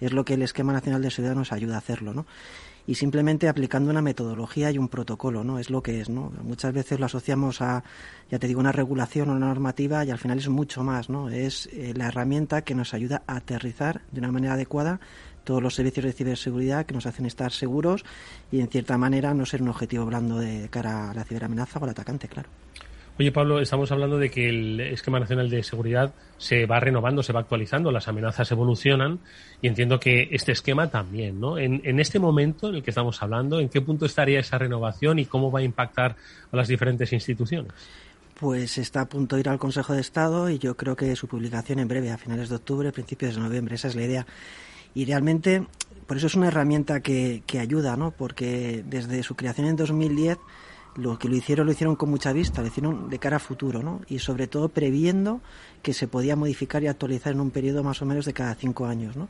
Es 0.00 0.14
lo 0.14 0.24
que 0.24 0.34
el 0.34 0.42
esquema 0.42 0.72
nacional 0.72 1.02
de 1.02 1.10
seguridad 1.10 1.36
nos 1.36 1.52
ayuda 1.52 1.74
a 1.74 1.78
hacerlo, 1.80 2.14
¿no? 2.14 2.24
Y 2.86 2.96
simplemente 2.96 3.48
aplicando 3.48 3.90
una 3.90 4.02
metodología 4.02 4.70
y 4.70 4.78
un 4.78 4.88
protocolo, 4.88 5.44
¿no? 5.44 5.58
Es 5.58 5.70
lo 5.70 5.82
que 5.82 6.00
es, 6.00 6.08
¿no? 6.08 6.32
Muchas 6.42 6.72
veces 6.72 6.98
lo 6.98 7.06
asociamos 7.06 7.60
a, 7.60 7.84
ya 8.30 8.38
te 8.38 8.48
digo, 8.48 8.60
una 8.60 8.72
regulación 8.72 9.30
o 9.30 9.32
una 9.34 9.46
normativa 9.46 10.04
y 10.04 10.10
al 10.10 10.18
final 10.18 10.38
es 10.38 10.48
mucho 10.48 10.82
más, 10.82 11.08
¿no? 11.08 11.28
Es 11.28 11.68
eh, 11.72 11.92
la 11.96 12.08
herramienta 12.08 12.62
que 12.62 12.74
nos 12.74 12.94
ayuda 12.94 13.22
a 13.26 13.36
aterrizar 13.36 14.02
de 14.10 14.20
una 14.20 14.32
manera 14.32 14.54
adecuada 14.54 15.00
todos 15.44 15.62
los 15.62 15.74
servicios 15.74 16.04
de 16.04 16.12
ciberseguridad 16.12 16.86
que 16.86 16.94
nos 16.94 17.06
hacen 17.06 17.26
estar 17.26 17.52
seguros 17.52 18.04
y 18.50 18.60
en 18.60 18.68
cierta 18.68 18.96
manera 18.98 19.34
no 19.34 19.46
ser 19.46 19.62
un 19.62 19.68
objetivo 19.68 20.06
blando 20.06 20.38
de 20.38 20.68
cara 20.70 21.10
a 21.10 21.14
la 21.14 21.24
ciberamenaza 21.24 21.78
o 21.78 21.84
al 21.84 21.90
atacante, 21.90 22.28
claro. 22.28 22.48
Oye, 23.18 23.30
Pablo, 23.30 23.60
estamos 23.60 23.92
hablando 23.92 24.18
de 24.18 24.30
que 24.30 24.48
el 24.48 24.80
esquema 24.80 25.20
nacional 25.20 25.50
de 25.50 25.62
seguridad 25.62 26.14
se 26.38 26.64
va 26.64 26.80
renovando, 26.80 27.22
se 27.22 27.34
va 27.34 27.40
actualizando, 27.40 27.92
las 27.92 28.08
amenazas 28.08 28.50
evolucionan 28.50 29.20
y 29.60 29.68
entiendo 29.68 30.00
que 30.00 30.28
este 30.32 30.52
esquema 30.52 30.88
también, 30.88 31.38
¿no? 31.38 31.58
En, 31.58 32.00
este 32.00 32.18
momento 32.18 32.70
en 32.70 32.76
el 32.76 32.82
que 32.82 32.90
estamos 32.90 33.22
hablando, 33.22 33.60
¿en 33.60 33.68
qué 33.68 33.82
punto 33.82 34.06
estaría 34.06 34.40
esa 34.40 34.56
renovación 34.56 35.18
y 35.18 35.26
cómo 35.26 35.50
va 35.50 35.60
a 35.60 35.62
impactar 35.62 36.16
a 36.50 36.56
las 36.56 36.68
diferentes 36.68 37.12
instituciones? 37.12 37.72
Pues 38.40 38.78
está 38.78 39.02
a 39.02 39.08
punto 39.08 39.36
de 39.36 39.40
ir 39.40 39.48
al 39.50 39.58
Consejo 39.58 39.92
de 39.92 40.00
Estado 40.00 40.48
y 40.48 40.58
yo 40.58 40.74
creo 40.74 40.96
que 40.96 41.14
su 41.14 41.28
publicación 41.28 41.80
en 41.80 41.88
breve, 41.88 42.10
a 42.10 42.18
finales 42.18 42.48
de 42.48 42.56
octubre, 42.56 42.92
principios 42.92 43.34
de 43.34 43.42
noviembre, 43.42 43.74
esa 43.74 43.88
es 43.88 43.94
la 43.94 44.02
idea. 44.02 44.26
Y 44.94 45.04
realmente, 45.04 45.66
por 46.06 46.16
eso 46.16 46.28
es 46.28 46.34
una 46.34 46.48
herramienta 46.48 47.00
que, 47.00 47.42
que 47.46 47.60
ayuda, 47.60 47.94
¿no? 47.94 48.10
Porque 48.10 48.82
desde 48.86 49.22
su 49.22 49.36
creación 49.36 49.66
en 49.66 49.76
2010 49.76 50.38
lo 50.94 51.18
que 51.18 51.28
lo 51.28 51.36
hicieron 51.36 51.66
lo 51.66 51.72
hicieron 51.72 51.96
con 51.96 52.10
mucha 52.10 52.32
vista, 52.32 52.60
lo 52.60 52.66
hicieron 52.66 53.08
de 53.08 53.18
cara 53.18 53.36
a 53.36 53.40
futuro, 53.40 53.82
¿no? 53.82 54.02
Y 54.08 54.18
sobre 54.18 54.46
todo 54.46 54.68
previendo 54.68 55.40
que 55.82 55.94
se 55.94 56.06
podía 56.06 56.36
modificar 56.36 56.82
y 56.82 56.86
actualizar 56.86 57.32
en 57.32 57.40
un 57.40 57.50
periodo 57.50 57.82
más 57.82 58.02
o 58.02 58.06
menos 58.06 58.26
de 58.26 58.32
cada 58.32 58.54
cinco 58.54 58.86
años, 58.86 59.16
¿no? 59.16 59.28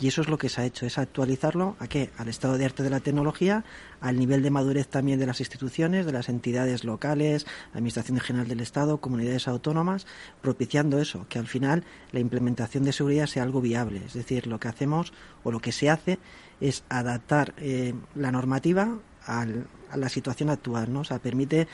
Y 0.00 0.08
eso 0.08 0.22
es 0.22 0.28
lo 0.28 0.38
que 0.38 0.48
se 0.48 0.60
ha 0.60 0.64
hecho, 0.64 0.86
es 0.86 0.98
actualizarlo 0.98 1.76
a 1.78 1.86
qué? 1.86 2.10
Al 2.18 2.28
estado 2.28 2.58
de 2.58 2.64
arte 2.64 2.82
de 2.82 2.90
la 2.90 2.98
tecnología, 2.98 3.64
al 4.00 4.18
nivel 4.18 4.42
de 4.42 4.50
madurez 4.50 4.88
también 4.88 5.20
de 5.20 5.26
las 5.26 5.38
instituciones, 5.38 6.04
de 6.04 6.12
las 6.12 6.28
entidades 6.28 6.82
locales, 6.82 7.46
Administración 7.72 8.18
General 8.18 8.48
del 8.48 8.60
Estado, 8.60 8.98
comunidades 8.98 9.46
autónomas, 9.46 10.06
propiciando 10.42 10.98
eso, 10.98 11.26
que 11.28 11.38
al 11.38 11.46
final 11.46 11.84
la 12.10 12.18
implementación 12.18 12.82
de 12.82 12.92
seguridad 12.92 13.26
sea 13.26 13.44
algo 13.44 13.60
viable. 13.60 14.02
Es 14.04 14.14
decir, 14.14 14.48
lo 14.48 14.58
que 14.58 14.68
hacemos 14.68 15.12
o 15.44 15.52
lo 15.52 15.60
que 15.60 15.70
se 15.70 15.90
hace 15.90 16.18
es 16.60 16.82
adaptar 16.88 17.54
eh, 17.58 17.94
la 18.16 18.32
normativa 18.32 18.98
al, 19.26 19.66
a 19.90 19.96
la 19.96 20.08
situación 20.08 20.50
actual, 20.50 20.92
¿no? 20.92 21.00
O 21.00 21.04
sea, 21.04 21.18
permite 21.18 21.66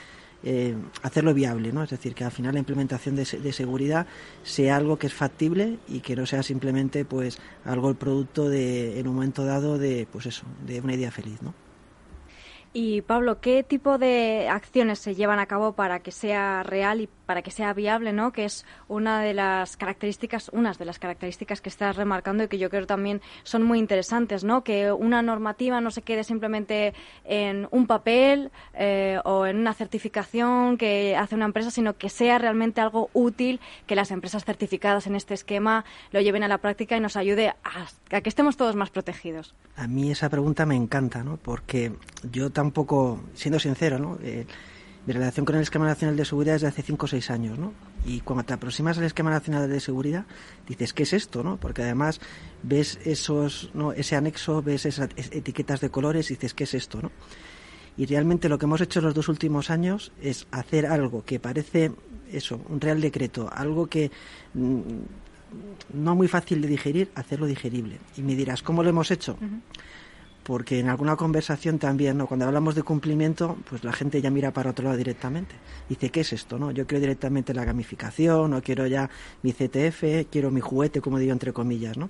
eh, 0.43 0.75
hacerlo 1.03 1.33
viable, 1.33 1.71
¿no? 1.71 1.83
Es 1.83 1.91
decir, 1.91 2.15
que 2.15 2.23
al 2.23 2.31
final 2.31 2.53
la 2.53 2.59
implementación 2.59 3.15
de, 3.15 3.25
de, 3.25 3.53
seguridad 3.53 4.07
sea 4.43 4.75
algo 4.77 4.97
que 4.97 5.07
es 5.07 5.13
factible 5.13 5.77
y 5.87 5.99
que 5.99 6.15
no 6.15 6.25
sea 6.25 6.41
simplemente, 6.41 7.05
pues, 7.05 7.39
algo 7.63 7.89
el 7.89 7.95
producto 7.95 8.49
de, 8.49 8.99
en 8.99 9.07
un 9.07 9.15
momento 9.15 9.45
dado 9.45 9.77
de, 9.77 10.07
pues 10.11 10.25
eso, 10.25 10.43
de 10.65 10.81
una 10.81 10.95
idea 10.95 11.11
feliz, 11.11 11.41
¿no? 11.43 11.53
Y 12.73 13.01
Pablo, 13.01 13.41
¿qué 13.41 13.63
tipo 13.63 13.97
de 13.97 14.47
acciones 14.49 14.99
se 14.99 15.13
llevan 15.13 15.39
a 15.39 15.45
cabo 15.45 15.73
para 15.73 15.99
que 15.99 16.11
sea 16.11 16.63
real 16.63 17.01
y 17.01 17.09
para 17.31 17.43
que 17.43 17.51
sea 17.51 17.71
viable, 17.73 18.11
¿no? 18.11 18.33
Que 18.33 18.43
es 18.43 18.65
una 18.89 19.21
de 19.21 19.33
las 19.33 19.77
características, 19.77 20.49
unas 20.51 20.77
de 20.77 20.83
las 20.83 20.99
características 20.99 21.61
que 21.61 21.69
estás 21.69 21.95
remarcando 21.95 22.43
y 22.43 22.49
que 22.49 22.57
yo 22.57 22.69
creo 22.69 22.85
también 22.85 23.21
son 23.43 23.63
muy 23.63 23.79
interesantes, 23.79 24.43
¿no? 24.43 24.65
Que 24.65 24.91
una 24.91 25.21
normativa 25.21 25.79
no 25.79 25.91
se 25.91 26.01
quede 26.01 26.25
simplemente 26.25 26.93
en 27.23 27.69
un 27.71 27.87
papel 27.87 28.51
eh, 28.73 29.17
o 29.23 29.45
en 29.45 29.59
una 29.59 29.73
certificación 29.73 30.77
que 30.77 31.15
hace 31.15 31.35
una 31.35 31.45
empresa, 31.45 31.71
sino 31.71 31.95
que 31.95 32.09
sea 32.09 32.37
realmente 32.37 32.81
algo 32.81 33.09
útil, 33.13 33.61
que 33.87 33.95
las 33.95 34.11
empresas 34.11 34.43
certificadas 34.43 35.07
en 35.07 35.15
este 35.15 35.33
esquema 35.33 35.85
lo 36.11 36.19
lleven 36.19 36.43
a 36.43 36.49
la 36.49 36.57
práctica 36.57 36.97
y 36.97 36.99
nos 36.99 37.15
ayude 37.15 37.53
a, 37.63 38.21
que 38.21 38.27
estemos 38.27 38.57
todos 38.57 38.75
más 38.75 38.89
protegidos. 38.89 39.55
A 39.77 39.87
mí 39.87 40.11
esa 40.11 40.27
pregunta 40.29 40.65
me 40.65 40.75
encanta, 40.75 41.23
¿no? 41.23 41.37
Porque 41.37 41.93
yo 42.29 42.49
tampoco, 42.49 43.21
siendo 43.35 43.57
sincero, 43.57 43.99
¿no? 43.99 44.17
Eh, 44.21 44.45
mi 45.05 45.13
relación 45.13 45.45
con 45.45 45.55
el 45.55 45.63
esquema 45.63 45.85
nacional 45.85 46.15
de 46.15 46.25
seguridad 46.25 46.55
es 46.55 46.61
de 46.61 46.67
hace 46.67 46.83
5 46.83 47.05
o 47.05 47.09
6 47.09 47.31
años, 47.31 47.57
¿no? 47.57 47.73
Y 48.05 48.21
cuando 48.21 48.43
te 48.43 48.53
aproximas 48.53 48.97
al 48.97 49.05
esquema 49.05 49.31
nacional 49.31 49.69
de 49.69 49.79
seguridad, 49.79 50.25
dices, 50.67 50.93
¿qué 50.93 51.03
es 51.03 51.13
esto, 51.13 51.43
no? 51.43 51.57
Porque 51.57 51.81
además 51.81 52.19
ves 52.61 52.99
esos, 53.03 53.71
¿no? 53.73 53.93
ese 53.93 54.15
anexo, 54.15 54.61
ves 54.61 54.85
esas 54.85 55.09
etiquetas 55.15 55.81
de 55.81 55.89
colores 55.89 56.29
y 56.29 56.35
dices, 56.35 56.53
¿qué 56.53 56.65
es 56.65 56.73
esto, 56.73 57.01
no? 57.01 57.11
Y 57.97 58.05
realmente 58.05 58.47
lo 58.47 58.57
que 58.57 58.65
hemos 58.65 58.81
hecho 58.81 58.99
en 58.99 59.05
los 59.05 59.13
dos 59.13 59.27
últimos 59.27 59.69
años 59.69 60.11
es 60.21 60.47
hacer 60.51 60.85
algo 60.85 61.25
que 61.25 61.39
parece 61.39 61.91
eso, 62.31 62.61
un 62.69 62.79
real 62.79 63.01
decreto, 63.01 63.49
algo 63.51 63.87
que 63.87 64.11
mm, 64.53 64.79
no 65.93 66.15
muy 66.15 66.27
fácil 66.27 66.61
de 66.61 66.67
digerir, 66.67 67.11
hacerlo 67.15 67.45
digerible. 67.45 67.97
Y 68.17 68.21
me 68.21 68.35
dirás, 68.35 68.63
¿cómo 68.63 68.83
lo 68.83 68.89
hemos 68.89 69.11
hecho? 69.11 69.37
Porque 70.43 70.79
en 70.79 70.89
alguna 70.89 71.15
conversación 71.15 71.77
también, 71.77 72.17
¿no? 72.17 72.27
cuando 72.27 72.45
hablamos 72.45 72.75
de 72.75 72.83
cumplimiento, 72.83 73.57
pues 73.69 73.83
la 73.83 73.93
gente 73.93 74.21
ya 74.21 74.31
mira 74.31 74.51
para 74.51 74.71
otro 74.71 74.85
lado 74.85 74.97
directamente. 74.97 75.55
Dice, 75.87 76.09
¿qué 76.09 76.21
es 76.21 76.33
esto? 76.33 76.57
no 76.57 76.71
Yo 76.71 76.87
quiero 76.87 77.01
directamente 77.01 77.53
la 77.53 77.63
gamificación, 77.63 78.53
o 78.53 78.61
quiero 78.61 78.87
ya 78.87 79.09
mi 79.43 79.53
CTF, 79.53 80.29
quiero 80.31 80.51
mi 80.51 80.61
juguete, 80.61 81.01
como 81.01 81.19
digo, 81.19 81.31
entre 81.31 81.53
comillas, 81.53 81.97
¿no? 81.97 82.09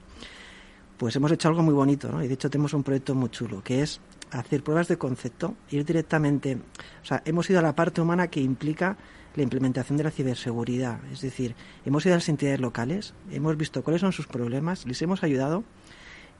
Pues 0.98 1.16
hemos 1.16 1.32
hecho 1.32 1.48
algo 1.48 1.64
muy 1.64 1.74
bonito, 1.74 2.10
¿no? 2.10 2.24
Y 2.24 2.28
de 2.28 2.36
hecho 2.36 2.50
tenemos 2.50 2.74
un 2.74 2.84
proyecto 2.84 3.16
muy 3.16 3.30
chulo, 3.30 3.64
que 3.64 3.82
es 3.82 4.00
hacer 4.32 4.64
pruebas 4.64 4.88
de 4.88 4.98
concepto, 4.98 5.56
ir 5.70 5.84
directamente, 5.84 6.56
o 6.56 7.06
sea, 7.06 7.22
hemos 7.26 7.50
ido 7.50 7.60
a 7.60 7.62
la 7.62 7.76
parte 7.76 8.02
humana 8.02 8.28
que 8.28 8.40
implica 8.40 8.98
la 9.36 9.44
implementación 9.44 9.98
de 9.98 10.04
la 10.04 10.12
ciberseguridad, 10.12 11.00
es 11.12 11.22
decir, 11.22 11.56
hemos 11.86 12.06
ido 12.06 12.16
a 12.16 12.18
las 12.18 12.30
entidades 12.30 12.60
locales, 12.60 13.14
hemos 13.32 13.58
visto 13.58 13.84
cuáles 13.84 14.02
son 14.02 14.12
sus 14.12 14.28
problemas, 14.28 14.86
les 14.86 15.02
hemos 15.02 15.24
ayudado 15.24 15.64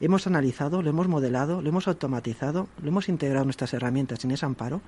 hemos 0.00 0.26
analizado, 0.26 0.82
lo 0.82 0.90
hemos 0.90 1.08
modelado, 1.08 1.62
lo 1.62 1.68
hemos 1.68 1.88
automatizado, 1.88 2.68
lo 2.82 2.88
hemos 2.88 3.08
integrado 3.08 3.42
en 3.42 3.48
nuestras 3.48 3.74
herramientas 3.74 4.24
en 4.24 4.32
ese 4.32 4.46
amparo 4.46 4.80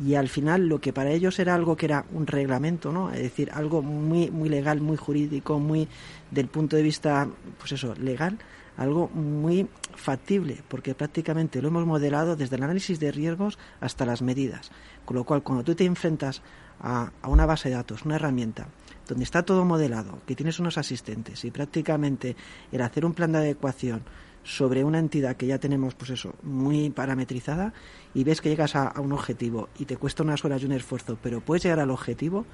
y 0.00 0.14
al 0.14 0.28
final 0.28 0.68
lo 0.68 0.80
que 0.80 0.92
para 0.92 1.10
ellos 1.10 1.38
era 1.38 1.54
algo 1.54 1.76
que 1.76 1.86
era 1.86 2.04
un 2.12 2.26
reglamento, 2.26 2.92
¿no? 2.92 3.12
Es 3.12 3.22
decir, 3.22 3.50
algo 3.52 3.82
muy 3.82 4.30
muy 4.30 4.48
legal, 4.48 4.80
muy 4.80 4.96
jurídico, 4.96 5.58
muy 5.58 5.88
del 6.30 6.48
punto 6.48 6.76
de 6.76 6.82
vista 6.82 7.28
pues 7.58 7.72
eso, 7.72 7.94
legal, 7.94 8.38
algo 8.76 9.08
muy 9.08 9.68
factible, 9.94 10.62
porque 10.68 10.94
prácticamente 10.94 11.62
lo 11.62 11.68
hemos 11.68 11.86
modelado 11.86 12.36
desde 12.36 12.56
el 12.56 12.64
análisis 12.64 12.98
de 12.98 13.12
riesgos 13.12 13.58
hasta 13.80 14.04
las 14.04 14.22
medidas. 14.22 14.70
Con 15.04 15.16
lo 15.16 15.24
cual, 15.24 15.42
cuando 15.42 15.64
tú 15.64 15.74
te 15.74 15.84
enfrentas 15.84 16.42
a, 16.80 17.12
a 17.22 17.28
una 17.28 17.46
base 17.46 17.68
de 17.68 17.76
datos, 17.76 18.04
una 18.04 18.16
herramienta, 18.16 18.66
donde 19.06 19.24
está 19.24 19.44
todo 19.44 19.64
modelado, 19.64 20.18
que 20.26 20.34
tienes 20.34 20.58
unos 20.58 20.78
asistentes 20.78 21.44
y 21.44 21.50
prácticamente 21.50 22.36
el 22.72 22.80
hacer 22.80 23.04
un 23.04 23.14
plan 23.14 23.32
de 23.32 23.38
adecuación 23.38 24.02
sobre 24.44 24.84
una 24.84 24.98
entidad 24.98 25.36
que 25.36 25.46
ya 25.46 25.58
tenemos, 25.58 25.94
pues 25.94 26.10
eso, 26.10 26.34
muy 26.42 26.90
parametrizada 26.90 27.72
y 28.12 28.24
ves 28.24 28.40
que 28.40 28.50
llegas 28.50 28.76
a, 28.76 28.92
un 29.00 29.12
objetivo 29.12 29.68
y 29.78 29.86
te 29.86 29.96
cuesta 29.96 30.22
unas 30.22 30.44
horas 30.44 30.62
y 30.62 30.66
un 30.66 30.72
esfuerzo, 30.72 31.18
pero 31.20 31.40
puedes 31.40 31.64
llegar 31.64 31.80
al 31.80 31.90
objetivo, 31.90 32.44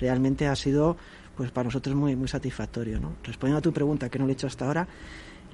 realmente 0.00 0.46
ha 0.46 0.56
sido, 0.56 0.96
pues 1.36 1.50
para 1.50 1.64
nosotros 1.64 1.94
muy, 1.96 2.16
muy 2.16 2.28
satisfactorio, 2.28 3.00
¿no? 3.00 3.14
Respondiendo 3.24 3.58
a 3.58 3.62
tu 3.62 3.72
pregunta, 3.72 4.08
que 4.08 4.18
no 4.18 4.24
lo 4.24 4.30
he 4.30 4.34
hecho 4.34 4.46
hasta 4.46 4.66
ahora, 4.66 4.88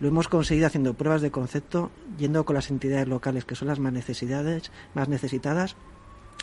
lo 0.01 0.09
hemos 0.09 0.29
conseguido 0.29 0.67
haciendo 0.67 0.95
pruebas 0.95 1.23
de 1.23 1.31
concepto, 1.31 1.91
yendo 2.19 2.45
con 2.45 2.55
las 2.55 2.71
entidades 2.71 3.09
locales 3.09 3.45
que 3.45 3.57
son 3.57 3.69
las 3.69 3.81
más 3.81 3.93
necesidades, 3.93 4.71
más 4.95 5.09
necesitadas 5.09 5.75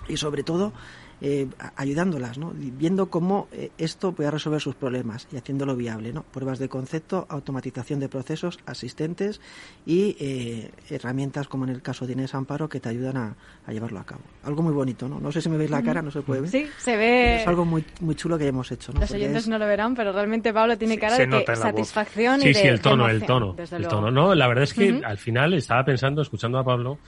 y 0.09 0.17
sobre 0.17 0.43
todo 0.43 0.73
eh, 1.21 1.47
ayudándolas, 1.75 2.37
¿no? 2.37 2.51
viendo 2.55 3.09
cómo 3.09 3.47
eh, 3.51 3.71
esto 3.77 4.11
puede 4.11 4.31
resolver 4.31 4.59
sus 4.61 4.75
problemas 4.75 5.27
y 5.31 5.37
haciéndolo 5.37 5.75
viable. 5.75 6.11
¿no? 6.11 6.23
Pruebas 6.23 6.59
de 6.59 6.69
concepto, 6.69 7.25
automatización 7.29 7.99
de 7.99 8.09
procesos, 8.09 8.59
asistentes 8.65 9.39
y 9.85 10.17
eh, 10.19 10.71
herramientas 10.89 11.47
como 11.47 11.63
en 11.63 11.71
el 11.71 11.81
caso 11.81 12.05
de 12.05 12.13
Inés 12.13 12.35
Amparo 12.35 12.67
que 12.67 12.79
te 12.79 12.89
ayudan 12.89 13.17
a, 13.17 13.35
llevarlo 13.71 13.99
a 13.99 14.05
cabo. 14.05 14.21
Algo 14.43 14.61
muy 14.61 14.73
bonito, 14.73 15.07
¿no? 15.07 15.19
No 15.19 15.31
sé 15.31 15.41
si 15.41 15.49
me 15.49 15.57
veis 15.57 15.71
la 15.71 15.81
cara, 15.81 16.01
no 16.01 16.11
se 16.11 16.21
puede 16.21 16.41
ver. 16.41 16.49
Sí, 16.49 16.67
se 16.77 16.97
ve. 16.97 17.41
es 17.41 17.47
algo 17.47 17.65
muy, 17.65 17.83
muy 18.01 18.15
chulo 18.15 18.37
que 18.37 18.47
hemos 18.47 18.71
hecho. 18.71 18.91
¿no? 18.93 18.99
Los 18.99 19.11
oyentes 19.11 19.47
no 19.47 19.57
lo 19.57 19.65
verán, 19.65 19.95
pero 19.95 20.11
realmente 20.11 20.53
Pablo 20.53 20.77
tiene 20.77 20.97
cara 20.97 21.17
de 21.17 21.55
satisfacción 21.55 22.41
y 22.41 22.45
de 22.45 22.53
Sí, 22.53 22.61
sí, 22.61 22.67
el 22.67 22.81
tono, 22.81 23.09
el 23.09 23.25
tono. 23.25 23.55
El 23.57 23.87
tono. 23.87 24.11
No, 24.11 24.35
la 24.35 24.47
verdad 24.47 24.63
es 24.65 24.73
que 24.73 25.01
al 25.03 25.17
final 25.17 25.53
estaba 25.53 25.83
pensando, 25.83 26.21
escuchando 26.21 26.59
a 26.59 26.63
Pablo, 26.63 26.99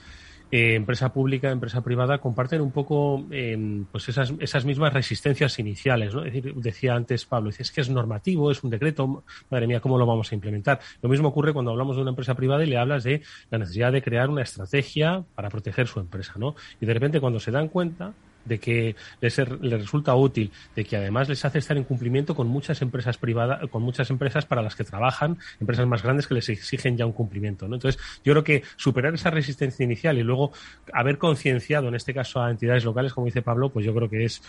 eh, 0.50 0.74
empresa 0.74 1.12
pública, 1.12 1.50
empresa 1.50 1.82
privada, 1.82 2.18
comparten 2.18 2.60
un 2.60 2.70
poco 2.70 3.26
eh, 3.30 3.84
pues 3.90 4.08
esas, 4.08 4.32
esas 4.38 4.64
mismas 4.64 4.92
resistencias 4.92 5.58
iniciales. 5.58 6.14
¿no? 6.14 6.24
Es 6.24 6.32
decir, 6.32 6.54
decía 6.54 6.94
antes 6.94 7.24
Pablo, 7.24 7.50
es 7.50 7.70
que 7.70 7.80
es 7.80 7.90
normativo, 7.90 8.50
es 8.50 8.62
un 8.64 8.70
decreto, 8.70 9.24
madre 9.50 9.66
mía, 9.66 9.80
¿cómo 9.80 9.98
lo 9.98 10.06
vamos 10.06 10.32
a 10.32 10.34
implementar? 10.34 10.80
Lo 11.02 11.08
mismo 11.08 11.28
ocurre 11.28 11.52
cuando 11.52 11.70
hablamos 11.70 11.96
de 11.96 12.02
una 12.02 12.10
empresa 12.10 12.34
privada 12.34 12.64
y 12.64 12.68
le 12.68 12.78
hablas 12.78 13.04
de 13.04 13.22
la 13.50 13.58
necesidad 13.58 13.92
de 13.92 14.02
crear 14.02 14.30
una 14.30 14.42
estrategia 14.42 15.24
para 15.34 15.50
proteger 15.50 15.86
su 15.86 16.00
empresa. 16.00 16.34
¿no? 16.36 16.54
Y 16.80 16.86
de 16.86 16.94
repente 16.94 17.20
cuando 17.20 17.40
se 17.40 17.50
dan 17.50 17.68
cuenta 17.68 18.14
de 18.44 18.58
que 18.58 18.96
les, 19.20 19.38
les, 19.38 19.80
resulta 19.80 20.14
útil, 20.14 20.50
de 20.74 20.84
que 20.84 20.96
además 20.96 21.28
les 21.28 21.44
hace 21.44 21.58
estar 21.58 21.76
en 21.76 21.84
cumplimiento 21.84 22.34
con 22.34 22.48
muchas 22.48 22.80
empresas 22.82 23.18
privadas, 23.18 23.68
con 23.70 23.82
muchas 23.82 24.10
empresas 24.10 24.46
para 24.46 24.62
las 24.62 24.74
que 24.74 24.84
trabajan, 24.84 25.38
empresas 25.60 25.86
más 25.86 26.02
grandes 26.02 26.26
que 26.26 26.34
les 26.34 26.48
exigen 26.48 26.96
ya 26.96 27.06
un 27.06 27.12
cumplimiento. 27.12 27.68
¿no? 27.68 27.76
Entonces, 27.76 28.00
yo 28.24 28.32
creo 28.32 28.44
que 28.44 28.62
superar 28.76 29.14
esa 29.14 29.30
resistencia 29.30 29.84
inicial 29.84 30.18
y 30.18 30.22
luego 30.22 30.52
haber 30.92 31.18
concienciado, 31.18 31.88
en 31.88 31.94
este 31.94 32.14
caso, 32.14 32.42
a 32.42 32.50
entidades 32.50 32.84
locales, 32.84 33.12
como 33.12 33.26
dice 33.26 33.42
Pablo, 33.42 33.70
pues 33.70 33.84
yo 33.84 33.94
creo 33.94 34.08
que 34.08 34.24
es, 34.24 34.42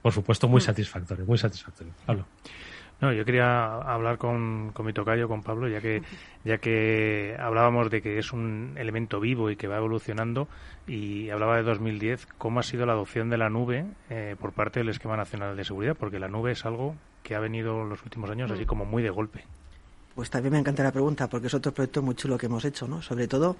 por 0.00 0.12
supuesto, 0.12 0.48
muy 0.48 0.58
mm. 0.58 0.64
satisfactorio, 0.64 1.24
muy 1.26 1.38
satisfactorio. 1.38 1.92
Pablo. 2.06 2.26
No, 3.02 3.12
yo 3.12 3.24
quería 3.24 3.78
hablar 3.78 4.16
con, 4.16 4.70
con 4.72 4.86
mi 4.86 4.92
tocayo, 4.92 5.26
con 5.26 5.42
Pablo, 5.42 5.66
ya 5.66 5.80
que, 5.80 6.02
ya 6.44 6.58
que 6.58 7.36
hablábamos 7.36 7.90
de 7.90 8.00
que 8.00 8.18
es 8.18 8.32
un 8.32 8.74
elemento 8.76 9.18
vivo 9.18 9.50
y 9.50 9.56
que 9.56 9.66
va 9.66 9.78
evolucionando, 9.78 10.46
y 10.86 11.28
hablaba 11.28 11.56
de 11.56 11.64
2010, 11.64 12.28
cómo 12.38 12.60
ha 12.60 12.62
sido 12.62 12.86
la 12.86 12.92
adopción 12.92 13.28
de 13.28 13.38
la 13.38 13.50
nube 13.50 13.86
eh, 14.08 14.36
por 14.38 14.52
parte 14.52 14.78
del 14.78 14.90
Esquema 14.90 15.16
Nacional 15.16 15.56
de 15.56 15.64
Seguridad, 15.64 15.96
porque 15.98 16.20
la 16.20 16.28
nube 16.28 16.52
es 16.52 16.64
algo 16.64 16.94
que 17.24 17.34
ha 17.34 17.40
venido 17.40 17.82
en 17.82 17.88
los 17.88 18.00
últimos 18.04 18.30
años 18.30 18.52
así 18.52 18.62
mm. 18.62 18.66
como 18.66 18.84
muy 18.84 19.02
de 19.02 19.10
golpe. 19.10 19.44
Pues 20.14 20.30
también 20.30 20.52
me 20.52 20.60
encanta 20.60 20.84
la 20.84 20.92
pregunta, 20.92 21.28
porque 21.28 21.48
es 21.48 21.54
otro 21.54 21.72
proyecto 21.72 22.02
muy 22.02 22.14
chulo 22.14 22.38
que 22.38 22.46
hemos 22.46 22.64
hecho, 22.64 22.86
¿no? 22.86 23.02
Sobre 23.02 23.26
todo 23.26 23.56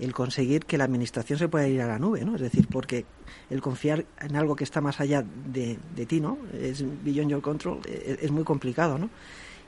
el 0.00 0.14
conseguir 0.14 0.64
que 0.64 0.78
la 0.78 0.84
administración 0.84 1.38
se 1.38 1.48
pueda 1.48 1.68
ir 1.68 1.80
a 1.82 1.86
la 1.86 1.98
nube, 1.98 2.24
¿no? 2.24 2.34
Es 2.34 2.40
decir, 2.40 2.66
porque 2.68 3.04
el 3.50 3.60
confiar 3.60 4.04
en 4.20 4.36
algo 4.36 4.56
que 4.56 4.64
está 4.64 4.80
más 4.80 5.00
allá 5.00 5.22
de, 5.22 5.78
de 5.94 6.06
ti, 6.06 6.20
¿no? 6.20 6.38
Es 6.52 6.84
beyond 7.04 7.30
your 7.30 7.42
control, 7.42 7.80
es, 7.86 8.22
es, 8.22 8.30
muy 8.30 8.44
complicado, 8.44 8.98
¿no? 8.98 9.10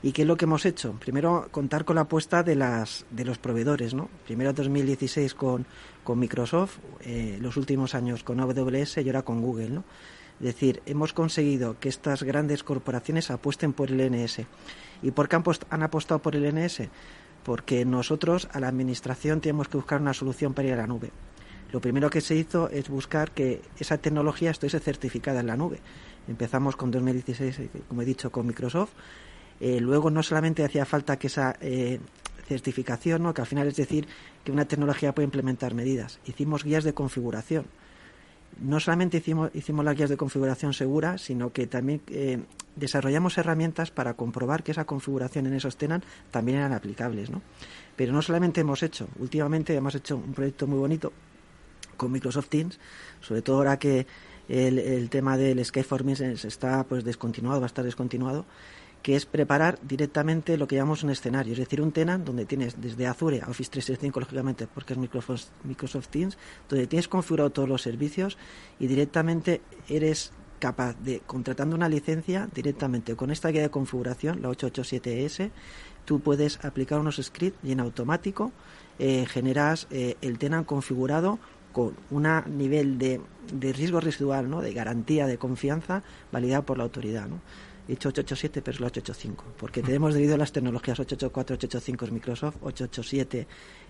¿Y 0.01 0.11
qué 0.11 0.23
es 0.23 0.27
lo 0.27 0.35
que 0.35 0.45
hemos 0.45 0.65
hecho? 0.65 0.93
Primero, 0.99 1.47
contar 1.51 1.85
con 1.85 1.95
la 1.95 2.01
apuesta 2.01 2.43
de, 2.43 2.55
las, 2.55 3.05
de 3.09 3.23
los 3.23 3.37
proveedores, 3.37 3.93
¿no? 3.93 4.09
Primero 4.25 4.51
2016 4.51 5.33
con, 5.33 5.65
con 6.03 6.19
Microsoft, 6.19 6.79
eh, 7.01 7.37
los 7.39 7.55
últimos 7.55 7.95
años 7.95 8.23
con 8.23 8.39
AWS 8.39 8.97
y 8.97 9.07
ahora 9.07 9.21
con 9.21 9.41
Google, 9.41 9.69
¿no? 9.69 9.83
Es 10.39 10.47
decir, 10.47 10.81
hemos 10.85 11.13
conseguido 11.13 11.79
que 11.79 11.89
estas 11.89 12.23
grandes 12.23 12.63
corporaciones 12.63 13.31
apuesten 13.31 13.71
por 13.71 13.91
el 13.91 14.11
NS. 14.11 14.41
¿Y 15.01 15.11
por 15.11 15.29
qué 15.29 15.37
han 15.69 15.83
apostado 15.83 16.21
por 16.21 16.35
el 16.35 16.53
NS? 16.53 16.89
Porque 17.43 17.85
nosotros 17.85 18.47
a 18.51 18.59
la 18.59 18.67
administración 18.67 19.41
tenemos 19.41 19.67
que 19.67 19.77
buscar 19.77 20.01
una 20.01 20.13
solución 20.13 20.53
para 20.53 20.67
ir 20.67 20.73
a 20.73 20.77
la 20.77 20.87
nube. 20.87 21.11
Lo 21.71 21.81
primero 21.81 22.09
que 22.09 22.21
se 22.21 22.35
hizo 22.35 22.69
es 22.69 22.89
buscar 22.89 23.31
que 23.31 23.61
esa 23.79 23.97
tecnología 23.97 24.51
estuviese 24.51 24.79
certificada 24.79 25.39
en 25.39 25.47
la 25.47 25.57
nube. 25.57 25.79
Empezamos 26.27 26.75
con 26.75 26.91
2016, 26.91 27.59
eh, 27.59 27.69
como 27.87 28.01
he 28.01 28.05
dicho, 28.05 28.31
con 28.31 28.45
Microsoft. 28.45 28.91
Eh, 29.59 29.79
luego 29.79 30.09
no 30.09 30.23
solamente 30.23 30.63
hacía 30.63 30.85
falta 30.85 31.17
que 31.17 31.27
esa 31.27 31.55
eh, 31.61 31.99
certificación, 32.47 33.23
¿no? 33.23 33.33
que 33.33 33.41
al 33.41 33.47
final 33.47 33.67
es 33.67 33.75
decir 33.75 34.07
que 34.43 34.51
una 34.51 34.65
tecnología 34.65 35.13
puede 35.13 35.25
implementar 35.25 35.73
medidas. 35.73 36.19
Hicimos 36.25 36.63
guías 36.63 36.83
de 36.83 36.93
configuración 36.93 37.65
no 38.61 38.79
solamente 38.79 39.17
hicimos, 39.17 39.51
hicimos 39.53 39.85
las 39.85 39.95
guías 39.95 40.09
de 40.09 40.17
configuración 40.17 40.73
segura, 40.73 41.17
sino 41.17 41.51
que 41.51 41.67
también 41.67 42.01
eh, 42.07 42.39
desarrollamos 42.75 43.37
herramientas 43.37 43.91
para 43.91 44.13
comprobar 44.15 44.63
que 44.63 44.71
esa 44.71 44.85
configuración 44.85 45.47
en 45.47 45.53
esos 45.53 45.77
tenant 45.77 46.03
también 46.31 46.59
eran 46.59 46.73
aplicables. 46.73 47.29
¿no? 47.29 47.41
Pero 47.95 48.13
no 48.13 48.21
solamente 48.21 48.61
hemos 48.61 48.83
hecho, 48.83 49.07
últimamente 49.19 49.75
hemos 49.75 49.95
hecho 49.95 50.17
un 50.17 50.33
proyecto 50.33 50.67
muy 50.67 50.79
bonito 50.79 51.11
con 51.97 52.11
Microsoft 52.11 52.49
Teams, 52.49 52.79
sobre 53.21 53.41
todo 53.41 53.57
ahora 53.57 53.77
que 53.77 54.07
el, 54.49 54.79
el 54.79 55.09
tema 55.09 55.37
del 55.37 55.63
Skype 55.63 55.87
for 55.87 56.03
está 56.09 56.83
pues 56.83 57.03
descontinuado, 57.03 57.61
va 57.61 57.65
a 57.65 57.67
estar 57.67 57.85
descontinuado 57.85 58.45
que 59.03 59.17
es 59.17 59.25
preparar 59.25 59.77
directamente 59.83 60.57
lo 60.57 60.65
que 60.65 60.77
llamamos 60.77 61.03
un 61.03 61.09
escenario, 61.09 61.51
es 61.51 61.59
decir, 61.59 61.81
un 61.81 61.91
tenant 61.91 62.25
donde 62.25 62.45
tienes 62.45 62.79
desde 62.81 63.05
Azure 63.05 63.41
a 63.41 63.49
Office 63.49 63.69
365, 63.69 64.21
lógicamente, 64.21 64.65
porque 64.65 64.93
es 64.93 64.99
Microsoft, 65.63 66.07
Teams, 66.07 66.37
donde 66.69 66.87
tienes 66.87 67.09
configurado 67.09 67.49
todos 67.51 67.67
los 67.67 67.81
servicios 67.81 68.37
y 68.79 68.87
directamente 68.87 69.61
eres 69.89 70.31
capaz 70.59 70.95
de, 71.03 71.19
contratando 71.19 71.75
una 71.75 71.89
licencia, 71.89 72.47
directamente 72.55 73.17
con 73.17 73.29
esta 73.29 73.49
guía 73.49 73.63
de 73.63 73.69
configuración, 73.69 74.41
la 74.41 74.49
887S, 74.49 75.51
tú 76.05 76.21
puedes 76.21 76.63
aplicar 76.63 76.99
unos 77.01 77.17
scripts 77.21 77.59
y 77.61 77.73
en 77.73 77.81
automático 77.81 78.53
eh, 78.99 79.25
generas 79.27 79.87
eh, 79.91 80.15
el 80.21 80.37
tenant 80.37 80.65
configurado 80.65 81.39
con 81.73 81.95
un 82.09 82.27
nivel 82.57 82.97
de, 82.97 83.19
de 83.51 83.73
riesgo 83.73 83.99
residual, 83.99 84.49
¿no? 84.49 84.61
de 84.61 84.71
garantía 84.71 85.27
de 85.27 85.37
confianza 85.37 86.03
validado 86.31 86.63
por 86.63 86.77
la 86.77 86.85
autoridad. 86.85 87.27
¿no? 87.27 87.41
He 87.87 87.91
dicho 87.91 88.09
887, 88.09 88.61
pero 88.61 88.75
es 88.75 88.79
la 88.79 88.87
885, 88.87 89.45
porque 89.57 89.81
tenemos 89.81 90.13
debido 90.13 90.35
a 90.35 90.37
las 90.37 90.51
tecnologías 90.51 90.99
884, 90.99 91.55
885 91.55 92.05
es 92.05 92.11
Microsoft, 92.11 92.55
887 92.61 93.47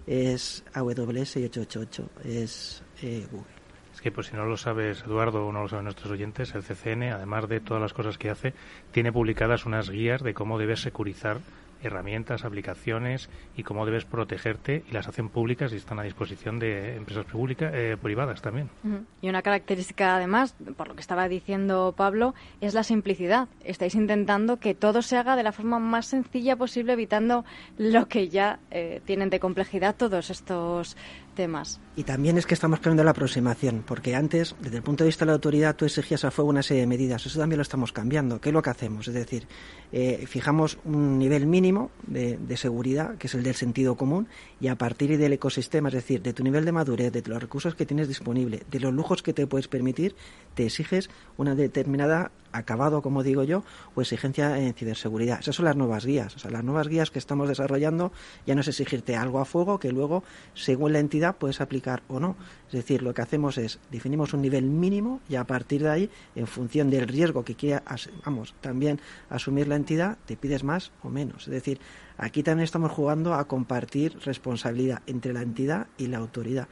es 0.08 0.64
AWS 0.74 1.38
y 1.38 1.46
888 1.46 2.10
es 2.24 2.84
eh, 3.02 3.28
Google. 3.32 3.54
Es 3.94 4.02
que, 4.02 4.12
pues 4.12 4.28
si 4.28 4.36
no 4.36 4.46
lo 4.46 4.58
sabes, 4.58 5.04
Eduardo, 5.06 5.46
o 5.46 5.52
no 5.52 5.62
lo 5.62 5.70
saben 5.70 5.86
nuestros 5.86 6.12
oyentes, 6.12 6.56
el 6.56 6.64
CCN, 6.64 7.04
además 7.12 7.48
de 7.48 7.60
todas 7.60 7.82
las 7.82 7.94
cosas 7.94 8.18
que 8.18 8.32
hace, 8.32 8.54
tiene 8.92 9.12
publicadas 9.12 9.68
unas 9.68 9.92
guías 9.92 10.24
de 10.24 10.34
cómo 10.34 10.58
debes 10.58 10.82
securizar 10.82 11.38
herramientas, 11.84 12.46
aplicaciones 12.46 13.30
y 13.56 13.64
cómo 13.64 13.86
debes 13.86 14.06
protegerte 14.06 14.84
y 14.88 14.92
las 14.92 15.08
hacen 15.08 15.30
públicas 15.30 15.74
y 15.74 15.78
están 15.78 16.00
a 16.00 16.04
disposición 16.04 16.60
de 16.60 16.96
empresas 16.96 17.26
públicas, 17.26 17.72
eh, 17.74 17.98
privadas 18.02 18.42
también. 18.42 18.70
Y 19.22 19.30
una 19.30 19.42
característica 19.42 20.16
además, 20.16 20.56
por 20.78 20.88
lo 20.88 20.96
que 20.96 21.02
estaba 21.02 21.28
diciendo 21.28 21.94
Pablo, 21.96 22.34
es 22.62 22.74
la 22.74 22.84
simplicidad. 22.84 23.48
Estáis 23.64 23.96
intentando 23.96 24.58
que 24.58 24.74
todo 24.74 25.02
se 25.02 25.18
haga 25.18 25.36
de 25.36 25.44
la 25.44 25.52
forma 25.52 25.80
más 25.80 26.08
sencilla 26.08 26.56
posible, 26.56 26.94
evitando 26.94 27.46
lo 27.78 28.08
que 28.08 28.30
ya 28.30 28.60
eh, 28.72 29.02
tienen 29.06 29.30
de 29.30 29.40
complejidad 29.40 29.96
todos 29.96 30.30
estos 30.30 30.98
Y 31.96 32.04
también 32.04 32.38
es 32.38 32.46
que 32.46 32.54
estamos 32.54 32.80
cambiando 32.80 33.04
la 33.04 33.12
aproximación, 33.12 33.84
porque 33.86 34.16
antes, 34.16 34.56
desde 34.62 34.78
el 34.78 34.84
punto 34.84 35.04
de 35.04 35.10
vista 35.10 35.26
de 35.26 35.28
la 35.28 35.34
autoridad, 35.34 35.76
tú 35.76 35.86
exigías 35.86 36.24
a 36.26 36.32
fuego 36.32 36.50
una 36.50 36.64
serie 36.64 36.82
de 36.82 36.88
medidas. 36.88 37.26
Eso 37.26 37.40
también 37.40 37.58
lo 37.58 37.64
estamos 37.64 37.92
cambiando. 37.92 38.42
¿Qué 38.42 38.50
es 38.50 38.54
lo 38.54 38.62
que 38.62 38.70
hacemos? 38.70 39.08
Es 39.08 39.14
decir, 39.14 39.48
eh, 39.92 40.26
fijamos 40.28 40.80
un 40.86 41.20
nivel 41.20 41.46
mínimo 41.46 41.92
de, 42.08 42.38
seguridad, 42.58 43.18
que 43.18 43.28
es 43.28 43.36
el 43.36 43.44
del 43.44 43.56
sentido 43.56 43.96
común, 43.96 44.28
y 44.60 44.68
a 44.68 44.76
partir 44.76 45.18
del 45.18 45.34
ecosistema, 45.34 45.90
es 45.90 45.96
decir, 45.96 46.22
de 46.22 46.34
tu 46.34 46.44
nivel 46.44 46.66
de 46.66 46.72
madurez, 46.72 47.12
de 47.12 47.22
los 47.26 47.42
recursos 47.42 47.76
que 47.76 47.86
tienes 47.86 48.08
disponible, 48.08 48.64
de 48.70 48.80
los 48.80 48.94
lujos 48.94 49.22
que 49.22 49.34
te 49.34 49.48
puedes 49.48 49.68
permitir, 49.68 50.16
te 50.56 50.66
exiges 50.66 51.10
una 51.38 51.56
determinada 51.56 52.32
acabado, 52.52 53.02
como 53.02 53.24
digo 53.24 53.44
yo, 53.44 53.64
o 53.96 54.02
exigencia 54.02 54.60
en 54.60 54.74
ciberseguridad. 54.74 55.40
Esas 55.40 55.56
son 55.56 55.66
las 55.66 55.76
nuevas 55.76 56.06
guías. 56.06 56.36
Las 56.50 56.64
nuevas 56.64 56.88
guías 56.88 57.12
que 57.12 57.20
estamos 57.20 57.50
desarrollando 57.50 58.12
ya 58.46 58.56
no 58.56 58.62
es 58.62 58.68
exigirte 58.68 59.16
algo 59.16 59.40
a 59.40 59.46
fuego 59.46 59.80
que 59.80 59.92
luego, 59.92 60.24
según 60.54 60.94
la 60.94 61.00
entidad, 61.00 61.23
puedes 61.32 61.62
aplicar 61.62 62.04
o 62.10 62.20
no. 62.20 62.36
Es 62.68 62.74
decir, 62.74 63.02
lo 63.02 63.14
que 63.14 63.22
hacemos 63.22 63.58
es 63.58 63.80
definimos 63.90 64.34
un 64.34 64.42
nivel 64.42 64.66
mínimo 64.66 65.22
y 65.30 65.36
a 65.36 65.46
partir 65.46 65.84
de 65.84 65.90
ahí, 65.90 66.10
en 66.36 66.48
función 66.48 66.90
del 66.90 67.08
riesgo 67.08 67.46
que 67.46 67.56
quiera, 67.56 67.82
vamos, 68.26 68.54
también 68.60 69.00
asumir 69.30 69.70
la 69.70 69.78
entidad, 69.78 70.18
te 70.26 70.36
pides 70.36 70.66
más 70.66 70.92
o 71.02 71.10
menos. 71.10 71.48
Es 71.48 71.54
decir, 71.54 71.80
aquí 72.18 72.44
también 72.44 72.66
estamos 72.66 72.92
jugando 72.92 73.34
a 73.34 73.48
compartir 73.48 74.18
responsabilidad 74.26 75.02
entre 75.08 75.32
la 75.32 75.42
entidad 75.42 75.88
y 75.98 76.08
la 76.08 76.18
autoridad. 76.18 76.68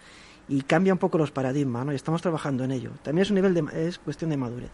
Y 0.50 0.64
cambia 0.64 0.92
un 0.92 1.00
poco 1.00 1.18
los 1.18 1.32
paradigmas, 1.32 1.86
¿no? 1.86 1.94
Y 1.94 1.96
estamos 1.96 2.22
trabajando 2.22 2.66
en 2.66 2.72
ello. 2.72 2.92
También 3.04 3.24
es 3.24 3.30
un 3.30 3.36
nivel 3.36 3.54
de, 3.54 3.88
es 3.88 4.00
cuestión 4.00 4.32
de 4.32 4.38
madurez. 4.38 4.72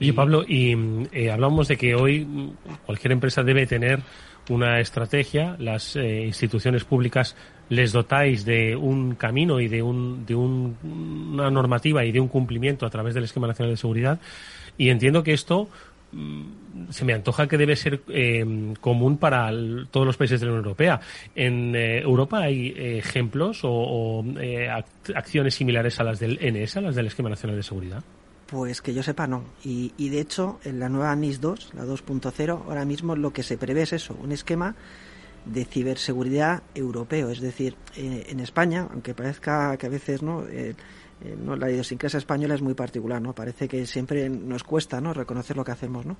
Oye, 0.00 0.12
Pablo, 0.14 0.42
y 0.46 0.74
eh, 1.12 1.30
hablamos 1.30 1.68
de 1.68 1.76
que 1.76 1.94
hoy 1.94 2.54
cualquier 2.86 3.12
empresa 3.12 3.42
debe 3.42 3.66
tener 3.66 4.00
una 4.48 4.80
estrategia, 4.80 5.56
las 5.58 5.96
eh, 5.96 6.24
instituciones 6.24 6.84
públicas 6.84 7.36
les 7.68 7.92
dotáis 7.92 8.44
de 8.44 8.76
un 8.76 9.14
camino 9.14 9.60
y 9.60 9.68
de, 9.68 9.82
un, 9.82 10.26
de 10.26 10.34
una 10.34 11.50
normativa 11.50 12.04
y 12.04 12.12
de 12.12 12.20
un 12.20 12.28
cumplimiento 12.28 12.86
a 12.86 12.90
través 12.90 13.14
del 13.14 13.24
Esquema 13.24 13.46
Nacional 13.46 13.72
de 13.72 13.76
Seguridad. 13.76 14.20
Y 14.76 14.90
entiendo 14.90 15.22
que 15.22 15.32
esto 15.32 15.68
mm, 16.12 16.90
se 16.90 17.04
me 17.04 17.14
antoja 17.14 17.46
que 17.46 17.56
debe 17.56 17.76
ser 17.76 18.02
eh, 18.08 18.74
común 18.80 19.16
para 19.16 19.50
todos 19.90 20.06
los 20.06 20.16
países 20.16 20.40
de 20.40 20.46
la 20.46 20.52
Unión 20.52 20.64
Europea. 20.66 21.00
¿En 21.34 21.74
eh, 21.74 22.00
Europa 22.00 22.40
hay 22.40 22.74
ejemplos 22.76 23.60
o, 23.62 24.24
acciones 25.14 25.54
similares 25.54 25.98
a 26.00 26.04
las 26.04 26.20
del 26.20 26.38
NS, 26.42 26.76
a 26.76 26.80
las 26.82 26.94
del 26.94 27.06
Esquema 27.06 27.30
Nacional 27.30 27.56
de 27.56 27.62
Seguridad? 27.62 28.02
Pues 28.46 28.82
que 28.82 28.92
yo 28.92 29.02
sepa 29.02 29.26
no. 29.26 29.44
Y, 29.64 29.94
y 29.96 30.10
de 30.10 30.20
hecho, 30.20 30.60
en 30.64 30.78
la 30.78 30.90
nueva 30.90 31.16
NIS 31.16 31.40
2, 31.40 31.72
la 31.74 31.86
2.0, 31.86 32.64
ahora 32.66 32.84
mismo 32.84 33.16
lo 33.16 33.32
que 33.32 33.42
se 33.42 33.56
prevé 33.56 33.82
es 33.82 33.94
eso, 33.94 34.14
un 34.22 34.30
esquema 34.30 34.76
de 35.44 35.64
ciberseguridad 35.64 36.62
europeo. 36.74 37.30
Es 37.30 37.40
decir, 37.40 37.76
eh, 37.96 38.26
en 38.28 38.40
España, 38.40 38.88
aunque 38.90 39.14
parezca 39.14 39.76
que 39.76 39.86
a 39.86 39.90
veces 39.90 40.22
no, 40.22 40.46
eh, 40.46 40.74
eh, 41.24 41.36
no 41.36 41.56
la 41.56 41.70
idiosincrasia 41.70 42.18
española 42.18 42.54
es 42.54 42.62
muy 42.62 42.74
particular, 42.74 43.20
¿no? 43.20 43.34
Parece 43.34 43.68
que 43.68 43.86
siempre 43.86 44.28
nos 44.28 44.64
cuesta, 44.64 45.00
¿no? 45.00 45.12
Reconocer 45.12 45.56
lo 45.56 45.64
que 45.64 45.72
hacemos, 45.72 46.06
¿no? 46.06 46.16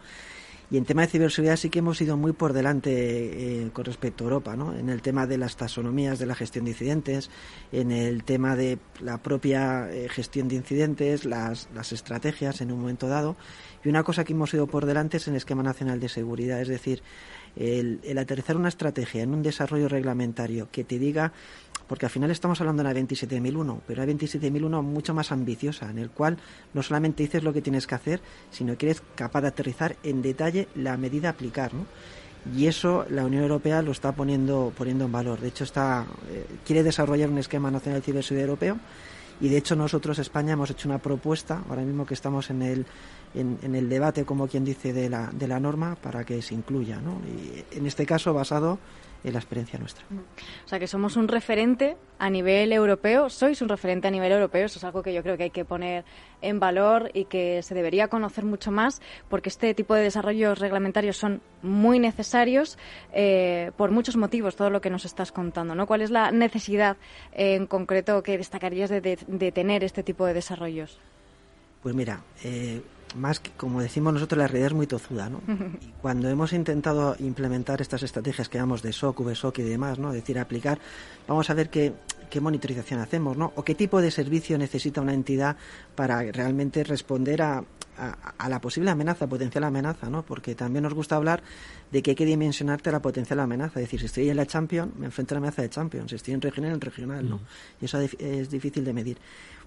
Y 0.70 0.79
en 0.79 0.87
tema 0.87 1.03
de 1.03 1.09
ciberseguridad 1.09 1.57
sí 1.57 1.68
que 1.68 1.81
hemos 1.81 2.01
ido 2.01 2.16
muy 2.16 2.33
por 2.33 2.55
delante 2.55 3.68
con 3.75 3.85
respecto 3.85 4.25
a 4.25 4.27
Europa, 4.29 4.57
¿no? 4.57 4.75
En 4.75 4.89
el 4.89 5.03
tema 5.03 5.27
de 5.27 5.37
las 5.37 5.55
taxonomías 5.55 6.18
de 6.18 6.25
la 6.25 6.35
gestión 6.35 6.64
de 6.64 6.70
incidentes, 6.70 7.31
en 7.73 7.91
el 7.91 8.25
tema 8.25 8.57
de 8.57 8.79
la 9.01 9.18
propia 9.18 9.87
gestión 10.09 10.49
de 10.49 10.55
incidentes, 10.55 11.27
las, 11.27 11.68
las 11.75 11.93
estrategias 11.93 12.62
en 12.62 12.73
un 12.73 12.81
momento 12.81 13.07
dado. 13.07 13.37
Y 13.85 13.89
una 13.89 14.03
cosa 14.03 14.24
que 14.24 14.33
hemos 14.33 14.53
ido 14.55 14.66
por 14.66 14.87
delante 14.87 15.16
es 15.16 15.28
el 15.28 15.35
esquema 15.35 15.62
nacional 15.62 15.99
de 15.99 16.09
seguridad, 16.09 16.61
es 16.61 16.68
decir, 16.68 17.03
el, 17.57 18.01
aterrizar 18.18 18.57
una 18.57 18.68
estrategia 18.68 19.22
en 19.22 19.35
un 19.35 19.43
desarrollo 19.43 19.89
reglamentario 19.89 20.68
que 20.70 20.85
te 20.85 20.99
diga 20.99 21.33
porque 21.89 22.07
al 22.07 22.11
final 22.11 22.30
estamos 22.30 22.59
hablando 22.61 22.83
de 22.83 22.89
la 22.89 22.95
27001, 22.95 23.83
pero 23.87 24.01
la 24.01 24.07
27001 24.07 24.83
mucho 24.83 25.12
más 25.12 25.30
ambiciosa, 25.30 25.91
en 25.91 25.99
el 25.99 26.11
cual 26.11 26.39
no 26.72 26.83
solamente 26.83 27.22
dices 27.22 27.43
lo 27.43 27.53
que 27.53 27.61
tienes 27.61 27.87
que 27.87 27.95
hacer, 27.95 28.20
sino 28.51 28.78
que 28.78 28.87
eres 28.87 29.03
capaz 29.14 29.43
de 29.43 29.49
aterrizar 29.49 29.97
en 30.03 30.22
detalle 30.22 30.68
la 30.74 30.97
medida 30.97 31.28
a 31.28 31.33
aplicar, 31.33 31.74
¿no? 31.74 31.85
Y 32.57 32.66
eso 32.66 33.05
la 33.11 33.26
Unión 33.26 33.43
Europea 33.43 33.83
lo 33.83 33.93
está 33.93 34.12
poniendo, 34.12 34.72
poniendo 34.76 35.05
en 35.05 35.12
valor. 35.12 35.41
De 35.41 35.49
hecho, 35.49 35.64
está, 35.64 36.07
eh, 36.30 36.47
quiere 36.64 36.83
desarrollar 36.83 37.28
un 37.28 37.39
esquema 37.39 37.70
nacional 37.70 38.01
de 38.01 38.07
ciberseguridad 38.07 38.49
europeo 38.49 38.78
y 39.43 39.49
de 39.49 39.57
hecho 39.57 39.74
nosotros, 39.74 40.18
España, 40.18 40.53
hemos 40.53 40.70
hecho 40.70 40.89
una 40.89 40.99
propuesta, 40.99 41.62
ahora 41.68 41.83
mismo 41.83 42.07
que 42.07 42.14
estamos 42.14 42.49
en 42.51 42.62
el, 42.62 42.87
en, 43.35 43.74
el 43.74 43.89
debate, 43.89 44.24
como 44.24 44.49
quien 44.49 44.64
dice, 44.64 44.93
de 44.93 45.09
la, 45.09 45.30
de 45.33 45.49
la 45.49 45.61
norma 45.61 45.97
para 45.97 46.24
que 46.24 46.43
se 46.43 46.55
incluya. 46.55 47.01
¿no? 47.01 47.20
Y 47.26 47.76
en 47.76 47.87
este 47.87 48.07
caso, 48.07 48.33
basado 48.35 48.78
en 49.24 49.33
la 49.33 49.39
experiencia 49.39 49.78
nuestra. 49.78 50.05
O 50.64 50.68
sea, 50.68 50.78
que 50.78 50.87
somos 50.87 51.16
un 51.16 51.28
referente 51.28 51.97
a 52.18 52.28
nivel 52.28 52.72
europeo, 52.72 53.28
sois 53.30 53.62
un 53.62 53.68
referente 53.68 54.09
a 54.09 54.11
nivel 54.11 54.33
europeo, 54.33 54.66
eso 54.66 54.78
es 54.78 54.85
algo 54.85 55.03
que 55.03 55.12
yo 55.12 55.22
creo 55.22 55.37
que 55.37 55.45
hay 55.45 55.51
que 55.51 55.64
poner 55.64 56.05
en 56.41 56.59
valor 56.59 57.11
y 57.14 57.26
que 57.26 57.62
se 57.62 57.74
debería 57.74 58.09
conocer 58.09 58.45
mucho 58.45 58.70
más, 58.72 59.01
porque 59.28 59.49
este 59.49 59.74
tipo 59.74 59.95
de 59.95 60.03
desarrollos 60.03 60.59
reglamentarios 60.59 61.16
son 61.16 61.41
muy 61.62 61.99
necesarios 61.99 62.78
eh, 63.12 63.70
por 63.76 63.91
muchos 63.91 64.16
motivos, 64.16 64.57
todo 64.57 64.70
lo 64.70 64.80
que 64.80 64.91
nos 64.91 65.05
estás 65.05 65.30
contando, 65.30 65.74
¿no? 65.74 65.87
¿Cuál 65.87 66.03
es 66.03 66.11
la 66.11 66.33
necesidad 66.33 66.97
en 67.33 67.66
concreto 67.66 68.22
que 68.22 68.39
destacarías 68.39 68.91
de, 68.91 69.01
de, 69.01 69.53
tener 69.53 69.85
este 69.85 70.03
tipo 70.03 70.26
de 70.26 70.35
desarrollos? 70.35 70.99
Pues 71.83 71.95
mira, 71.95 72.22
eh, 72.45 72.80
más 73.15 73.41
que, 73.41 73.51
como 73.51 73.81
decimos 73.81 74.13
nosotros, 74.13 74.39
la 74.39 74.47
realidad 74.47 74.69
es 74.69 74.75
muy 74.75 74.87
tozuda, 74.87 75.29
¿no? 75.29 75.41
Y 75.83 75.93
cuando 76.01 76.29
hemos 76.29 76.53
intentado 76.53 77.17
implementar 77.19 77.81
estas 77.81 78.03
estrategias 78.03 78.49
que 78.49 78.59
llamamos 78.59 78.83
de 78.83 78.93
SOC, 78.93 79.21
VSOC 79.21 79.59
y 79.59 79.63
demás, 79.63 79.99
¿no? 79.99 80.09
Es 80.09 80.15
decir, 80.15 80.39
aplicar, 80.39 80.79
vamos 81.29 81.49
a 81.51 81.55
ver 81.55 81.71
qué, 81.71 81.93
qué 82.31 82.41
monitorización 82.41 83.01
hacemos, 83.01 83.37
¿no? 83.37 83.53
O 83.57 83.63
qué 83.63 83.75
tipo 83.75 84.01
de 84.01 84.11
servicio 84.11 84.59
necesita 84.59 85.01
una 85.01 85.15
entidad 85.15 85.57
para 85.95 86.23
realmente 86.23 86.85
responder 86.85 87.43
a, 87.43 87.65
a, 87.97 88.49
la 88.49 88.61
posible 88.61 88.90
amenaza, 88.90 89.26
potencial 89.28 89.64
amenaza, 89.64 90.09
¿no? 90.09 90.24
Porque 90.24 90.55
también 90.55 90.82
nos 90.82 90.95
gusta 90.95 91.16
hablar 91.16 91.43
de 91.90 92.03
que 92.03 92.12
hay 92.12 92.14
que 92.14 92.26
dimensionarte 92.26 92.90
la 92.90 93.03
potencial 93.03 93.40
amenaza. 93.40 93.80
Es 93.80 93.86
decir, 93.86 94.01
si 94.01 94.07
estoy 94.07 94.30
en 94.30 94.36
la 94.36 94.47
Champions, 94.47 94.95
me 94.97 95.07
enfrento 95.07 95.34
a 95.34 95.36
la 95.36 95.38
amenaza 95.38 95.62
de 95.62 95.70
Champions. 95.70 96.11
Si 96.11 96.16
estoy 96.16 96.34
en 96.34 96.40
regional, 96.40 96.72
en 96.72 96.80
regional, 96.80 97.28
¿no? 97.28 97.40
Y 97.80 97.84
eso 97.84 97.99
es 98.01 98.51
difícil 98.51 98.84
de 98.84 98.93
medir. 98.93 99.18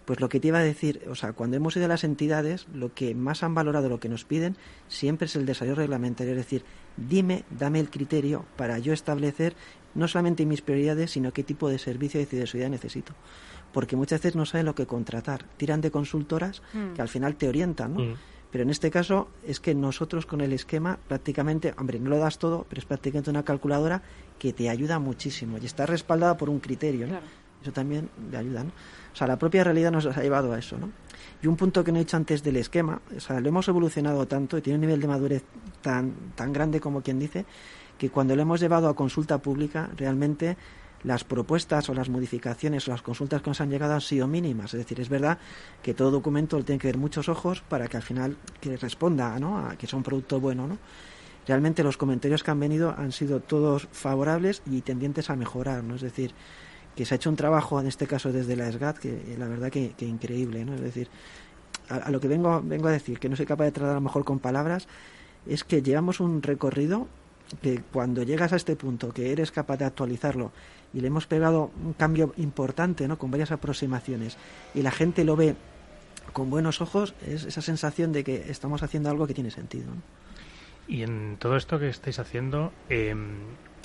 Pues 0.05 0.19
lo 0.19 0.29
que 0.29 0.39
te 0.39 0.49
iba 0.49 0.59
a 0.59 0.63
decir, 0.63 1.01
o 1.09 1.15
sea, 1.15 1.33
cuando 1.33 1.57
hemos 1.57 1.75
ido 1.75 1.85
a 1.85 1.89
las 1.89 2.03
entidades, 2.03 2.67
lo 2.73 2.93
que 2.93 3.15
más 3.15 3.41
han 3.41 3.55
valorado, 3.55 3.89
lo 3.89 3.99
que 3.99 4.07
nos 4.07 4.23
piden, 4.23 4.55
siempre 4.87 5.25
es 5.25 5.35
el 5.35 5.47
desarrollo 5.47 5.75
reglamentario. 5.75 6.33
Es 6.33 6.37
decir, 6.37 6.63
dime, 6.95 7.43
dame 7.49 7.79
el 7.79 7.89
criterio 7.89 8.45
para 8.55 8.77
yo 8.77 8.93
establecer 8.93 9.55
no 9.95 10.07
solamente 10.07 10.45
mis 10.45 10.61
prioridades, 10.61 11.11
sino 11.11 11.33
qué 11.33 11.43
tipo 11.43 11.69
de 11.69 11.79
servicio 11.79 12.19
de 12.19 12.27
ciberseguridad 12.27 12.69
necesito. 12.69 13.13
Porque 13.73 13.95
muchas 13.95 14.21
veces 14.21 14.35
no 14.35 14.45
saben 14.45 14.65
lo 14.65 14.75
que 14.75 14.85
contratar. 14.85 15.45
Tiran 15.57 15.81
de 15.81 15.91
consultoras 15.91 16.61
mm. 16.73 16.93
que 16.93 17.01
al 17.01 17.09
final 17.09 17.35
te 17.35 17.47
orientan, 17.47 17.93
¿no? 17.93 17.99
Mm. 18.01 18.15
Pero 18.51 18.63
en 18.63 18.69
este 18.69 18.89
caso 18.89 19.27
es 19.45 19.59
que 19.59 19.75
nosotros 19.75 20.25
con 20.25 20.39
el 20.39 20.53
esquema 20.53 20.97
prácticamente, 21.09 21.73
hombre, 21.77 21.99
no 21.99 22.09
lo 22.09 22.17
das 22.17 22.39
todo, 22.39 22.65
pero 22.69 22.79
es 22.79 22.85
prácticamente 22.85 23.29
una 23.29 23.43
calculadora 23.43 24.01
que 24.39 24.53
te 24.53 24.69
ayuda 24.69 24.97
muchísimo 24.97 25.57
y 25.57 25.65
está 25.65 25.85
respaldada 25.85 26.37
por 26.37 26.49
un 26.49 26.59
criterio. 26.59 27.05
¿no? 27.05 27.19
Eso 27.61 27.73
también 27.73 28.09
le 28.31 28.37
ayuda. 28.37 28.63
¿no? 28.63 28.69
O 29.15 29.15
sea, 29.17 29.27
la 29.27 29.37
propia 29.37 29.63
realidad 29.63 29.91
nos 29.91 30.05
ha 30.05 30.21
llevado 30.21 30.53
a 30.53 30.59
eso, 30.59 30.77
¿no? 30.77 30.89
Y 31.41 31.47
un 31.47 31.55
punto 31.55 31.83
que 31.83 31.91
no 31.91 31.97
he 31.97 32.01
dicho 32.01 32.17
antes 32.17 32.43
del 32.43 32.57
esquema, 32.57 33.01
o 33.15 33.19
sea, 33.19 33.39
lo 33.39 33.49
hemos 33.49 33.67
evolucionado 33.67 34.25
tanto 34.27 34.57
y 34.57 34.61
tiene 34.61 34.75
un 34.75 34.81
nivel 34.81 35.01
de 35.01 35.07
madurez 35.07 35.43
tan, 35.81 36.13
tan 36.35 36.53
grande 36.53 36.79
como 36.79 37.01
quien 37.01 37.19
dice, 37.19 37.45
que 37.97 38.09
cuando 38.09 38.35
lo 38.35 38.41
hemos 38.41 38.59
llevado 38.59 38.87
a 38.87 38.95
consulta 38.95 39.37
pública, 39.37 39.89
realmente 39.95 40.57
las 41.05 41.23
propuestas 41.23 41.87
o 41.89 41.93
las 41.93 42.09
modificaciones 42.09 42.87
o 42.87 42.91
las 42.91 43.01
consultas 43.01 43.41
que 43.41 43.49
nos 43.49 43.61
han 43.61 43.69
llegado 43.69 43.93
han 43.93 44.01
sido 44.01 44.27
mínimas. 44.27 44.73
Es 44.73 44.79
decir, 44.79 44.99
es 44.99 45.07
verdad 45.07 45.37
que 45.83 45.93
todo 45.93 46.09
documento 46.09 46.61
tiene 46.63 46.79
que 46.79 46.87
ver 46.87 46.97
muchos 46.97 47.29
ojos 47.29 47.61
para 47.61 47.87
que 47.87 47.97
al 47.97 48.03
final 48.03 48.37
que 48.59 48.75
responda 48.75 49.39
¿no? 49.39 49.59
a 49.59 49.75
que 49.75 49.85
es 49.85 49.93
un 49.93 50.01
producto 50.01 50.39
bueno. 50.39 50.67
¿no? 50.67 50.79
Realmente 51.47 51.83
los 51.83 51.97
comentarios 51.97 52.43
que 52.43 52.51
han 52.51 52.59
venido 52.59 52.95
han 52.97 53.11
sido 53.11 53.39
todos 53.39 53.87
favorables 53.91 54.63
y 54.65 54.81
tendientes 54.81 55.29
a 55.29 55.35
mejorar. 55.35 55.83
¿no? 55.83 55.95
Es 55.95 56.01
decir, 56.01 56.33
que 56.95 57.05
se 57.05 57.13
ha 57.13 57.17
hecho 57.17 57.29
un 57.29 57.35
trabajo, 57.35 57.79
en 57.79 57.87
este 57.87 58.07
caso 58.07 58.31
desde 58.31 58.55
la 58.55 58.71
SGAT, 58.71 58.97
que 58.97 59.09
eh, 59.09 59.35
la 59.37 59.47
verdad 59.47 59.69
que, 59.69 59.93
increíble, 59.99 60.63
¿no? 60.65 60.75
Es 60.75 60.81
decir, 60.81 61.09
a, 61.89 62.09
lo 62.09 62.19
que 62.21 62.27
vengo, 62.27 62.61
vengo 62.63 62.87
a 62.87 62.91
decir, 62.91 63.19
que 63.19 63.27
no 63.27 63.35
soy 63.35 63.45
capaz 63.45 63.65
de 63.65 63.71
tratar 63.73 63.91
a 63.91 63.95
lo 63.95 64.01
mejor 64.01 64.23
con 64.23 64.39
palabras, 64.39 64.87
es 65.45 65.65
que 65.65 65.81
llevamos 65.81 66.21
un 66.21 66.41
recorrido 66.41 67.07
que 67.61 67.81
cuando 67.91 68.23
llegas 68.23 68.53
a 68.53 68.55
este 68.55 68.75
punto, 68.75 69.11
que 69.11 69.31
eres 69.31 69.51
capaz 69.51 69.77
de 69.77 69.85
actualizarlo, 69.85 70.51
y 70.95 71.01
le 71.01 71.07
hemos 71.07 71.27
pegado 71.27 71.71
un 71.83 71.93
cambio 71.93 72.33
importante, 72.37 73.07
¿no? 73.07 73.17
Con 73.17 73.29
varias 73.29 73.51
aproximaciones, 73.51 74.37
y 74.73 74.81
la 74.81 74.91
gente 74.91 75.25
lo 75.25 75.35
ve 75.35 75.55
con 76.33 76.49
buenos 76.49 76.81
ojos, 76.81 77.13
es 77.27 77.43
esa 77.43 77.61
sensación 77.61 78.11
de 78.13 78.23
que 78.23 78.49
estamos 78.49 78.81
haciendo 78.81 79.09
algo 79.09 79.27
que 79.27 79.33
tiene 79.33 79.51
sentido, 79.51 79.91
Y 80.87 81.03
en 81.03 81.37
todo 81.37 81.55
esto 81.55 81.79
que 81.79 81.89
estáis 81.89 82.19
haciendo, 82.19 82.71
eh, 82.89 83.13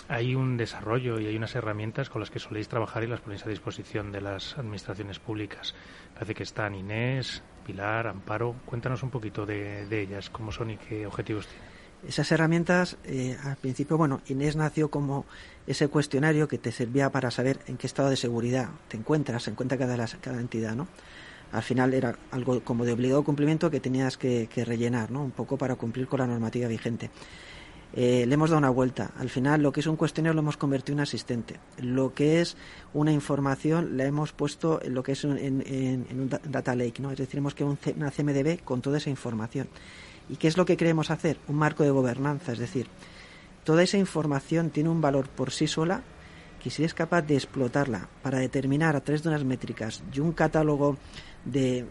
hay 0.09 0.35
un 0.35 0.57
desarrollo 0.57 1.21
y 1.21 1.27
hay 1.27 1.37
unas 1.37 1.55
herramientas 1.55 2.11
con 2.11 2.21
las 2.21 2.31
que 2.31 2.39
soléis 2.39 2.69
trabajar 2.69 3.05
y 3.05 3.07
las 3.07 3.21
ponéis 3.21 3.47
a 3.47 3.49
disposición 3.49 4.11
de 4.11 4.21
las 4.21 4.59
administraciones 4.59 5.19
públicas. 5.19 5.75
Parece 6.15 6.35
que 6.35 6.43
están 6.43 6.75
Inés, 6.75 7.43
Pilar, 7.65 8.09
Amparo. 8.09 8.57
Cuéntanos 8.67 9.03
un 9.03 9.11
poquito 9.11 9.47
de, 9.47 9.87
ellas, 9.91 10.29
cómo 10.29 10.51
son 10.51 10.71
y 10.71 10.77
qué 10.77 11.07
objetivos 11.07 11.47
tienen. 11.47 11.70
Esas 12.07 12.33
herramientas, 12.33 12.97
eh, 13.05 13.37
al 13.45 13.57
principio, 13.57 13.99
bueno, 13.99 14.23
Inés 14.29 14.57
nació 14.57 14.91
como 14.91 15.27
ese 15.67 15.89
cuestionario 15.89 16.49
que 16.49 16.59
te 16.59 16.73
servía 16.73 17.11
para 17.11 17.31
saber 17.31 17.61
en 17.67 17.77
qué 17.77 17.87
estado 17.87 18.09
de 18.09 18.17
seguridad 18.17 18.71
te 18.89 18.97
encuentras, 18.97 19.43
se 19.43 19.51
encuentra 19.51 19.77
cada, 19.77 20.07
cada 20.21 20.41
entidad, 20.41 20.75
¿no? 20.75 20.89
Al 21.53 21.63
final 21.63 21.95
era 21.95 22.17
algo 22.31 22.61
como 22.61 22.85
de 22.85 22.93
obligado 22.93 23.25
cumplimiento 23.25 23.71
que 23.71 23.81
tenías 23.81 24.17
que, 24.17 24.49
rellenar, 24.65 25.11
¿no? 25.11 25.23
Un 25.23 25.33
poco 25.33 25.57
para 25.57 25.75
cumplir 25.75 26.07
con 26.07 26.21
la 26.21 26.27
normativa 26.27 26.69
vigente. 26.69 27.11
Eh, 27.93 28.25
le 28.27 28.35
hemos 28.35 28.51
dado 28.51 28.59
una 28.59 28.71
vuelta. 28.71 29.11
Al 29.19 29.29
final, 29.31 29.61
lo 29.63 29.73
que 29.73 29.81
es 29.81 29.87
un 29.89 29.97
cuestionario 29.97 30.35
lo 30.35 30.41
hemos 30.43 30.57
convertido 30.57 30.95
en 30.95 30.99
un 31.01 31.03
asistente. 31.03 31.57
Lo 31.79 32.15
que 32.15 32.41
es 32.41 32.57
una 32.95 33.13
información 33.13 33.97
la 33.97 34.05
hemos 34.05 34.33
puesto 34.33 34.81
en 34.81 34.95
lo 34.95 35.03
que 35.03 35.13
es 35.13 35.25
en, 35.25 36.07
un 36.13 36.29
data 36.29 36.77
lake, 36.77 37.03
¿no? 37.03 37.11
Es 37.11 37.19
decir, 37.19 37.39
hemos 37.39 37.55
creado 37.55 37.77
una 37.97 38.13
CMDB 38.13 38.63
con 38.63 38.81
toda 38.81 38.99
esa 38.99 39.11
información. 39.11 39.69
¿Y 40.31 40.37
qué 40.37 40.49
es 40.49 40.57
lo 40.57 40.65
que 40.65 40.77
queremos 40.77 41.11
hacer? 41.11 41.39
Un 41.49 41.57
marco 41.57 41.83
de 41.83 41.91
gobernanza, 41.91 42.53
es 42.53 42.59
decir, 42.59 42.87
toda 43.65 43.83
esa 43.83 43.99
información 43.99 44.71
tiene 44.71 44.89
un 44.89 45.01
valor 45.01 45.29
por 45.29 45.51
sí 45.51 45.67
sola 45.67 46.03
que 46.63 46.71
si 46.71 46.85
es 46.85 46.95
capaz 46.95 47.23
de 47.23 47.35
explotarla 47.35 48.09
para 48.23 48.39
determinar 48.39 48.95
a 48.95 49.01
través 49.01 49.23
de 49.23 49.31
unas 49.31 49.45
métricas 49.45 50.03
y 50.13 50.21
un 50.21 50.33
catálogo 50.33 50.97
de, 51.45 51.87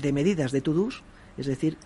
de 0.00 0.12
medidas 0.12 0.52
de 0.52 0.60
to-dos, 0.60 1.02
es 1.38 1.46
decir, 1.46 1.78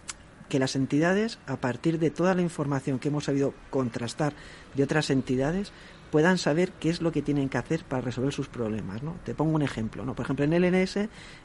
que 0.49 0.59
las 0.59 0.76
entidades, 0.76 1.39
a 1.47 1.57
partir 1.57 1.99
de 1.99 2.11
toda 2.11 2.34
la 2.34 2.43
información 2.43 2.99
que 2.99 3.09
hemos 3.09 3.24
sabido 3.24 3.55
contrastar 3.70 4.32
de 4.74 4.82
otras 4.82 5.11
entidades, 5.11 5.72
puedan 6.11 6.38
saber 6.38 6.72
qué 6.72 6.90
es 6.90 7.00
lo 7.00 7.12
que 7.12 7.22
tienen 7.22 7.48
que 7.48 7.59
hacer 7.59 7.84
para 7.84 8.02
resolver 8.02 8.32
sus 8.32 8.48
problemas. 8.48 9.02
¿no? 9.02 9.16
Te 9.24 9.34
pongo 9.34 9.54
un 9.54 9.62
ejemplo. 9.62 10.04
¿no? 10.04 10.14
Por 10.14 10.24
ejemplo, 10.24 10.44
en 10.44 10.52
el 10.52 10.64
NS 10.64 10.96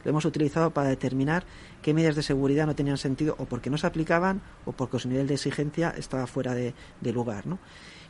lo 0.03 0.09
hemos 0.09 0.25
utilizado 0.25 0.71
para 0.71 0.89
determinar 0.89 1.43
qué 1.81 1.93
medidas 1.93 2.15
de 2.15 2.23
seguridad 2.23 2.65
no 2.67 2.75
tenían 2.75 2.97
sentido 2.97 3.35
o 3.37 3.45
porque 3.45 3.69
no 3.69 3.77
se 3.77 3.87
aplicaban 3.87 4.41
o 4.65 4.71
porque 4.71 4.99
su 4.99 5.09
nivel 5.09 5.27
de 5.27 5.35
exigencia 5.35 5.93
estaba 5.97 6.27
fuera 6.27 6.53
de, 6.53 6.73
lugar. 7.11 7.47
¿no? 7.47 7.59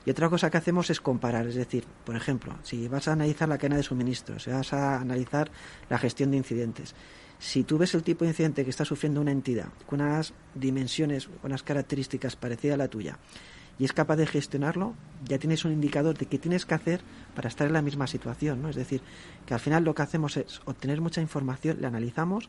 Y 0.05 0.11
otra 0.11 0.29
cosa 0.29 0.49
que 0.49 0.57
hacemos 0.57 0.89
es 0.89 0.99
comparar, 0.99 1.47
es 1.47 1.55
decir, 1.55 1.85
por 2.05 2.15
ejemplo, 2.15 2.55
si 2.63 2.87
vas 2.87 3.07
a 3.07 3.13
analizar 3.13 3.47
la 3.47 3.57
cadena 3.57 3.77
de 3.77 3.83
suministros, 3.83 4.43
si 4.43 4.51
vas 4.51 4.73
a 4.73 4.99
analizar 4.99 5.51
la 5.89 5.97
gestión 5.97 6.31
de 6.31 6.37
incidentes, 6.37 6.95
si 7.39 7.63
tú 7.63 7.79
ves 7.79 7.95
el 7.95 8.03
tipo 8.03 8.23
de 8.23 8.29
incidente 8.31 8.63
que 8.63 8.69
está 8.69 8.85
sufriendo 8.85 9.19
una 9.19 9.31
entidad 9.31 9.69
con 9.87 10.01
unas 10.01 10.33
dimensiones, 10.53 11.27
unas 11.43 11.63
características 11.63 12.35
parecidas 12.35 12.75
a 12.75 12.77
la 12.77 12.87
tuya, 12.87 13.17
y 13.81 13.85
es 13.85 13.93
capaz 13.93 14.15
de 14.15 14.27
gestionarlo, 14.27 14.93
ya 15.25 15.39
tienes 15.39 15.65
un 15.65 15.71
indicador 15.71 16.15
de 16.15 16.27
qué 16.27 16.37
tienes 16.37 16.67
que 16.67 16.75
hacer 16.75 17.01
para 17.33 17.47
estar 17.47 17.65
en 17.65 17.73
la 17.73 17.81
misma 17.81 18.05
situación, 18.05 18.61
¿no? 18.61 18.69
Es 18.69 18.75
decir, 18.75 19.01
que 19.47 19.55
al 19.55 19.59
final 19.59 19.83
lo 19.83 19.95
que 19.95 20.03
hacemos 20.03 20.37
es 20.37 20.61
obtener 20.65 21.01
mucha 21.01 21.19
información, 21.19 21.77
la 21.81 21.87
analizamos 21.87 22.47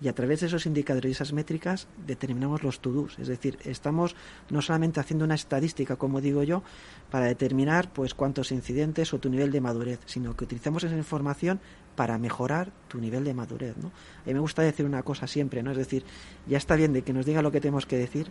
y 0.00 0.06
a 0.06 0.14
través 0.14 0.38
de 0.38 0.46
esos 0.46 0.66
indicadores 0.66 1.08
y 1.08 1.12
esas 1.14 1.32
métricas 1.32 1.88
determinamos 2.06 2.62
los 2.62 2.78
to-dos. 2.78 3.18
Es 3.18 3.26
decir, 3.26 3.58
estamos 3.64 4.14
no 4.50 4.62
solamente 4.62 5.00
haciendo 5.00 5.24
una 5.24 5.34
estadística, 5.34 5.96
como 5.96 6.20
digo 6.20 6.44
yo, 6.44 6.62
para 7.10 7.26
determinar 7.26 7.92
pues 7.92 8.14
cuántos 8.14 8.52
incidentes 8.52 9.12
o 9.12 9.18
tu 9.18 9.30
nivel 9.30 9.50
de 9.50 9.60
madurez, 9.60 9.98
sino 10.06 10.36
que 10.36 10.44
utilizamos 10.44 10.84
esa 10.84 10.96
información 10.96 11.58
para 11.96 12.18
mejorar 12.18 12.70
tu 12.86 13.00
nivel 13.00 13.24
de 13.24 13.34
madurez. 13.34 13.76
¿no? 13.78 13.88
A 13.88 14.26
mí 14.26 14.34
me 14.34 14.38
gusta 14.38 14.62
decir 14.62 14.86
una 14.86 15.02
cosa 15.02 15.26
siempre, 15.26 15.64
¿no? 15.64 15.72
es 15.72 15.76
decir, 15.76 16.04
ya 16.46 16.56
está 16.56 16.76
bien 16.76 16.92
de 16.92 17.02
que 17.02 17.12
nos 17.12 17.26
diga 17.26 17.42
lo 17.42 17.50
que 17.50 17.60
tenemos 17.60 17.84
que 17.84 17.96
decir, 17.96 18.30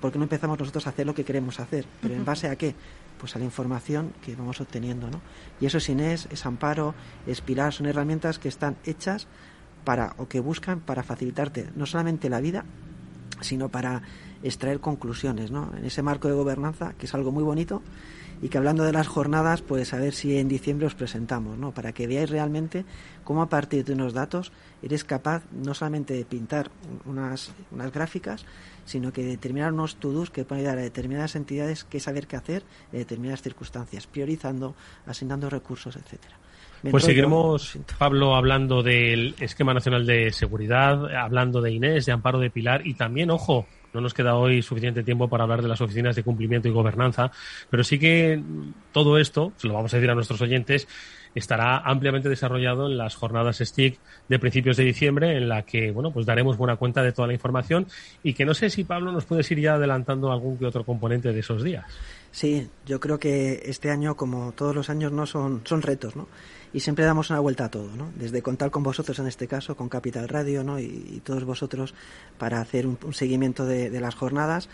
¿por 0.00 0.12
qué 0.12 0.18
no 0.18 0.24
empezamos 0.24 0.58
nosotros 0.58 0.86
a 0.86 0.90
hacer 0.90 1.06
lo 1.06 1.14
que 1.14 1.24
queremos 1.24 1.60
hacer? 1.60 1.86
¿Pero 2.00 2.14
en 2.14 2.24
base 2.24 2.48
a 2.48 2.56
qué? 2.56 2.74
Pues 3.18 3.36
a 3.36 3.38
la 3.38 3.44
información 3.44 4.12
que 4.22 4.34
vamos 4.34 4.60
obteniendo, 4.60 5.10
¿no? 5.10 5.20
Y 5.60 5.66
eso 5.66 5.78
es 5.78 5.88
Inés, 5.88 6.28
es 6.30 6.46
Amparo, 6.46 6.94
es 7.26 7.40
Pilar, 7.40 7.72
son 7.72 7.86
herramientas 7.86 8.38
que 8.38 8.48
están 8.48 8.76
hechas 8.84 9.26
para, 9.84 10.14
o 10.18 10.28
que 10.28 10.40
buscan 10.40 10.80
para 10.80 11.02
facilitarte 11.02 11.70
no 11.74 11.86
solamente 11.86 12.30
la 12.30 12.40
vida, 12.40 12.64
sino 13.40 13.68
para 13.68 14.02
extraer 14.42 14.80
conclusiones, 14.80 15.50
¿no? 15.50 15.70
En 15.76 15.84
ese 15.84 16.02
marco 16.02 16.28
de 16.28 16.34
gobernanza, 16.34 16.94
que 16.94 17.06
es 17.06 17.14
algo 17.14 17.32
muy 17.32 17.44
bonito, 17.44 17.82
y 18.42 18.48
que 18.48 18.58
hablando 18.58 18.84
de 18.84 18.92
las 18.92 19.06
jornadas, 19.06 19.60
pues 19.60 19.92
a 19.92 19.98
ver 19.98 20.14
si 20.14 20.38
en 20.38 20.48
diciembre 20.48 20.86
os 20.86 20.94
presentamos, 20.94 21.58
¿no? 21.58 21.72
Para 21.72 21.92
que 21.92 22.06
veáis 22.06 22.30
realmente 22.30 22.84
cómo 23.30 23.42
a 23.42 23.48
partir 23.48 23.84
de 23.84 23.92
unos 23.92 24.12
datos 24.12 24.50
eres 24.82 25.04
capaz 25.04 25.44
no 25.52 25.72
solamente 25.72 26.14
de 26.14 26.24
pintar 26.24 26.68
unas, 27.04 27.54
unas 27.70 27.92
gráficas, 27.92 28.44
sino 28.84 29.12
que 29.12 29.22
de 29.22 29.28
determinar 29.28 29.72
unos 29.72 29.94
to-dos 30.00 30.30
que 30.30 30.44
pueden 30.44 30.64
ayudar 30.64 30.78
a 30.78 30.82
determinadas 30.82 31.36
entidades 31.36 31.84
qué 31.84 32.00
saber 32.00 32.26
qué 32.26 32.34
hacer 32.34 32.64
en 32.90 32.98
determinadas 32.98 33.40
circunstancias, 33.40 34.08
priorizando, 34.08 34.74
asignando 35.06 35.48
recursos, 35.48 35.94
etcétera. 35.94 36.34
pues 36.90 37.04
seguiremos, 37.04 37.78
Pablo, 38.00 38.34
hablando 38.34 38.82
del 38.82 39.36
esquema 39.38 39.74
nacional 39.74 40.06
de 40.06 40.32
seguridad, 40.32 41.14
hablando 41.14 41.60
de 41.60 41.70
Inés, 41.70 42.06
de 42.06 42.10
Amparo 42.10 42.40
de 42.40 42.50
Pilar 42.50 42.84
y 42.84 42.94
también, 42.94 43.30
ojo, 43.30 43.64
no 43.92 44.00
nos 44.00 44.14
queda 44.14 44.34
hoy 44.34 44.62
suficiente 44.62 45.02
tiempo 45.02 45.28
para 45.28 45.44
hablar 45.44 45.62
de 45.62 45.68
las 45.68 45.80
oficinas 45.80 46.16
de 46.16 46.22
cumplimiento 46.22 46.68
y 46.68 46.72
gobernanza, 46.72 47.30
pero 47.68 47.84
sí 47.84 47.98
que 47.98 48.42
todo 48.92 49.18
esto, 49.18 49.52
se 49.56 49.68
lo 49.68 49.74
vamos 49.74 49.92
a 49.92 49.96
decir 49.96 50.10
a 50.10 50.14
nuestros 50.14 50.40
oyentes, 50.40 50.88
estará 51.34 51.78
ampliamente 51.78 52.28
desarrollado 52.28 52.86
en 52.86 52.98
las 52.98 53.14
jornadas 53.14 53.58
STIC 53.58 53.98
de 54.28 54.38
principios 54.38 54.76
de 54.76 54.84
diciembre, 54.84 55.36
en 55.36 55.48
la 55.48 55.62
que, 55.62 55.90
bueno, 55.90 56.10
pues 56.10 56.26
daremos 56.26 56.56
buena 56.56 56.76
cuenta 56.76 57.02
de 57.02 57.12
toda 57.12 57.28
la 57.28 57.34
información 57.34 57.86
y 58.22 58.34
que 58.34 58.44
no 58.44 58.54
sé 58.54 58.70
si 58.70 58.84
Pablo 58.84 59.12
nos 59.12 59.24
puedes 59.24 59.50
ir 59.50 59.60
ya 59.60 59.74
adelantando 59.74 60.32
algún 60.32 60.58
que 60.58 60.66
otro 60.66 60.84
componente 60.84 61.32
de 61.32 61.40
esos 61.40 61.62
días. 61.62 61.84
Sí, 62.32 62.68
yo 62.86 63.00
creo 63.00 63.18
que 63.18 63.62
este 63.64 63.90
año, 63.90 64.16
como 64.16 64.52
todos 64.52 64.74
los 64.74 64.88
años, 64.90 65.12
no 65.12 65.26
son, 65.26 65.62
son 65.64 65.82
retos, 65.82 66.14
¿no? 66.16 66.28
Y 66.72 66.80
siempre 66.80 67.04
damos 67.04 67.30
una 67.30 67.40
vuelta 67.40 67.64
a 67.64 67.70
todo, 67.70 67.90
¿no? 67.96 68.10
Desde 68.16 68.42
contar 68.42 68.70
con 68.70 68.82
vosotros 68.82 69.18
en 69.18 69.26
este 69.26 69.48
caso, 69.48 69.76
con 69.76 69.88
Capital 69.88 70.28
Radio, 70.28 70.62
¿no? 70.62 70.78
Y, 70.78 71.20
todos 71.24 71.44
vosotros 71.44 71.94
para 72.38 72.60
hacer 72.60 72.86
un, 72.86 72.98
seguimiento 73.12 73.66
de, 73.66 74.00
las 74.00 74.14
jornadas, 74.14 74.68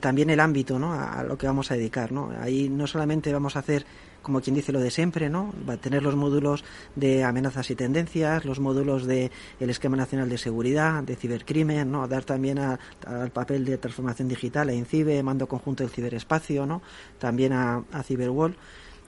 también 0.00 0.30
el 0.30 0.40
ámbito, 0.40 0.78
¿no? 0.78 0.94
A, 0.94 1.22
lo 1.22 1.38
que 1.38 1.46
vamos 1.46 1.70
a 1.70 1.74
dedicar, 1.74 2.12
¿no? 2.12 2.32
Ahí 2.40 2.68
no 2.68 2.86
solamente 2.86 3.32
vamos 3.32 3.56
a 3.56 3.60
hacer 3.60 3.84
como 4.22 4.40
quien 4.40 4.56
dice 4.56 4.72
lo 4.72 4.80
de 4.80 4.90
siempre, 4.90 5.28
¿no? 5.28 5.52
Va 5.68 5.74
a 5.74 5.76
tener 5.76 6.02
los 6.02 6.16
módulos 6.16 6.64
de 6.96 7.24
amenazas 7.24 7.70
y 7.70 7.74
tendencias, 7.74 8.46
los 8.46 8.58
módulos 8.58 9.04
de 9.04 9.30
el 9.60 9.68
esquema 9.68 9.98
nacional 9.98 10.30
de 10.30 10.38
seguridad, 10.38 11.02
de 11.02 11.14
cibercrimen, 11.14 11.92
¿no? 11.92 12.08
Dar 12.08 12.24
también 12.24 12.58
al 12.58 13.30
papel 13.32 13.66
de 13.66 13.76
transformación 13.76 14.28
digital 14.28 14.70
a 14.70 14.72
INCIBE, 14.72 15.22
mando 15.22 15.46
conjunto 15.46 15.84
del 15.84 15.92
ciberespacio, 15.92 16.64
¿no? 16.64 16.80
También 17.18 17.52
a, 17.52 17.84
a 17.92 18.02
Cyberwall 18.02 18.56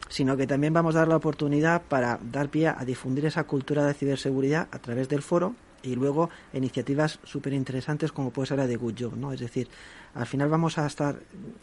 sino 0.08 0.36
que 0.36 0.46
también 0.46 0.72
vamos 0.72 0.94
a 0.94 1.00
dar 1.00 1.08
la 1.08 1.16
oportunidad 1.16 1.82
para 1.82 2.18
dar 2.32 2.48
pie 2.48 2.68
a 2.68 2.84
difundir 2.84 3.26
esa 3.26 3.44
cultura 3.44 3.84
de 3.84 3.94
ciberseguridad 3.94 4.68
a 4.70 4.78
través 4.78 5.08
del 5.08 5.22
foro 5.22 5.54
y 5.82 5.94
luego 5.94 6.30
iniciativas 6.52 7.18
súper 7.24 7.52
interesantes 7.52 8.12
como 8.12 8.30
puede 8.30 8.48
ser 8.48 8.58
la 8.58 8.66
de 8.66 8.76
Good 8.76 8.94
Job, 8.98 9.16
¿no? 9.16 9.32
Es 9.32 9.40
decir, 9.40 9.68
al 10.14 10.26
final 10.26 10.48
vamos 10.48 10.78
a 10.78 10.86
estar 10.86 11.20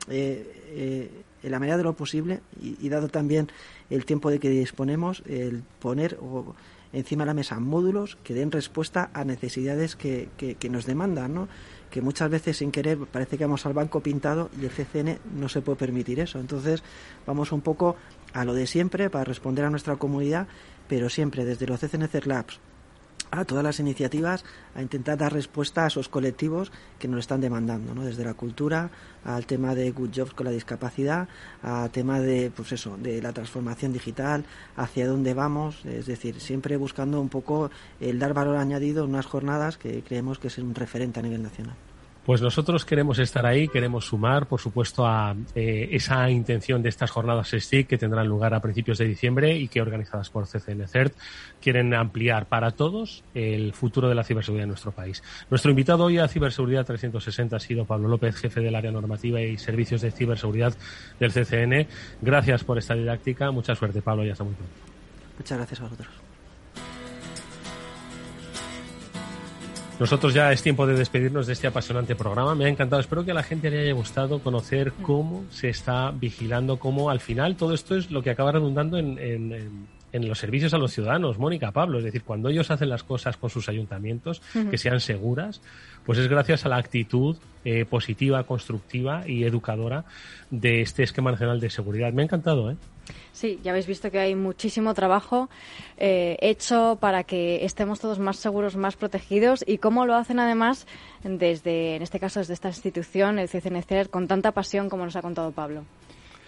eh, 0.09 0.61
eh, 0.69 1.23
en 1.41 1.51
la 1.51 1.59
medida 1.59 1.77
de 1.77 1.83
lo 1.83 1.93
posible 1.93 2.41
y, 2.61 2.87
dado 2.87 3.09
también 3.09 3.49
el 3.89 4.05
tiempo 4.05 4.29
de 4.29 4.39
que 4.39 4.49
disponemos, 4.49 5.23
el 5.27 5.63
poner 5.79 6.17
encima 6.93 7.23
de 7.23 7.27
la 7.27 7.33
mesa 7.33 7.59
módulos 7.59 8.17
que 8.23 8.33
den 8.33 8.51
respuesta 8.51 9.09
a 9.13 9.25
necesidades 9.25 9.95
que, 9.97 10.29
que, 10.37 10.55
que 10.55 10.69
nos 10.69 10.85
demandan, 10.85 11.33
¿no? 11.33 11.47
que 11.93 12.01
muchas 12.01 12.27
veces 12.27 12.57
sin 12.57 12.71
querer 12.71 12.97
parece 12.97 13.37
que 13.37 13.43
vamos 13.43 13.67
al 13.67 13.73
banco 13.73 13.99
pintado 13.99 14.49
y 14.59 14.65
el 14.65 14.71
CCN 14.71 15.19
no 15.35 15.47
se 15.47 15.61
puede 15.61 15.77
permitir 15.77 16.19
eso. 16.19 16.39
Entonces 16.39 16.81
vamos 17.27 17.51
un 17.51 17.61
poco 17.61 17.95
a 18.33 18.45
lo 18.45 18.53
de 18.53 18.67
siempre 18.67 19.09
para 19.09 19.23
responder 19.23 19.65
a 19.65 19.69
nuestra 19.69 19.95
comunidad, 19.95 20.47
pero 20.87 21.09
siempre 21.09 21.45
desde 21.45 21.67
los 21.67 21.79
CCNC 21.79 22.25
Labs 22.25 22.59
a 23.33 23.45
todas 23.45 23.63
las 23.63 23.79
iniciativas 23.79 24.45
a 24.75 24.81
intentar 24.81 25.17
dar 25.17 25.33
respuesta 25.33 25.83
a 25.83 25.87
esos 25.87 26.07
colectivos 26.07 26.71
que 26.99 27.07
nos 27.07 27.21
están 27.21 27.41
demandando, 27.41 27.95
¿no? 27.95 28.03
desde 28.03 28.23
la 28.23 28.35
cultura 28.35 28.91
al 29.23 29.45
tema 29.45 29.73
de 29.73 29.91
good 29.91 30.11
jobs 30.15 30.33
con 30.33 30.45
la 30.45 30.51
discapacidad, 30.51 31.27
al 31.63 31.89
tema 31.89 32.19
de 32.19 32.51
pues 32.55 32.71
eso, 32.73 32.95
de 32.97 33.21
la 33.21 33.33
transformación 33.33 33.91
digital, 33.91 34.45
hacia 34.75 35.07
dónde 35.07 35.33
vamos, 35.33 35.83
es 35.85 36.05
decir, 36.05 36.39
siempre 36.39 36.77
buscando 36.77 37.19
un 37.19 37.29
poco 37.29 37.71
el 37.99 38.19
dar 38.19 38.33
valor 38.33 38.57
añadido 38.57 39.03
en 39.03 39.09
unas 39.09 39.25
jornadas 39.25 39.77
que 39.77 40.03
creemos 40.03 40.37
que 40.37 40.47
es 40.47 40.57
un 40.59 40.75
referente 40.75 41.19
a 41.19 41.23
nivel 41.23 41.41
nacional. 41.41 41.75
Pues 42.25 42.41
nosotros 42.41 42.85
queremos 42.85 43.19
estar 43.19 43.45
ahí, 43.45 43.67
queremos 43.67 44.05
sumar, 44.05 44.47
por 44.47 44.61
supuesto, 44.61 45.05
a 45.05 45.35
eh, 45.55 45.89
esa 45.91 46.29
intención 46.29 46.81
de 46.81 46.87
estas 46.87 47.11
jornadas 47.11 47.51
STIC 47.51 47.85
que 47.85 47.97
tendrán 47.97 48.27
lugar 48.27 48.53
a 48.53 48.61
principios 48.61 48.97
de 48.97 49.05
diciembre 49.05 49.57
y 49.57 49.67
que 49.67 49.81
organizadas 49.81 50.29
por 50.29 50.47
CCN 50.47 50.87
CERT 50.87 51.13
quieren 51.61 51.93
ampliar 51.93 52.45
para 52.45 52.71
todos 52.71 53.25
el 53.33 53.73
futuro 53.73 54.07
de 54.07 54.15
la 54.15 54.23
ciberseguridad 54.23 54.63
en 54.63 54.69
nuestro 54.69 54.93
país. 54.93 55.21
Nuestro 55.49 55.71
invitado 55.71 56.05
hoy 56.05 56.17
a 56.17 56.29
Ciberseguridad 56.29 56.85
360 56.85 57.57
ha 57.57 57.59
sido 57.59 57.83
Pablo 57.83 58.07
López, 58.07 58.37
jefe 58.37 58.61
del 58.61 58.75
área 58.75 58.91
normativa 58.91 59.41
y 59.41 59.57
servicios 59.57 59.99
de 59.99 60.11
ciberseguridad 60.11 60.73
del 61.19 61.33
CCN. 61.33 61.87
Gracias 62.21 62.63
por 62.63 62.77
esta 62.77 62.93
didáctica. 62.93 63.51
Mucha 63.51 63.75
suerte, 63.75 64.01
Pablo, 64.01 64.25
y 64.25 64.29
hasta 64.29 64.45
muy 64.45 64.53
pronto. 64.53 64.73
Muchas 65.37 65.57
gracias 65.57 65.81
a 65.81 65.83
vosotros. 65.83 66.22
Nosotros 70.03 70.33
ya 70.33 70.51
es 70.51 70.61
tiempo 70.61 70.85
de 70.85 70.95
despedirnos 70.95 71.47
de 71.47 71.53
este 71.53 71.65
apasionante 71.65 72.13
programa. 72.13 72.55
Me 72.55 72.65
ha 72.65 72.67
encantado. 72.67 72.99
Espero 72.99 73.23
que 73.23 73.31
a 73.31 73.33
la 73.33 73.41
gente 73.41 73.71
le 73.71 73.79
haya 73.79 73.93
gustado 73.93 74.39
conocer 74.39 74.91
cómo 75.01 75.45
se 75.49 75.69
está 75.69 76.11
vigilando, 76.11 76.77
cómo 76.77 77.09
al 77.09 77.21
final 77.21 77.55
todo 77.55 77.73
esto 77.73 77.95
es 77.95 78.11
lo 78.11 78.21
que 78.21 78.29
acaba 78.29 78.51
redundando 78.51 78.97
en, 78.97 79.17
en, 79.17 80.27
los 80.27 80.39
servicios 80.39 80.73
a 80.73 80.77
los 80.77 80.91
ciudadanos. 80.91 81.39
Mónica, 81.39 81.71
Pablo, 81.71 81.99
es 81.99 82.03
decir, 82.03 82.23
cuando 82.23 82.49
ellos 82.49 82.69
hacen 82.69 82.89
las 82.89 83.03
cosas 83.03 83.37
con 83.37 83.49
sus 83.49 83.69
ayuntamientos, 83.69 84.41
que 84.69 84.77
sean 84.77 84.99
seguras, 84.99 85.61
pues 86.05 86.19
es 86.19 86.27
gracias 86.27 86.65
a 86.65 86.69
la 86.69 86.75
actitud 86.75 87.37
eh, 87.63 87.85
positiva, 87.85 88.43
constructiva 88.43 89.25
y 89.25 89.45
educadora 89.45 90.03
de 90.51 90.81
este 90.81 91.03
esquema 91.03 91.31
nacional 91.31 91.61
de 91.61 91.69
seguridad. 91.69 92.11
Me 92.11 92.23
ha 92.23 92.25
encantado, 92.25 92.69
¿eh? 92.71 92.75
Sí, 93.43 93.59
ya 93.61 93.71
habéis 93.71 93.87
visto 93.87 94.09
que 94.09 94.19
hay 94.19 94.35
muchísimo 94.35 94.93
trabajo 94.93 95.49
eh, 95.97 96.37
hecho 96.39 96.97
para 97.01 97.25
que 97.25 97.65
estemos 97.65 97.99
todos 97.99 98.17
más 98.17 98.37
seguros, 98.37 98.77
más 98.77 98.95
protegidos 98.95 99.65
y 99.67 99.79
cómo 99.79 100.05
lo 100.05 100.15
hacen 100.15 100.39
además 100.39 100.87
desde, 101.25 101.97
en 101.97 102.03
este 102.03 102.21
caso, 102.21 102.39
desde 102.39 102.53
esta 102.53 102.69
institución, 102.69 103.39
el 103.39 103.49
CCNCER, 103.49 104.09
con 104.09 104.29
tanta 104.29 104.53
pasión 104.53 104.87
como 104.87 105.03
nos 105.03 105.17
ha 105.17 105.21
contado 105.21 105.51
Pablo. 105.51 105.83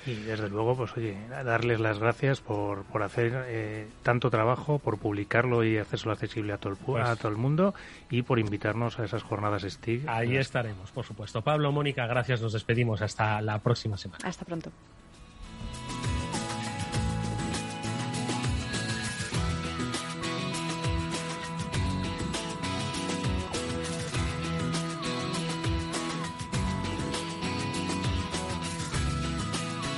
Y 0.05 0.13
desde 0.13 0.47
luego, 0.47 0.77
pues 0.77 0.95
oye, 0.95 1.17
darles 1.29 1.81
las 1.81 1.99
gracias 1.99 2.39
por, 2.39 2.85
por 2.85 3.03
hacer 3.03 3.43
eh, 3.47 3.87
tanto 4.01 4.29
trabajo, 4.29 4.79
por 4.79 4.97
publicarlo 4.97 5.65
y 5.65 5.77
hacerlo 5.77 6.13
accesible 6.13 6.53
a 6.53 6.59
todo, 6.59 6.71
el, 6.71 6.79
a 6.79 6.85
pues 6.85 7.19
todo 7.19 7.29
el 7.29 7.37
mundo 7.37 7.75
y 8.09 8.21
por 8.21 8.39
invitarnos 8.39 8.99
a 8.99 9.03
esas 9.03 9.21
jornadas 9.21 9.63
STIG. 9.63 10.07
Ahí 10.07 10.37
estaremos, 10.37 10.93
por 10.93 11.03
supuesto. 11.03 11.41
Pablo, 11.41 11.73
Mónica, 11.73 12.07
gracias. 12.07 12.41
Nos 12.41 12.53
despedimos. 12.53 13.01
Hasta 13.01 13.41
la 13.41 13.59
próxima 13.59 13.97
semana. 13.97 14.25
Hasta 14.25 14.45
pronto. 14.45 14.71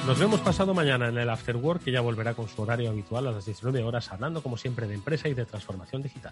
Nos 0.07 0.19
vemos 0.19 0.39
pasado 0.39 0.73
mañana 0.73 1.09
en 1.09 1.17
el 1.17 1.29
After 1.29 1.57
Work, 1.57 1.83
que 1.83 1.91
ya 1.91 1.99
volverá 1.99 2.33
con 2.33 2.47
su 2.47 2.61
horario 2.61 2.89
habitual 2.89 3.27
a 3.27 3.31
las 3.31 3.43
19 3.43 3.83
horas, 3.83 4.09
hablando 4.09 4.41
como 4.41 4.55
siempre 4.55 4.87
de 4.87 4.93
empresa 4.93 5.27
y 5.27 5.33
de 5.33 5.45
transformación 5.45 6.01
digital. 6.01 6.31